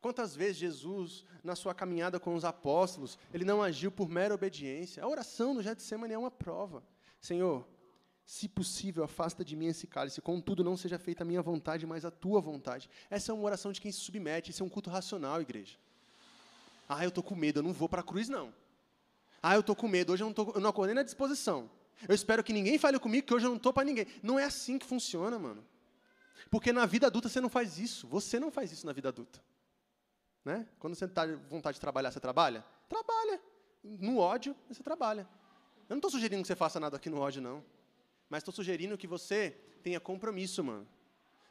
Quantas 0.00 0.34
vezes 0.34 0.56
Jesus, 0.56 1.24
na 1.44 1.54
sua 1.54 1.72
caminhada 1.72 2.18
com 2.18 2.34
os 2.34 2.44
apóstolos, 2.44 3.16
ele 3.32 3.44
não 3.44 3.62
agiu 3.62 3.92
por 3.92 4.08
mera 4.08 4.34
obediência? 4.34 5.02
A 5.02 5.08
oração 5.08 5.54
no 5.54 5.62
Getsemane 5.62 6.12
é 6.12 6.18
uma 6.18 6.30
prova. 6.30 6.82
Senhor, 7.20 7.64
se 8.32 8.48
possível, 8.48 9.04
afasta 9.04 9.44
de 9.44 9.54
mim 9.54 9.66
esse 9.66 9.86
cálice, 9.86 10.22
contudo 10.22 10.64
não 10.64 10.74
seja 10.74 10.98
feita 10.98 11.22
a 11.22 11.26
minha 11.26 11.42
vontade, 11.42 11.86
mas 11.86 12.02
a 12.02 12.10
tua 12.10 12.40
vontade. 12.40 12.88
Essa 13.10 13.30
é 13.30 13.34
uma 13.34 13.44
oração 13.44 13.72
de 13.72 13.78
quem 13.78 13.92
se 13.92 14.00
submete, 14.00 14.50
isso 14.50 14.62
é 14.62 14.66
um 14.66 14.70
culto 14.70 14.88
racional, 14.88 15.42
igreja. 15.42 15.76
Ah, 16.88 17.04
eu 17.04 17.10
estou 17.10 17.22
com 17.22 17.34
medo, 17.34 17.58
eu 17.58 17.62
não 17.62 17.74
vou 17.74 17.90
para 17.90 18.00
a 18.00 18.02
cruz, 18.02 18.30
não. 18.30 18.50
Ah, 19.42 19.54
eu 19.54 19.60
estou 19.60 19.76
com 19.76 19.86
medo, 19.86 20.14
hoje 20.14 20.22
eu 20.22 20.28
não, 20.28 20.32
tô, 20.32 20.50
eu 20.54 20.62
não 20.62 20.70
acordei 20.70 20.94
na 20.94 21.02
disposição. 21.02 21.70
Eu 22.08 22.14
espero 22.14 22.42
que 22.42 22.54
ninguém 22.54 22.78
fale 22.78 22.98
comigo, 22.98 23.26
que 23.26 23.34
hoje 23.34 23.44
eu 23.44 23.50
não 23.50 23.58
estou 23.58 23.70
para 23.70 23.84
ninguém. 23.84 24.06
Não 24.22 24.38
é 24.38 24.44
assim 24.44 24.78
que 24.78 24.86
funciona, 24.86 25.38
mano. 25.38 25.62
Porque 26.50 26.72
na 26.72 26.86
vida 26.86 27.08
adulta 27.08 27.28
você 27.28 27.38
não 27.40 27.50
faz 27.50 27.78
isso. 27.78 28.06
Você 28.06 28.40
não 28.40 28.50
faz 28.50 28.72
isso 28.72 28.86
na 28.86 28.94
vida 28.94 29.10
adulta. 29.10 29.42
Né? 30.42 30.66
Quando 30.78 30.94
você 30.94 31.04
está 31.04 31.26
vontade 31.50 31.74
de 31.74 31.82
trabalhar, 31.82 32.10
você 32.10 32.18
trabalha? 32.18 32.64
Trabalha. 32.88 33.38
No 33.84 34.16
ódio, 34.16 34.56
você 34.70 34.82
trabalha. 34.82 35.28
Eu 35.86 35.96
não 35.96 35.98
estou 35.98 36.10
sugerindo 36.10 36.40
que 36.40 36.48
você 36.48 36.56
faça 36.56 36.80
nada 36.80 36.96
aqui 36.96 37.10
no 37.10 37.18
ódio, 37.18 37.42
não. 37.42 37.62
Mas 38.32 38.40
estou 38.40 38.54
sugerindo 38.54 38.96
que 38.96 39.06
você 39.06 39.50
tenha 39.82 40.00
compromisso, 40.00 40.64
mano. 40.64 40.88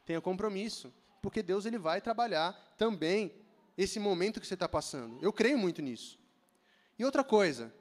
Tenha 0.04 0.20
compromisso. 0.20 0.92
Porque 1.22 1.40
Deus 1.40 1.64
ele 1.64 1.78
vai 1.78 2.00
trabalhar 2.00 2.74
também 2.76 3.32
esse 3.78 4.00
momento 4.00 4.40
que 4.40 4.46
você 4.48 4.54
está 4.54 4.68
passando. 4.68 5.16
Eu 5.22 5.32
creio 5.32 5.56
muito 5.56 5.80
nisso. 5.80 6.18
E 6.98 7.04
outra 7.04 7.22
coisa, 7.22 7.72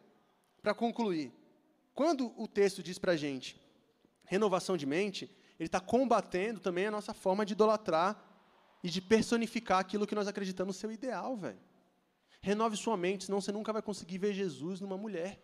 para 0.61 0.75
concluir. 0.75 1.33
Quando 1.95 2.31
o 2.39 2.47
texto 2.47 2.83
diz 2.83 2.99
para 2.99 3.13
a 3.13 3.17
gente 3.17 3.59
renovação 4.23 4.77
de 4.77 4.85
mente, 4.85 5.25
ele 5.59 5.65
está 5.65 5.79
combatendo 5.79 6.59
também 6.59 6.85
a 6.85 6.91
nossa 6.91 7.11
forma 7.11 7.43
de 7.43 7.53
idolatrar 7.53 8.23
e 8.83 8.89
de 8.91 9.01
personificar 9.01 9.79
aquilo 9.79 10.05
que 10.05 10.13
nós 10.13 10.27
acreditamos 10.27 10.75
ser 10.75 10.85
o 10.85 10.91
ideal, 10.91 11.35
velho. 11.35 11.59
Renove 12.39 12.77
sua 12.77 12.95
mente, 12.95 13.23
senão 13.23 13.41
você 13.41 13.51
nunca 13.51 13.73
vai 13.73 13.81
conseguir 13.81 14.19
ver 14.19 14.31
Jesus 14.31 14.79
numa 14.79 14.95
mulher. 14.95 15.43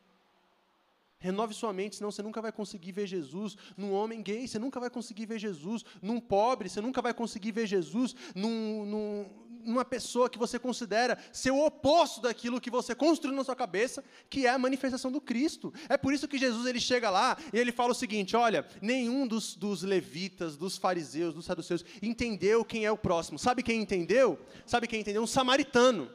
Renove 1.20 1.54
sua 1.54 1.74
mente, 1.74 1.96
senão 1.96 2.12
você 2.12 2.22
nunca 2.22 2.42
vai 2.42 2.52
conseguir 2.52 2.92
ver 2.92 3.08
Jesus 3.08 3.58
num 3.76 3.92
homem 3.92 4.22
gay, 4.22 4.48
você 4.48 4.60
nunca 4.60 4.80
vai 4.80 4.90
conseguir 4.90 5.26
ver 5.26 5.40
Jesus 5.40 5.84
num 6.00 6.20
pobre, 6.20 6.70
você 6.70 6.80
nunca 6.80 7.02
vai 7.02 7.14
conseguir 7.14 7.52
ver 7.52 7.66
Jesus 7.66 8.16
num, 8.36 8.86
num, 8.86 9.26
numa 9.68 9.84
pessoa 9.84 10.30
que 10.30 10.38
você 10.38 10.60
considera 10.60 11.18
ser 11.34 11.50
o 11.50 11.66
oposto 11.66 12.22
daquilo 12.22 12.62
que 12.62 12.70
você 12.70 12.94
construiu 12.94 13.36
na 13.36 13.44
sua 13.44 13.56
cabeça, 13.56 14.04
que 14.30 14.46
é 14.46 14.50
a 14.50 14.60
manifestação 14.60 15.12
do 15.12 15.20
Cristo. 15.20 15.74
É 15.90 15.98
por 15.98 16.14
isso 16.14 16.28
que 16.28 16.38
Jesus 16.38 16.68
ele 16.68 16.80
chega 16.80 17.10
lá 17.10 17.36
e 17.52 17.58
ele 17.58 17.72
fala 17.72 17.94
o 17.94 17.96
seguinte: 17.96 18.36
olha, 18.36 18.68
nenhum 18.80 19.26
dos, 19.26 19.56
dos 19.56 19.82
levitas, 19.82 20.56
dos 20.56 20.78
fariseus, 20.78 21.34
dos 21.34 21.46
saduceus 21.46 21.84
entendeu 22.00 22.64
quem 22.64 22.86
é 22.86 22.92
o 22.92 22.98
próximo. 22.98 23.40
Sabe 23.40 23.64
quem 23.64 23.82
entendeu? 23.82 24.40
Sabe 24.68 24.88
quem 24.88 25.02
entendeu? 25.02 25.24
Um 25.24 25.28
samaritano. 25.28 26.12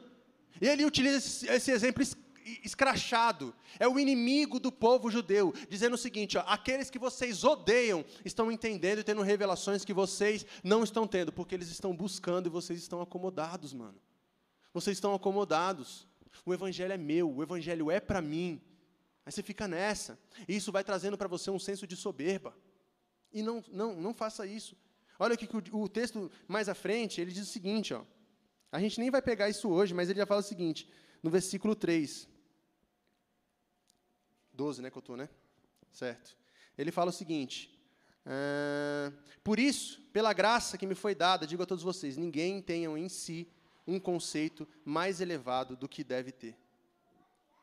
E 0.61 0.67
ele 0.67 0.85
utiliza 0.85 1.17
esse, 1.17 1.47
esse 1.47 1.71
exemplo 1.71 2.03
escrachado, 2.63 3.53
é 3.79 3.87
o 3.87 3.99
inimigo 3.99 4.59
do 4.59 4.71
povo 4.71 5.09
judeu, 5.09 5.53
dizendo 5.69 5.93
o 5.93 5.97
seguinte: 5.97 6.37
ó, 6.37 6.43
aqueles 6.45 6.89
que 6.89 6.99
vocês 6.99 7.43
odeiam 7.43 8.03
estão 8.23 8.51
entendendo 8.51 8.99
e 8.99 9.03
tendo 9.03 9.21
revelações 9.21 9.85
que 9.85 9.93
vocês 9.93 10.45
não 10.63 10.83
estão 10.83 11.07
tendo, 11.07 11.31
porque 11.31 11.55
eles 11.55 11.69
estão 11.69 11.95
buscando 11.95 12.47
e 12.47 12.49
vocês 12.49 12.79
estão 12.79 13.01
acomodados, 13.01 13.73
mano. 13.73 13.99
Vocês 14.73 14.97
estão 14.97 15.13
acomodados. 15.13 16.07
O 16.45 16.53
evangelho 16.53 16.93
é 16.93 16.97
meu, 16.97 17.31
o 17.31 17.43
evangelho 17.43 17.91
é 17.91 17.99
para 17.99 18.21
mim. 18.21 18.61
Aí 19.25 19.31
você 19.31 19.43
fica 19.43 19.67
nessa. 19.67 20.19
E 20.47 20.55
isso 20.55 20.71
vai 20.71 20.83
trazendo 20.83 21.17
para 21.17 21.27
você 21.27 21.49
um 21.51 21.59
senso 21.59 21.87
de 21.87 21.95
soberba. 21.95 22.55
E 23.31 23.41
não, 23.41 23.63
não, 23.71 23.95
não 23.95 24.13
faça 24.13 24.45
isso. 24.45 24.75
Olha 25.17 25.35
aqui 25.35 25.47
que 25.47 25.55
o, 25.55 25.81
o 25.81 25.87
texto 25.87 26.31
mais 26.47 26.67
à 26.67 26.73
frente, 26.75 27.21
ele 27.21 27.31
diz 27.31 27.43
o 27.43 27.51
seguinte, 27.51 27.93
ó. 27.93 28.03
A 28.71 28.79
gente 28.79 28.99
nem 28.99 29.11
vai 29.11 29.21
pegar 29.21 29.49
isso 29.49 29.69
hoje, 29.69 29.93
mas 29.93 30.09
ele 30.09 30.17
já 30.17 30.25
fala 30.25 30.41
o 30.41 30.43
seguinte, 30.43 30.89
no 31.21 31.29
versículo 31.29 31.75
3. 31.75 32.27
12, 34.53 34.81
né, 34.81 34.89
que 34.89 34.97
eu 34.97 35.01
estou, 35.01 35.17
né? 35.17 35.29
Certo. 35.91 36.37
Ele 36.77 36.91
fala 36.91 37.09
o 37.09 37.13
seguinte: 37.13 37.77
ah, 38.25 39.11
Por 39.43 39.59
isso, 39.59 40.01
pela 40.13 40.33
graça 40.33 40.77
que 40.77 40.85
me 40.85 40.95
foi 40.95 41.15
dada, 41.15 41.47
digo 41.47 41.63
a 41.63 41.65
todos 41.65 41.83
vocês: 41.83 42.17
ninguém 42.17 42.61
tenha 42.61 42.89
em 42.97 43.09
si 43.09 43.47
um 43.85 43.99
conceito 43.99 44.67
mais 44.85 45.21
elevado 45.21 45.75
do 45.75 45.87
que 45.87 46.03
deve 46.03 46.31
ter. 46.31 46.57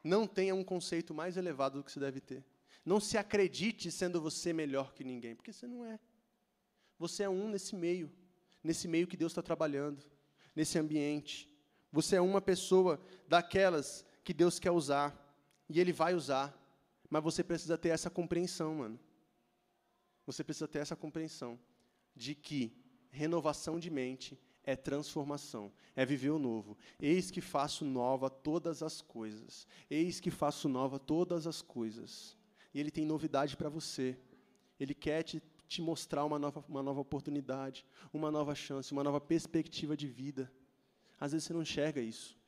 Não 0.03 0.27
tenha 0.27 0.55
um 0.55 0.65
conceito 0.65 1.13
mais 1.13 1.37
elevado 1.37 1.79
do 1.79 1.85
que 1.85 1.93
se 1.93 2.01
deve 2.01 2.21
ter. 2.21 2.45
Não 2.85 2.99
se 2.99 3.19
acredite 3.19 3.91
sendo 3.91 4.21
você 4.21 4.53
melhor 4.53 4.95
que 4.95 5.05
ninguém, 5.05 5.35
porque 5.35 5.53
você 5.53 5.67
não 5.67 5.85
é. 5.85 5.99
Você 6.99 7.23
é 7.23 7.29
um 7.29 7.49
nesse 7.49 7.75
meio, 7.77 8.11
nesse 8.63 8.89
meio 8.89 9.07
que 9.07 9.17
Deus 9.17 9.33
está 9.33 9.43
trabalhando, 9.43 10.03
nesse 10.55 10.79
ambiente. 10.79 11.49
Você 11.93 12.17
é 12.17 12.21
uma 12.21 12.41
pessoa 12.41 13.01
daquelas 13.29 14.05
que 14.25 14.33
Deus 14.33 14.59
quer 14.59 14.71
usar, 14.71 15.17
e 15.69 15.81
Ele 15.81 15.93
vai 15.93 16.15
usar. 16.15 16.57
Mas 17.11 17.23
você 17.25 17.43
precisa 17.43 17.77
ter 17.77 17.89
essa 17.89 18.09
compreensão, 18.09 18.77
mano. 18.77 18.99
Você 20.25 20.45
precisa 20.45 20.69
ter 20.69 20.79
essa 20.79 20.95
compreensão 20.95 21.59
de 22.15 22.37
que 22.37 22.73
renovação 23.11 23.81
de 23.81 23.91
mente 23.91 24.39
é 24.63 24.77
transformação, 24.77 25.73
é 25.97 26.07
viver 26.07 26.31
o 26.31 26.39
novo. 26.39 26.79
Eis 27.01 27.31
que 27.31 27.41
faço 27.41 27.85
nova 27.85 28.31
todas 28.31 28.83
as 28.83 29.01
coisas. 29.01 29.67
Eis 29.91 30.21
que 30.21 30.31
faço 30.31 30.69
nova 30.69 30.99
todas 30.99 31.47
as 31.47 31.61
coisas. 31.61 32.37
E 32.73 32.79
Ele 32.79 32.91
tem 32.91 33.05
novidade 33.05 33.57
para 33.57 33.69
você. 33.69 34.17
Ele 34.79 34.95
quer 34.95 35.23
te, 35.25 35.43
te 35.67 35.83
mostrar 35.83 36.25
uma 36.25 36.39
nova, 36.39 36.65
uma 36.69 36.83
nova 36.83 37.01
oportunidade, 37.01 37.85
uma 38.13 38.31
nova 38.31 38.55
chance, 38.55 38.93
uma 38.93 39.03
nova 39.03 39.21
perspectiva 39.21 39.97
de 39.97 40.07
vida. 40.07 40.51
Às 41.19 41.33
vezes 41.33 41.49
você 41.49 41.53
não 41.53 41.63
enxerga 41.63 42.01
isso. 42.01 42.40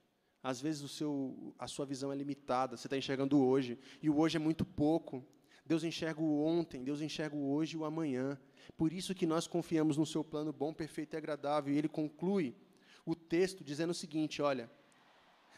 Às 0.42 0.60
vezes 0.60 0.82
o 0.82 0.88
seu, 0.88 1.54
a 1.58 1.68
sua 1.68 1.86
visão 1.86 2.12
é 2.12 2.16
limitada, 2.16 2.76
você 2.76 2.86
está 2.86 2.96
enxergando 2.96 3.40
hoje, 3.40 3.78
e 4.02 4.10
o 4.10 4.18
hoje 4.18 4.36
é 4.36 4.40
muito 4.40 4.64
pouco. 4.64 5.24
Deus 5.64 5.84
enxerga 5.84 6.20
o 6.20 6.44
ontem, 6.44 6.82
Deus 6.82 7.00
enxerga 7.00 7.36
o 7.36 7.52
hoje 7.52 7.76
e 7.76 7.78
o 7.78 7.84
amanhã. 7.84 8.38
Por 8.76 8.92
isso 8.92 9.14
que 9.14 9.26
nós 9.26 9.46
confiamos 9.46 9.96
no 9.96 10.04
seu 10.04 10.24
plano 10.24 10.52
bom, 10.52 10.74
perfeito 10.74 11.14
e 11.14 11.16
agradável. 11.16 11.72
E 11.72 11.78
ele 11.78 11.88
conclui 11.88 12.56
o 13.06 13.14
texto 13.14 13.62
dizendo 13.62 13.90
o 13.90 13.94
seguinte: 13.94 14.42
olha, 14.42 14.68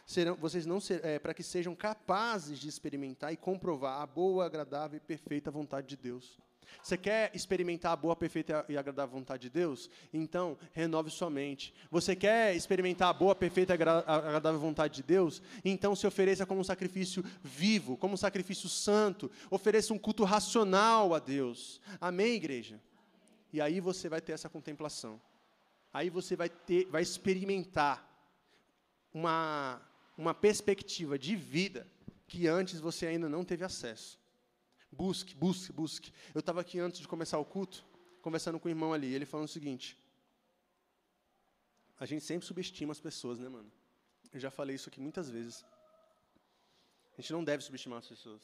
serão, 0.07 0.37
vocês 0.37 0.67
não 0.67 0.81
ser, 0.81 1.03
é, 1.05 1.19
para 1.19 1.33
que 1.33 1.43
sejam 1.43 1.75
capazes 1.75 2.59
de 2.59 2.69
experimentar 2.69 3.33
e 3.33 3.37
comprovar 3.37 4.03
a 4.03 4.07
boa, 4.07 4.45
agradável 4.45 4.99
e 4.99 5.01
perfeita 5.01 5.51
vontade 5.51 5.87
de 5.87 5.97
Deus. 5.97 6.39
Você 6.83 6.97
quer 6.97 7.31
experimentar 7.35 7.93
a 7.93 7.97
boa, 7.97 8.15
perfeita 8.15 8.65
e 8.69 8.77
agradável 8.77 9.19
vontade 9.19 9.43
de 9.43 9.51
Deus? 9.51 9.91
Então, 10.13 10.57
renove 10.73 11.11
sua 11.11 11.31
mente. 11.31 11.75
Você 11.91 12.15
quer 12.17 12.55
experimentar 12.55 13.09
a 13.09 13.13
boa, 13.13 13.35
perfeita 13.35 13.73
e 13.73 13.75
agradável 13.75 14.61
vontade 14.61 14.95
de 14.97 15.03
Deus? 15.03 15.43
Então, 15.65 15.95
se 15.95 16.07
ofereça 16.07 16.47
como 16.47 16.61
um 16.61 16.65
sacrifício 16.65 17.25
vivo, 17.43 17.97
como 17.97 18.15
um 18.15 18.17
sacrifício 18.17 18.69
santo. 18.69 19.31
Ofereça 19.51 19.93
um 19.93 19.99
culto 19.99 20.25
racional 20.25 21.15
a 21.15 21.19
Deus. 21.19 21.81
Amém, 22.01 22.35
igreja? 22.35 22.81
E 23.53 23.61
aí 23.61 23.81
você 23.81 24.09
vai 24.09 24.21
ter 24.21 24.33
essa 24.33 24.49
contemplação. 24.49 25.21
Aí 25.93 26.11
você 26.11 26.35
vai, 26.35 26.49
ter, 26.49 26.87
vai 26.87 27.03
experimentar 27.03 28.05
uma, 29.13 29.81
uma 30.19 30.35
perspectiva 30.35 31.17
de 31.17 31.37
vida 31.37 31.87
que 32.27 32.49
antes 32.49 32.81
você 32.81 33.07
ainda 33.07 33.29
não 33.29 33.45
teve 33.45 33.65
acesso. 33.65 34.19
Busque, 34.95 35.35
busque, 35.35 35.73
busque. 35.73 36.13
Eu 36.35 36.41
estava 36.41 36.61
aqui 36.61 36.79
antes 36.79 37.01
de 37.01 37.09
começar 37.09 37.39
o 37.39 37.45
culto, 37.45 37.85
conversando 38.23 38.59
com 38.59 38.69
o 38.69 38.71
irmão 38.71 38.93
ali, 38.93 39.13
ele 39.13 39.27
falando 39.27 39.47
o 39.47 39.51
seguinte: 39.51 39.99
a 41.99 42.07
gente 42.07 42.25
sempre 42.25 42.47
subestima 42.47 42.93
as 42.93 43.01
pessoas, 43.01 43.39
né, 43.39 43.49
mano? 43.49 43.71
Eu 44.33 44.41
já 44.41 44.51
falei 44.51 44.75
isso 44.75 44.89
aqui 44.89 45.01
muitas 45.01 45.31
vezes. 45.31 45.65
A 47.17 47.21
gente 47.21 47.33
não 47.33 47.45
deve 47.45 47.63
subestimar 47.63 47.99
as 47.99 48.09
pessoas. 48.09 48.43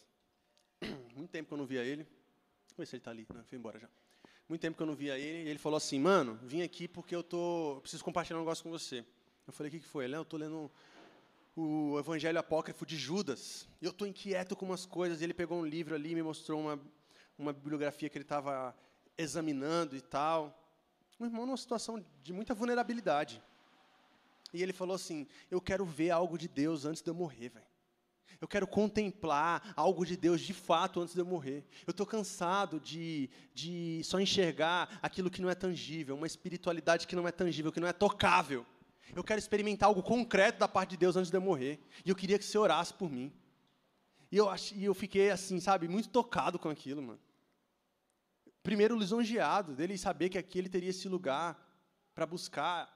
Muito 1.17 1.31
tempo 1.31 1.49
que 1.49 1.55
eu 1.55 1.59
não 1.59 1.67
via 1.67 1.83
ele. 1.83 2.05
Vamos 2.05 2.79
ver 2.79 2.87
se 2.87 2.95
ele 2.95 3.01
está 3.01 3.11
ali. 3.11 3.27
Não, 3.35 3.45
foi 3.45 3.59
embora 3.59 3.79
já. 3.79 3.89
Muito 4.49 4.61
tempo 4.61 4.77
que 4.77 4.83
eu 4.83 4.87
não 4.87 4.95
via 4.95 5.19
ele. 5.19 5.49
E 5.49 5.51
ele 5.51 5.59
falou 5.59 5.77
assim, 5.77 5.99
mano, 5.99 6.39
vim 6.43 6.63
aqui 6.63 6.87
porque 6.87 7.15
eu 7.15 7.23
tô, 7.23 7.79
preciso 7.83 8.05
compartilhar 8.05 8.39
um 8.39 8.43
negócio 8.43 8.63
com 8.63 8.71
você. 8.71 9.05
Eu 9.47 9.53
falei, 9.53 9.69
o 9.69 9.73
que, 9.73 9.81
que 9.81 9.87
foi? 9.87 10.05
Ele, 10.05 10.17
eu 10.17 10.23
estou 10.23 10.39
lendo 10.39 10.71
o 11.57 11.99
Evangelho 11.99 12.39
Apócrifo 12.39 12.87
de 12.87 12.97
Judas. 12.97 13.69
Eu 13.81 13.91
estou 13.91 14.07
inquieto 14.07 14.57
com 14.57 14.67
umas 14.67 14.87
coisas. 14.87 15.21
Ele 15.21 15.35
pegou 15.35 15.59
um 15.59 15.67
livro 15.67 15.95
ali 15.95 16.15
me 16.15 16.23
mostrou 16.23 16.61
uma, 16.61 16.81
uma 17.39 17.53
bibliografia 17.53 18.09
que 18.09 18.17
ele 18.17 18.25
estava 18.25 18.75
examinando 19.17 19.97
e 19.97 20.01
tal. 20.01 20.57
Um 21.19 21.27
irmão 21.27 21.45
numa 21.45 21.57
situação 21.57 22.05
de 22.23 22.33
muita 22.33 22.55
vulnerabilidade. 22.55 23.43
E 24.53 24.63
ele 24.63 24.73
falou 24.73 24.95
assim: 24.95 25.27
Eu 25.51 25.61
quero 25.61 25.85
ver 25.85 26.11
algo 26.11 26.39
de 26.39 26.49
Deus 26.49 26.85
antes 26.85 27.03
de 27.03 27.11
eu 27.11 27.15
morrer, 27.15 27.51
velho. 27.51 27.71
Eu 28.41 28.49
quero 28.49 28.67
contemplar 28.67 29.75
algo 29.77 30.07
de 30.07 30.17
Deus 30.17 30.41
de 30.41 30.55
fato 30.55 31.01
antes 31.01 31.15
de 31.15 31.21
eu 31.21 31.27
morrer. 31.27 31.63
Eu 31.87 31.91
estou 31.91 32.07
cansado 32.07 32.81
de, 32.81 33.29
de 33.53 34.01
só 34.03 34.19
enxergar 34.19 34.99
aquilo 35.03 35.31
que 35.31 35.43
não 35.43 35.51
é 35.51 35.55
tangível, 35.55 36.17
uma 36.17 36.27
espiritualidade 36.27 37.07
que 37.07 37.15
não 37.15 37.29
é 37.29 37.33
tangível, 37.33 37.71
que 37.71 37.81
não 37.81 37.89
é 37.89 37.93
tocável. 37.93 38.65
Eu 39.15 39.25
quero 39.25 39.39
experimentar 39.39 39.89
algo 39.89 40.03
concreto 40.03 40.59
da 40.59 40.69
parte 40.69 40.91
de 40.91 40.97
Deus 40.97 41.17
antes 41.17 41.31
de 41.31 41.37
eu 41.37 41.41
morrer. 41.41 41.81
E 42.05 42.11
eu 42.11 42.17
queria 42.17 42.39
que 42.39 42.45
você 42.45 42.57
orasse 42.57 42.95
por 42.95 43.11
mim. 43.11 43.33
E 44.31 44.37
eu, 44.37 44.49
ach, 44.49 44.73
e 44.73 44.85
eu 44.85 44.95
fiquei 44.95 45.31
assim, 45.31 45.59
sabe, 45.59 45.89
muito 45.89 46.09
tocado 46.09 46.59
com 46.59 46.69
aquilo, 46.69 47.03
mano. 47.03 47.21
primeiro 48.63 48.97
lisonjeado 48.97 49.75
dele 49.75 49.99
saber 49.99 50.29
que 50.29 50.39
aqui 50.39 50.59
ele 50.59 50.69
teria 50.69 50.91
esse 50.91 51.09
lugar 51.09 51.59
para 52.15 52.25
buscar, 52.27 52.89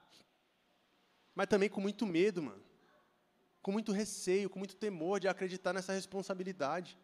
mas 1.33 1.47
também 1.47 1.67
com 1.67 1.81
muito 1.81 2.05
medo, 2.05 2.41
mano. 2.41 2.63
Com 3.61 3.71
muito 3.71 3.91
receio, 3.91 4.49
com 4.49 4.59
muito 4.59 4.77
temor 4.77 5.19
de 5.19 5.27
acreditar 5.27 5.73
nessa 5.73 5.91
responsabilidade. 5.91 6.97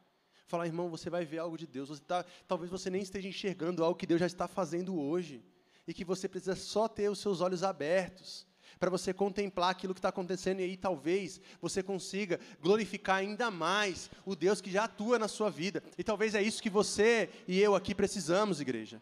Falar, 0.46 0.68
irmão, 0.68 0.90
você 0.90 1.10
vai 1.10 1.26
ver 1.26 1.40
algo 1.40 1.58
de 1.58 1.68
Deus. 1.68 1.90
Você 1.90 2.02
tá, 2.02 2.24
talvez 2.48 2.72
você 2.72 2.90
nem 2.90 3.02
esteja 3.02 3.28
enxergando 3.28 3.84
algo 3.84 3.98
que 3.98 4.08
Deus 4.08 4.20
já 4.20 4.28
está 4.28 4.48
fazendo 4.48 4.98
hoje. 4.98 5.44
E 5.86 5.94
que 5.94 6.06
você 6.06 6.30
precisa 6.30 6.56
só 6.56 6.88
ter 6.88 7.10
os 7.10 7.20
seus 7.20 7.42
olhos 7.42 7.64
abertos 7.64 8.48
para 8.80 8.90
você 8.90 9.14
contemplar 9.14 9.70
aquilo 9.70 9.94
que 9.94 10.00
está 10.00 10.10
acontecendo 10.10 10.60
e 10.60 10.64
aí 10.64 10.78
talvez 10.78 11.40
você 11.62 11.82
consiga 11.82 12.40
glorificar 12.62 13.18
ainda 13.18 13.50
mais 13.52 14.10
o 14.26 14.36
Deus 14.36 14.62
que 14.62 14.72
já 14.72 14.86
atua 14.86 15.20
na 15.20 15.28
sua 15.28 15.50
vida. 15.50 15.84
E 15.98 16.04
talvez 16.04 16.36
é 16.36 16.42
isso 16.42 16.62
que 16.62 16.70
você 16.70 17.30
e 17.48 17.60
eu 17.60 17.76
aqui 17.76 17.94
precisamos, 17.94 18.62
igreja. 18.62 19.02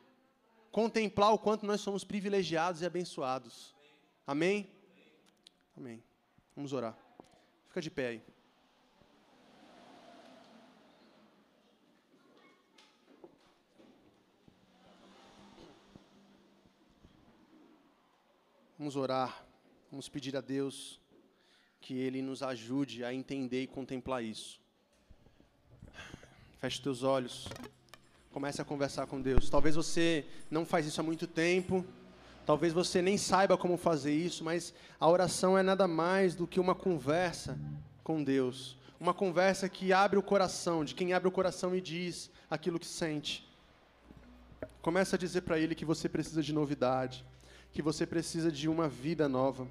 Contemplar 0.72 1.34
o 1.34 1.40
quanto 1.40 1.66
nós 1.66 1.82
somos 1.82 2.04
privilegiados 2.04 2.82
e 2.82 2.86
abençoados. 2.86 3.76
Amém? 4.26 4.70
Amém. 5.76 6.04
Vamos 6.56 6.74
orar. 6.74 6.96
Fica 7.68 7.82
de 7.82 7.90
pé 7.90 8.08
aí. 8.08 8.24
Vamos 18.80 18.96
orar. 18.96 19.49
Vamos 19.92 20.08
pedir 20.08 20.38
a 20.38 20.42
Deus 20.42 21.00
que 21.82 21.96
Ele 21.98 22.22
nos 22.22 22.44
ajude 22.44 23.04
a 23.04 23.12
entender 23.12 23.64
e 23.64 23.68
contemplar 23.68 24.24
isso. 24.24 24.60
Feche 26.60 26.80
teus 26.80 27.02
olhos. 27.02 27.48
Comece 28.32 28.62
a 28.62 28.66
conversar 28.66 29.08
com 29.08 29.20
Deus. 29.20 29.50
Talvez 29.50 29.74
você 29.74 30.28
não 30.52 30.64
faz 30.64 30.86
isso 30.86 31.02
há 31.02 31.04
muito 31.04 31.26
tempo. 31.26 31.84
Talvez 32.46 32.72
você 32.72 33.02
nem 33.02 33.18
saiba 33.18 33.58
como 33.58 33.78
fazer 33.78 34.14
isso, 34.14 34.44
mas 34.44 34.76
a 35.00 35.10
oração 35.10 35.58
é 35.58 35.64
nada 35.64 35.88
mais 35.88 36.36
do 36.36 36.46
que 36.46 36.60
uma 36.60 36.76
conversa 36.76 37.58
com 38.04 38.24
Deus. 38.24 38.78
Uma 39.00 39.14
conversa 39.14 39.68
que 39.68 39.92
abre 39.92 40.20
o 40.20 40.24
coração, 40.24 40.86
de 40.86 40.94
quem 40.94 41.14
abre 41.14 41.28
o 41.28 41.32
coração 41.32 41.76
e 41.76 41.82
diz 41.82 42.30
aquilo 42.48 42.78
que 42.78 42.86
sente. 42.86 43.44
Comece 44.84 45.16
a 45.16 45.18
dizer 45.18 45.42
para 45.42 45.58
Ele 45.58 45.74
que 45.74 45.84
você 45.84 46.08
precisa 46.08 46.44
de 46.44 46.54
novidade 46.54 47.26
que 47.72 47.82
você 47.82 48.06
precisa 48.06 48.52
de 48.52 48.68
uma 48.68 48.88
vida 48.88 49.30
nova, 49.30 49.68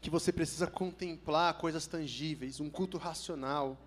que 0.00 0.10
você 0.10 0.32
precisa 0.32 0.66
contemplar 0.66 1.58
coisas 1.58 1.86
tangíveis, 1.86 2.60
um 2.60 2.70
culto 2.70 2.98
racional, 2.98 3.78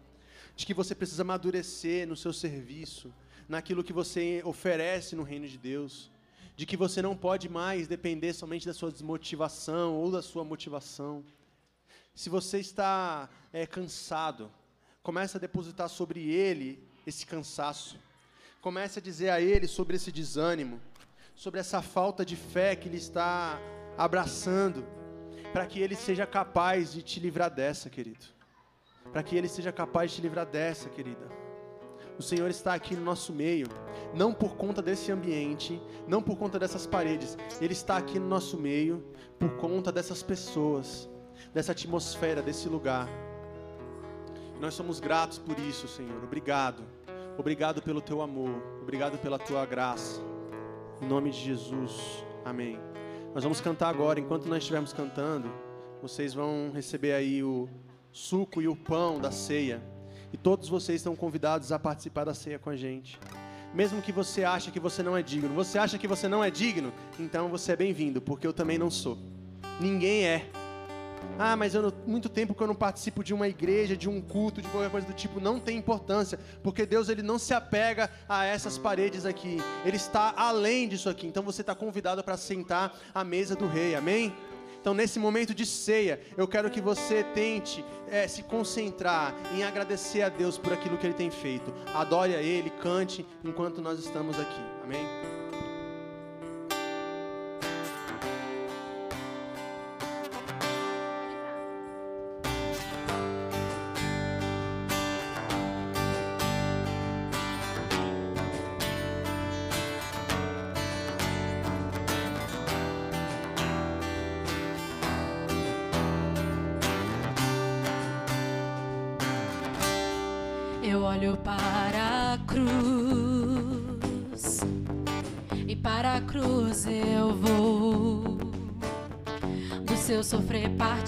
de 0.56 0.66
que 0.66 0.74
você 0.74 0.94
precisa 0.94 1.22
amadurecer 1.24 2.08
no 2.08 2.16
seu 2.16 2.34
serviço, 2.34 3.14
naquilo 3.48 3.84
que 3.84 3.94
você 3.94 4.42
oferece 4.46 5.16
no 5.16 5.24
reino 5.24 5.48
de 5.48 5.58
Deus, 5.58 6.12
de 6.56 6.66
que 6.66 6.78
você 6.78 7.02
não 7.02 7.16
pode 7.16 7.48
mais 7.48 7.88
depender 7.88 8.34
somente 8.34 8.66
da 8.66 8.74
sua 8.74 8.92
desmotivação 8.92 9.96
ou 9.96 10.12
da 10.12 10.22
sua 10.22 10.44
motivação. 10.44 11.24
Se 12.14 12.30
você 12.30 12.60
está 12.60 13.30
é, 13.54 13.66
cansado, 13.66 14.52
comece 15.02 15.38
a 15.38 15.40
depositar 15.40 15.88
sobre 15.88 16.30
ele 16.30 16.84
esse 17.08 17.26
cansaço. 17.26 17.98
Comece 18.62 19.00
a 19.00 19.02
dizer 19.02 19.30
a 19.30 19.40
ele 19.40 19.68
sobre 19.68 19.96
esse 19.96 20.12
desânimo 20.12 20.82
sobre 21.40 21.58
essa 21.58 21.82
falta 21.82 22.26
de 22.26 22.36
fé 22.36 22.76
que 22.76 22.90
ele 22.90 22.98
está 22.98 23.58
abraçando, 23.98 24.86
para 25.54 25.66
que 25.66 25.80
ele 25.80 25.96
seja 25.96 26.28
capaz 26.28 26.92
de 26.92 27.02
te 27.02 27.18
livrar 27.18 27.50
dessa, 27.50 27.90
querido. 27.90 28.26
Para 29.14 29.24
que 29.24 29.38
ele 29.38 29.48
seja 29.48 29.72
capaz 29.72 30.12
de 30.12 30.18
te 30.18 30.22
livrar 30.22 30.46
dessa, 30.46 30.90
querida. 30.90 31.30
O 32.18 32.22
Senhor 32.22 32.50
está 32.50 32.74
aqui 32.74 32.94
no 32.94 33.06
nosso 33.06 33.32
meio, 33.32 33.68
não 34.14 34.34
por 34.34 34.58
conta 34.58 34.82
desse 34.82 35.14
ambiente, 35.14 35.82
não 36.06 36.22
por 36.22 36.38
conta 36.38 36.60
dessas 36.60 36.86
paredes, 36.86 37.38
Ele 37.62 37.72
está 37.72 37.96
aqui 37.96 38.20
no 38.20 38.28
nosso 38.28 38.58
meio 38.58 39.02
por 39.40 39.56
conta 39.56 39.94
dessas 39.94 40.22
pessoas, 40.22 41.10
dessa 41.54 41.72
atmosfera, 41.72 42.42
desse 42.42 42.68
lugar. 42.68 43.08
Nós 44.60 44.74
somos 44.74 45.00
gratos 45.00 45.38
por 45.38 45.58
isso, 45.58 45.88
Senhor. 45.88 46.22
Obrigado. 46.22 46.84
Obrigado 47.38 47.82
pelo 47.82 48.02
teu 48.02 48.22
amor, 48.22 48.62
obrigado 48.82 49.18
pela 49.18 49.40
tua 49.40 49.66
graça. 49.66 50.29
Em 51.02 51.08
nome 51.08 51.32
de 51.32 51.40
Jesus. 51.40 52.26
Amém. 52.44 52.78
Nós 53.34 53.44
vamos 53.44 53.62
cantar 53.62 53.90
agora. 53.90 54.20
Enquanto 54.20 54.48
nós 54.48 54.60
estivermos 54.60 54.92
cantando, 54.92 55.50
vocês 56.02 56.34
vão 56.34 56.72
receber 56.74 57.14
aí 57.14 57.42
o 57.42 57.70
suco 58.12 58.62
e 58.62 58.68
o 58.68 58.76
pão 58.76 59.20
da 59.20 59.32
ceia. 59.32 59.82
E 60.34 60.38
todos 60.38 60.68
vocês 60.68 61.00
estão 61.00 61.16
convidados 61.16 61.72
a 61.72 61.80
participar 61.80 62.26
da 62.26 62.34
ceia 62.34 62.60
com 62.60 62.70
a 62.70 62.76
gente. 62.76 63.18
Mesmo 63.74 64.02
que 64.02 64.12
você 64.12 64.44
ache 64.44 64.72
que 64.72 64.80
você 64.80 65.02
não 65.02 65.16
é 65.16 65.24
digno. 65.24 65.54
Você 65.56 65.78
acha 65.78 65.98
que 65.98 66.08
você 66.08 66.28
não 66.28 66.44
é 66.44 66.52
digno? 66.52 66.92
Então 67.20 67.48
você 67.48 67.72
é 67.72 67.76
bem-vindo, 67.76 68.22
porque 68.22 68.46
eu 68.46 68.54
também 68.54 68.78
não 68.78 68.90
sou. 68.90 69.18
Ninguém 69.80 70.26
é. 70.26 70.50
Ah, 71.38 71.56
mas 71.56 71.74
eu 71.74 71.94
muito 72.06 72.28
tempo 72.28 72.54
que 72.54 72.62
eu 72.62 72.68
não 72.68 72.76
participo 72.76 73.24
de 73.24 73.34
uma 73.34 73.48
igreja, 73.48 73.96
de 73.96 74.10
um 74.10 74.22
culto, 74.22 74.62
de 74.62 74.68
qualquer 74.68 74.92
coisa 74.92 75.08
do 75.08 75.14
tipo, 75.14 75.40
não 75.40 75.60
tem 75.60 75.78
importância, 75.78 76.40
porque 76.62 76.86
Deus 76.86 77.08
ele 77.08 77.22
não 77.22 77.40
se 77.40 77.54
apega 77.54 78.10
a 78.28 78.46
essas 78.46 78.78
paredes 78.78 79.26
aqui. 79.26 79.58
Ele 79.86 79.98
está 79.98 80.34
além 80.36 80.88
disso 80.88 81.10
aqui. 81.10 81.28
Então 81.28 81.44
você 81.44 81.62
está 81.62 81.74
convidado 81.74 82.24
para 82.24 82.36
sentar 82.36 82.94
à 83.14 83.24
mesa 83.24 83.56
do 83.56 83.68
rei. 83.68 83.96
Amém? 83.96 84.34
Então, 84.82 84.94
nesse 84.94 85.20
momento 85.20 85.54
de 85.54 85.66
ceia, 85.66 86.22
eu 86.38 86.48
quero 86.48 86.70
que 86.70 86.80
você 86.80 87.24
tente 87.24 87.84
é, 88.10 88.28
se 88.28 88.44
concentrar 88.44 89.36
em 89.54 89.64
agradecer 89.64 90.22
a 90.22 90.30
Deus 90.30 90.58
por 90.58 90.72
aquilo 90.72 90.98
que 90.98 91.06
Ele 91.06 91.14
tem 91.14 91.30
feito. 91.30 91.74
Adore 91.94 92.34
a 92.34 92.42
Ele, 92.42 92.70
cante 92.70 93.26
enquanto 93.44 93.82
nós 93.82 94.00
estamos 94.00 94.40
aqui. 94.40 94.62
Amém? 94.84 95.39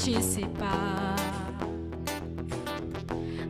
Participar 0.01 1.15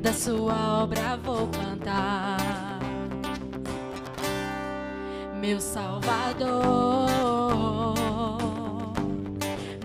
da 0.01 0.11
sua 0.11 0.83
obra 0.83 1.15
vou 1.23 1.47
cantar. 1.47 2.79
Meu 5.39 5.61
Salvador 5.61 7.07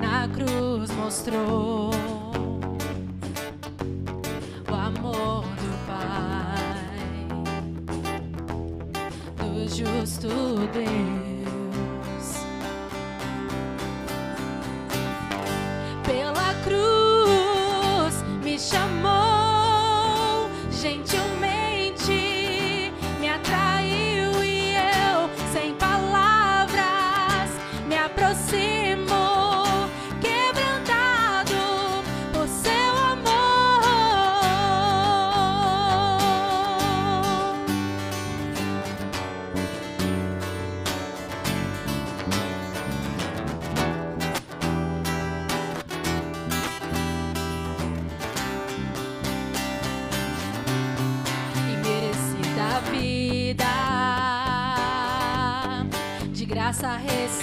na 0.01 0.29
cruz 0.29 0.91
mostrou 0.97 1.91
o 4.69 4.75
amor 4.75 5.45
do 5.45 5.87
Pai 5.87 7.29
do 9.39 9.69
justo 9.69 10.29
Deus 10.73 11.16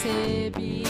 morte 0.05 0.82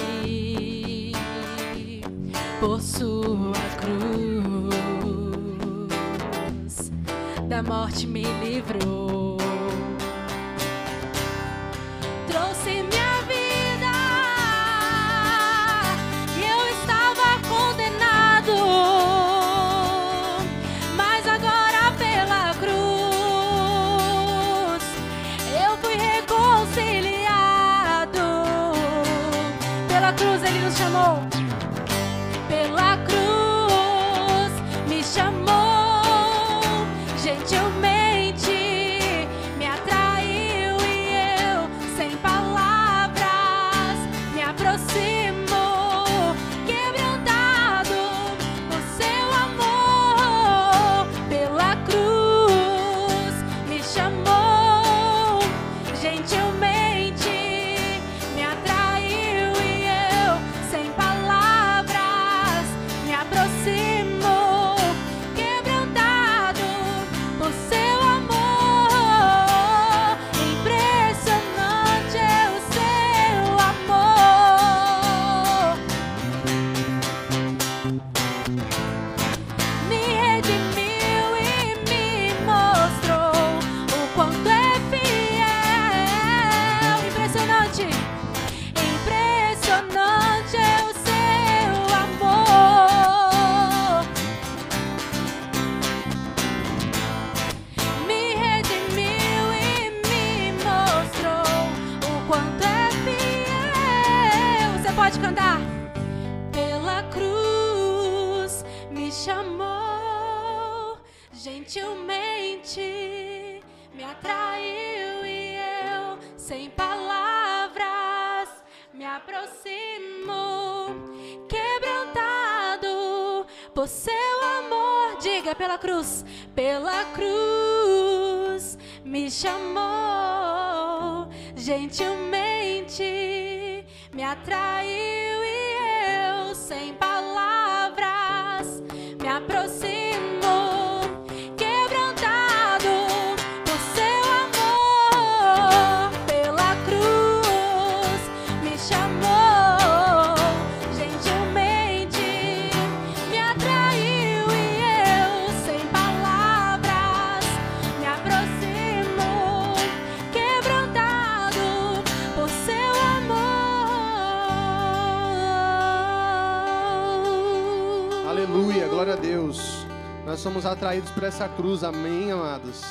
Nós 170.63 170.71
somos 170.71 170.77
atraídos 170.77 171.11
por 171.11 171.23
essa 171.23 171.49
cruz, 171.49 171.83
amém, 171.83 172.31
amados? 172.31 172.81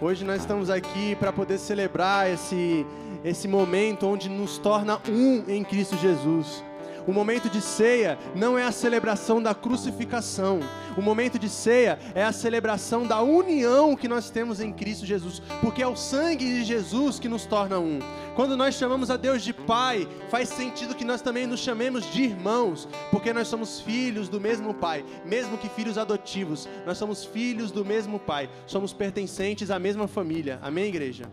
Hoje 0.00 0.24
nós 0.24 0.40
estamos 0.40 0.68
aqui 0.68 1.14
para 1.14 1.32
poder 1.32 1.58
celebrar 1.58 2.28
esse, 2.28 2.84
esse 3.24 3.46
momento 3.46 4.08
onde 4.08 4.28
nos 4.28 4.58
torna 4.58 5.00
um 5.08 5.44
em 5.46 5.62
Cristo 5.62 5.96
Jesus. 5.96 6.64
O 7.06 7.12
momento 7.12 7.50
de 7.50 7.60
ceia 7.60 8.18
não 8.34 8.58
é 8.58 8.64
a 8.64 8.72
celebração 8.72 9.42
da 9.42 9.54
crucificação. 9.54 10.60
O 10.96 11.02
momento 11.02 11.38
de 11.38 11.48
ceia 11.48 11.98
é 12.14 12.24
a 12.24 12.32
celebração 12.32 13.06
da 13.06 13.20
união 13.20 13.94
que 13.94 14.08
nós 14.08 14.30
temos 14.30 14.60
em 14.60 14.72
Cristo 14.72 15.04
Jesus, 15.04 15.42
porque 15.60 15.82
é 15.82 15.86
o 15.86 15.96
sangue 15.96 16.44
de 16.44 16.64
Jesus 16.64 17.18
que 17.18 17.28
nos 17.28 17.44
torna 17.44 17.78
um. 17.78 17.98
Quando 18.34 18.56
nós 18.56 18.74
chamamos 18.74 19.10
a 19.10 19.16
Deus 19.16 19.42
de 19.42 19.52
Pai, 19.52 20.08
faz 20.30 20.48
sentido 20.48 20.94
que 20.94 21.04
nós 21.04 21.20
também 21.20 21.46
nos 21.46 21.60
chamemos 21.60 22.10
de 22.10 22.22
irmãos, 22.22 22.88
porque 23.10 23.32
nós 23.32 23.48
somos 23.48 23.80
filhos 23.80 24.28
do 24.28 24.40
mesmo 24.40 24.72
Pai, 24.72 25.04
mesmo 25.26 25.58
que 25.58 25.68
filhos 25.68 25.98
adotivos, 25.98 26.68
nós 26.86 26.96
somos 26.96 27.24
filhos 27.24 27.70
do 27.70 27.84
mesmo 27.84 28.18
Pai, 28.18 28.48
somos 28.66 28.92
pertencentes 28.92 29.70
à 29.70 29.78
mesma 29.78 30.08
família. 30.08 30.58
Amém, 30.62 30.86
igreja? 30.86 31.24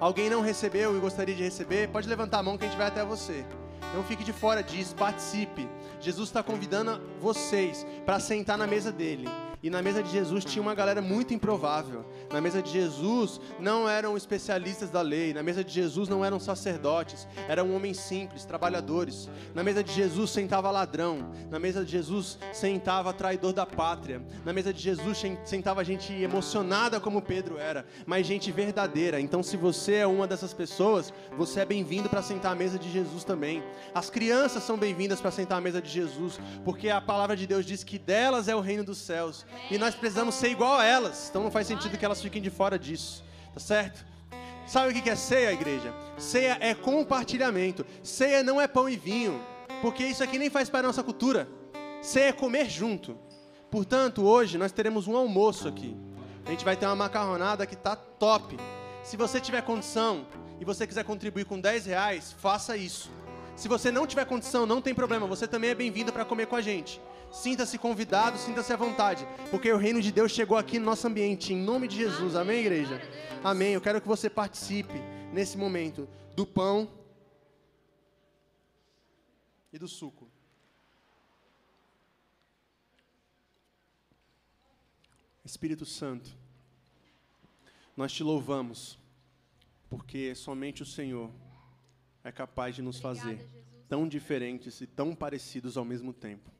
Alguém 0.00 0.30
não 0.30 0.40
recebeu 0.40 0.96
e 0.96 0.98
gostaria 0.98 1.34
de 1.34 1.42
receber? 1.42 1.88
Pode 1.88 2.08
levantar 2.08 2.38
a 2.38 2.42
mão 2.42 2.56
que 2.56 2.64
a 2.64 2.68
gente 2.68 2.78
vai 2.78 2.86
até 2.86 3.04
você. 3.04 3.44
Não 3.94 4.04
fique 4.04 4.24
de 4.24 4.32
fora 4.32 4.62
disso, 4.62 4.94
participe. 4.94 5.68
Jesus 6.00 6.28
está 6.28 6.42
convidando 6.42 7.00
vocês 7.20 7.86
para 8.06 8.20
sentar 8.20 8.56
na 8.56 8.66
mesa 8.66 8.92
dele. 8.92 9.28
E 9.62 9.68
na 9.68 9.82
mesa 9.82 10.02
de 10.02 10.10
Jesus 10.10 10.42
tinha 10.42 10.62
uma 10.62 10.74
galera 10.74 11.02
muito 11.02 11.34
improvável. 11.34 12.04
Na 12.32 12.40
mesa 12.40 12.62
de 12.62 12.70
Jesus 12.70 13.38
não 13.58 13.86
eram 13.86 14.16
especialistas 14.16 14.88
da 14.88 15.02
lei. 15.02 15.34
Na 15.34 15.42
mesa 15.42 15.62
de 15.62 15.70
Jesus 15.70 16.08
não 16.08 16.24
eram 16.24 16.40
sacerdotes. 16.40 17.28
Eram 17.46 17.74
homens 17.74 17.98
simples, 17.98 18.46
trabalhadores. 18.46 19.28
Na 19.54 19.62
mesa 19.62 19.84
de 19.84 19.92
Jesus 19.92 20.30
sentava 20.30 20.70
ladrão. 20.70 21.30
Na 21.50 21.58
mesa 21.58 21.84
de 21.84 21.90
Jesus 21.92 22.38
sentava 22.54 23.12
traidor 23.12 23.52
da 23.52 23.66
pátria. 23.66 24.22
Na 24.46 24.52
mesa 24.52 24.72
de 24.72 24.80
Jesus 24.80 25.18
sen- 25.18 25.38
sentava 25.44 25.84
gente 25.84 26.10
emocionada 26.12 26.98
como 26.98 27.20
Pedro 27.20 27.58
era, 27.58 27.84
mas 28.06 28.26
gente 28.26 28.50
verdadeira. 28.50 29.20
Então, 29.20 29.42
se 29.42 29.58
você 29.58 29.96
é 29.96 30.06
uma 30.06 30.26
dessas 30.26 30.54
pessoas, 30.54 31.12
você 31.36 31.60
é 31.60 31.64
bem-vindo 31.66 32.08
para 32.08 32.22
sentar 32.22 32.52
à 32.52 32.54
mesa 32.54 32.78
de 32.78 32.90
Jesus 32.90 33.24
também. 33.24 33.62
As 33.94 34.08
crianças 34.08 34.62
são 34.62 34.78
bem-vindas 34.78 35.20
para 35.20 35.30
sentar 35.30 35.58
à 35.58 35.60
mesa 35.60 35.82
de 35.82 35.90
Jesus, 35.90 36.40
porque 36.64 36.88
a 36.88 37.00
palavra 37.00 37.36
de 37.36 37.46
Deus 37.46 37.66
diz 37.66 37.84
que 37.84 37.98
delas 37.98 38.48
é 38.48 38.56
o 38.56 38.60
reino 38.60 38.82
dos 38.84 38.96
céus. 38.96 39.44
E 39.70 39.78
nós 39.78 39.94
precisamos 39.94 40.34
ser 40.34 40.50
igual 40.50 40.78
a 40.78 40.84
elas. 40.84 41.28
Então 41.28 41.42
não 41.42 41.50
faz 41.50 41.66
sentido 41.66 41.96
que 41.96 42.04
elas 42.04 42.20
fiquem 42.20 42.42
de 42.42 42.50
fora 42.50 42.78
disso. 42.78 43.24
Tá 43.54 43.60
certo? 43.60 44.04
Sabe 44.66 44.92
o 44.92 45.02
que 45.02 45.10
é 45.10 45.16
ceia, 45.16 45.52
igreja? 45.52 45.92
Ceia 46.16 46.56
é 46.60 46.74
compartilhamento. 46.74 47.84
Ceia 48.02 48.42
não 48.42 48.60
é 48.60 48.68
pão 48.68 48.88
e 48.88 48.96
vinho, 48.96 49.40
porque 49.82 50.04
isso 50.04 50.22
aqui 50.22 50.38
nem 50.38 50.48
faz 50.48 50.70
para 50.70 50.80
a 50.80 50.82
nossa 50.84 51.02
cultura. 51.02 51.48
Ceia 52.00 52.28
é 52.28 52.32
comer 52.32 52.70
junto. 52.70 53.18
Portanto, 53.70 54.24
hoje 54.24 54.58
nós 54.58 54.72
teremos 54.72 55.06
um 55.06 55.16
almoço 55.16 55.66
aqui. 55.66 55.96
A 56.46 56.50
gente 56.50 56.64
vai 56.64 56.76
ter 56.76 56.86
uma 56.86 56.96
macarronada 56.96 57.66
que 57.66 57.76
tá 57.76 57.94
top. 57.94 58.56
Se 59.02 59.16
você 59.16 59.40
tiver 59.40 59.62
condição 59.62 60.26
e 60.60 60.64
você 60.64 60.86
quiser 60.86 61.04
contribuir 61.04 61.44
com 61.44 61.60
10 61.60 61.86
reais, 61.86 62.34
faça 62.38 62.76
isso. 62.76 63.10
Se 63.56 63.68
você 63.68 63.90
não 63.90 64.06
tiver 64.06 64.24
condição, 64.24 64.66
não 64.66 64.80
tem 64.80 64.94
problema, 64.94 65.26
você 65.26 65.46
também 65.46 65.70
é 65.70 65.74
bem-vindo 65.74 66.12
para 66.12 66.24
comer 66.24 66.46
com 66.46 66.56
a 66.56 66.60
gente. 66.60 67.00
Sinta-se 67.32 67.78
convidado, 67.78 68.38
sinta-se 68.38 68.72
à 68.72 68.76
vontade, 68.76 69.26
porque 69.50 69.72
o 69.72 69.76
reino 69.76 70.02
de 70.02 70.10
Deus 70.10 70.32
chegou 70.32 70.56
aqui 70.56 70.78
no 70.78 70.84
nosso 70.84 71.06
ambiente, 71.06 71.52
em 71.52 71.56
nome 71.56 71.86
de 71.86 71.96
Jesus. 71.96 72.34
Amém, 72.34 72.60
igreja? 72.60 73.00
Amém. 73.42 73.72
Eu 73.72 73.80
quero 73.80 74.00
que 74.00 74.08
você 74.08 74.28
participe 74.28 74.98
nesse 75.32 75.56
momento 75.56 76.08
do 76.34 76.44
pão 76.44 76.90
e 79.72 79.78
do 79.78 79.86
suco. 79.86 80.28
Espírito 85.44 85.86
Santo, 85.86 86.36
nós 87.96 88.12
te 88.12 88.22
louvamos, 88.22 88.98
porque 89.88 90.34
somente 90.34 90.82
o 90.82 90.86
Senhor 90.86 91.30
é 92.22 92.30
capaz 92.32 92.74
de 92.74 92.82
nos 92.82 93.00
fazer 93.00 93.48
tão 93.88 94.06
diferentes 94.06 94.80
e 94.80 94.86
tão 94.86 95.14
parecidos 95.14 95.76
ao 95.76 95.84
mesmo 95.84 96.12
tempo. 96.12 96.50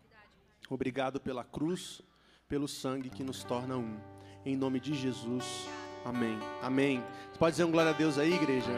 Obrigado 0.68 1.20
pela 1.20 1.44
cruz, 1.44 2.02
pelo 2.48 2.68
sangue 2.68 3.10
que 3.10 3.22
nos 3.22 3.42
torna 3.42 3.76
um. 3.76 3.96
Em 4.44 4.56
nome 4.56 4.80
de 4.80 4.94
Jesus. 4.94 5.66
Amém. 6.04 6.38
Amém. 6.62 7.02
Você 7.30 7.38
pode 7.38 7.52
dizer 7.52 7.64
um 7.64 7.70
glória 7.70 7.90
a 7.90 7.94
Deus 7.94 8.18
aí, 8.18 8.34
igreja? 8.34 8.72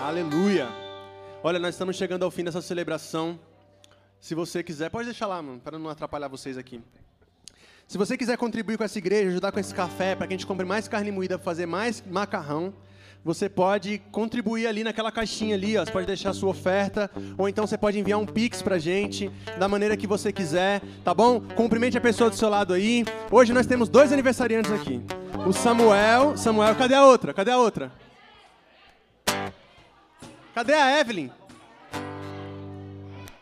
Aleluia. 0.00 0.68
Olha, 1.42 1.58
nós 1.58 1.74
estamos 1.74 1.96
chegando 1.96 2.24
ao 2.24 2.30
fim 2.30 2.44
dessa 2.44 2.62
celebração. 2.62 3.38
Se 4.20 4.34
você 4.34 4.62
quiser, 4.62 4.90
pode 4.90 5.06
deixar 5.06 5.26
lá, 5.26 5.42
mano, 5.42 5.60
para 5.60 5.78
não 5.78 5.90
atrapalhar 5.90 6.28
vocês 6.28 6.56
aqui. 6.56 6.82
Se 7.86 7.98
você 7.98 8.16
quiser 8.16 8.38
contribuir 8.38 8.78
com 8.78 8.84
essa 8.84 8.98
igreja, 8.98 9.28
ajudar 9.28 9.52
com 9.52 9.60
esse 9.60 9.74
café, 9.74 10.16
para 10.16 10.26
que 10.26 10.32
a 10.32 10.36
gente 10.36 10.46
compre 10.46 10.64
mais 10.64 10.88
carne 10.88 11.12
moída, 11.12 11.38
fazer 11.38 11.66
mais 11.66 12.02
macarrão, 12.06 12.74
você 13.24 13.48
pode 13.48 14.02
contribuir 14.12 14.66
ali 14.66 14.84
naquela 14.84 15.10
caixinha 15.10 15.54
ali, 15.54 15.78
ó. 15.78 15.84
Você 15.84 15.90
pode 15.90 16.06
deixar 16.06 16.30
a 16.30 16.34
sua 16.34 16.50
oferta, 16.50 17.10
ou 17.38 17.48
então 17.48 17.66
você 17.66 17.78
pode 17.78 17.98
enviar 17.98 18.18
um 18.18 18.26
pix 18.26 18.60
pra 18.60 18.78
gente, 18.78 19.30
da 19.58 19.66
maneira 19.66 19.96
que 19.96 20.06
você 20.06 20.30
quiser, 20.30 20.82
tá 21.02 21.14
bom? 21.14 21.40
Cumprimente 21.40 21.96
a 21.96 22.00
pessoa 22.00 22.28
do 22.28 22.36
seu 22.36 22.50
lado 22.50 22.74
aí. 22.74 23.04
Hoje 23.30 23.52
nós 23.52 23.66
temos 23.66 23.88
dois 23.88 24.12
aniversariantes 24.12 24.70
aqui. 24.70 25.00
O 25.46 25.52
Samuel, 25.52 26.36
Samuel, 26.36 26.74
cadê 26.74 26.94
a 26.94 27.04
outra? 27.06 27.32
Cadê 27.32 27.50
a 27.50 27.58
outra? 27.58 27.90
Cadê 30.54 30.74
a 30.74 31.00
Evelyn? 31.00 31.30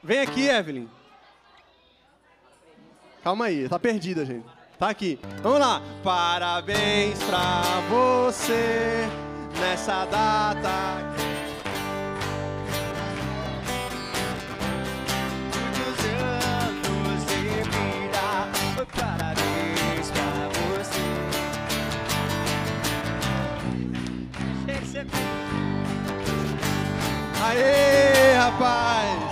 Vem 0.02 0.20
aqui, 0.20 0.48
Evelyn. 0.48 0.86
Calma 3.22 3.46
aí, 3.46 3.68
tá 3.68 3.78
perdida, 3.78 4.24
gente. 4.24 4.46
Tá 4.78 4.88
aqui. 4.88 5.18
Vamos 5.42 5.60
lá. 5.60 5.80
Parabéns 6.02 7.22
pra 7.22 7.62
você 7.88 9.06
nessa 9.62 10.04
data. 10.06 11.12
Aê, 27.44 28.34
rapaz! 28.34 29.22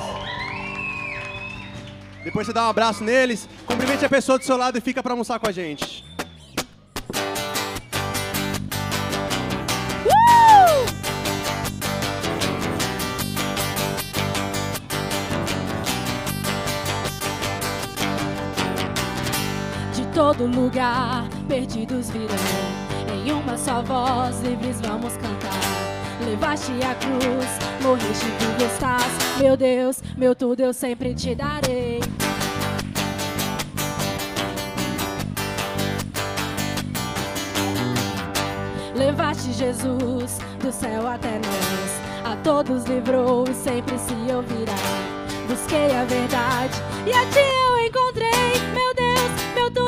Depois 2.24 2.46
você 2.46 2.52
dá 2.52 2.66
um 2.66 2.70
abraço 2.70 3.02
neles, 3.02 3.48
cumprimente 3.66 4.04
a 4.04 4.08
pessoa 4.08 4.38
do 4.38 4.44
seu 4.44 4.56
lado 4.56 4.78
e 4.78 4.80
fica 4.80 5.02
pra 5.02 5.12
almoçar 5.12 5.38
com 5.38 5.48
a 5.48 5.52
gente. 5.52 6.09
Lugar, 20.47 21.28
perdidos 21.47 22.09
virão. 22.11 22.34
Em 23.14 23.30
uma 23.32 23.59
só 23.59 23.82
voz, 23.82 24.41
livres 24.41 24.80
vamos 24.80 25.12
cantar. 25.14 25.61
Levaste 26.24 26.72
a 26.82 26.95
cruz, 26.95 27.82
morreste 27.82 28.26
tu 28.38 28.64
estás. 28.64 29.38
Meu 29.38 29.57
Deus, 29.57 30.03
meu 30.16 30.34
tudo 30.34 30.61
eu 30.61 30.72
sempre 30.72 31.14
te 31.14 31.34
darei. 31.34 32.01
Levaste 38.95 39.53
Jesus 39.53 40.38
do 40.62 40.72
céu 40.72 41.07
até 41.07 41.32
nós. 41.32 42.32
A 42.32 42.36
todos 42.36 42.84
livrou 42.84 43.45
e 43.49 43.55
sempre 43.55 43.99
se 43.99 44.14
ouvirá. 44.32 44.74
Busquei 45.49 45.95
a 45.95 46.05
verdade 46.05 46.76
e 47.07 47.12
a 47.12 47.26
ti 47.26 47.38
eu 47.64 47.69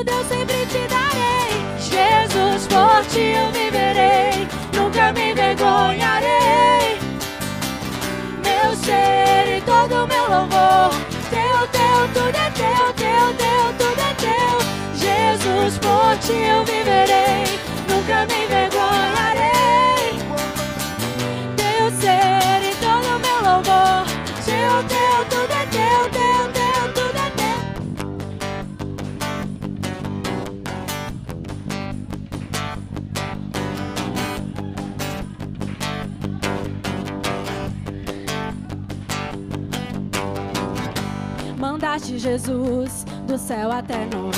tudo 0.04 0.10
eu 0.10 0.24
sempre 0.24 0.66
te 0.66 0.88
darei. 0.88 1.52
Jesus, 1.78 2.66
por 2.66 3.06
ti 3.06 3.20
eu 3.20 3.52
viverei. 3.52 4.48
Nunca 4.74 5.12
me 5.12 5.30
envergonharei. 5.30 6.98
Meu 8.42 8.74
ser 8.76 9.58
e 9.58 9.60
todo 9.60 10.06
meu 10.08 10.28
louvor. 10.28 10.90
Teu, 11.30 11.68
teu, 11.68 12.08
tudo 12.14 12.36
é 12.36 12.50
teu, 12.50 12.92
teu, 12.94 13.34
teu, 13.38 13.72
tudo 13.78 14.00
é 14.00 14.14
teu. 14.14 14.58
Jesus, 14.96 15.78
por 15.78 16.16
ti 16.18 16.32
eu 16.32 16.64
viverei. 16.64 17.58
Nunca 17.88 18.26
me 18.26 18.44
envergonharei. 18.44 18.71
Jesus 42.22 43.04
do 43.26 43.36
céu 43.36 43.72
até 43.72 44.06
nós. 44.14 44.36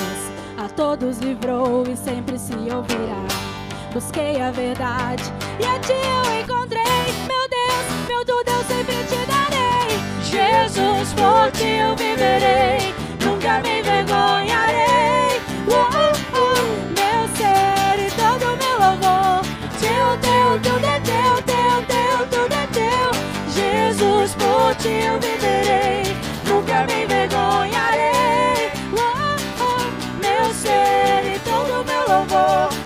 A 0.57 0.69
todos 0.71 1.19
livrou 1.19 1.85
e 1.87 1.95
sempre 1.95 2.39
se 2.39 2.55
ouvirá. 2.55 3.27
Busquei 3.93 4.41
a 4.41 4.51
verdade 4.51 5.23
e 5.61 5.67
a 5.67 5.79
ti 5.81 5.93
eu 5.93 6.41
encontrei. 6.41 6.83
Meu 7.29 7.47
Deus, 7.51 8.07
meu 8.09 8.25
tudo 8.25 8.49
eu 8.49 8.65
sempre 8.65 8.97
te 9.05 9.27
darei. 9.27 9.99
Jesus, 10.23 11.13
por 11.13 11.51
ti 11.53 11.67
eu 11.67 11.95
viverei. 11.95 12.95
Nunca 13.23 13.61
me 13.61 13.81
envergonharei. 13.81 15.43
Uh, 15.69 15.75
uh, 15.75 16.41
uh. 16.41 16.65
Meu 16.97 17.29
ser 17.37 18.01
e 18.01 18.11
todo 18.13 18.45
o 18.51 18.57
meu 18.57 18.79
louvor. 18.81 19.45
Teu, 19.79 20.17
teu, 20.23 20.73
tudo 20.73 20.87
é 20.87 21.01
teu, 21.01 21.43
teu, 21.43 21.85
teu, 21.87 22.27
tudo 22.31 22.55
é 22.55 22.67
teu. 22.69 23.11
Jesus, 23.53 24.35
por 24.37 24.75
ti 24.77 24.89
eu 24.89 25.21
viverei. 25.21 26.17
Nunca 26.47 26.87
me 26.87 27.05
envergonharei. 27.05 27.14
oh. 32.17 32.84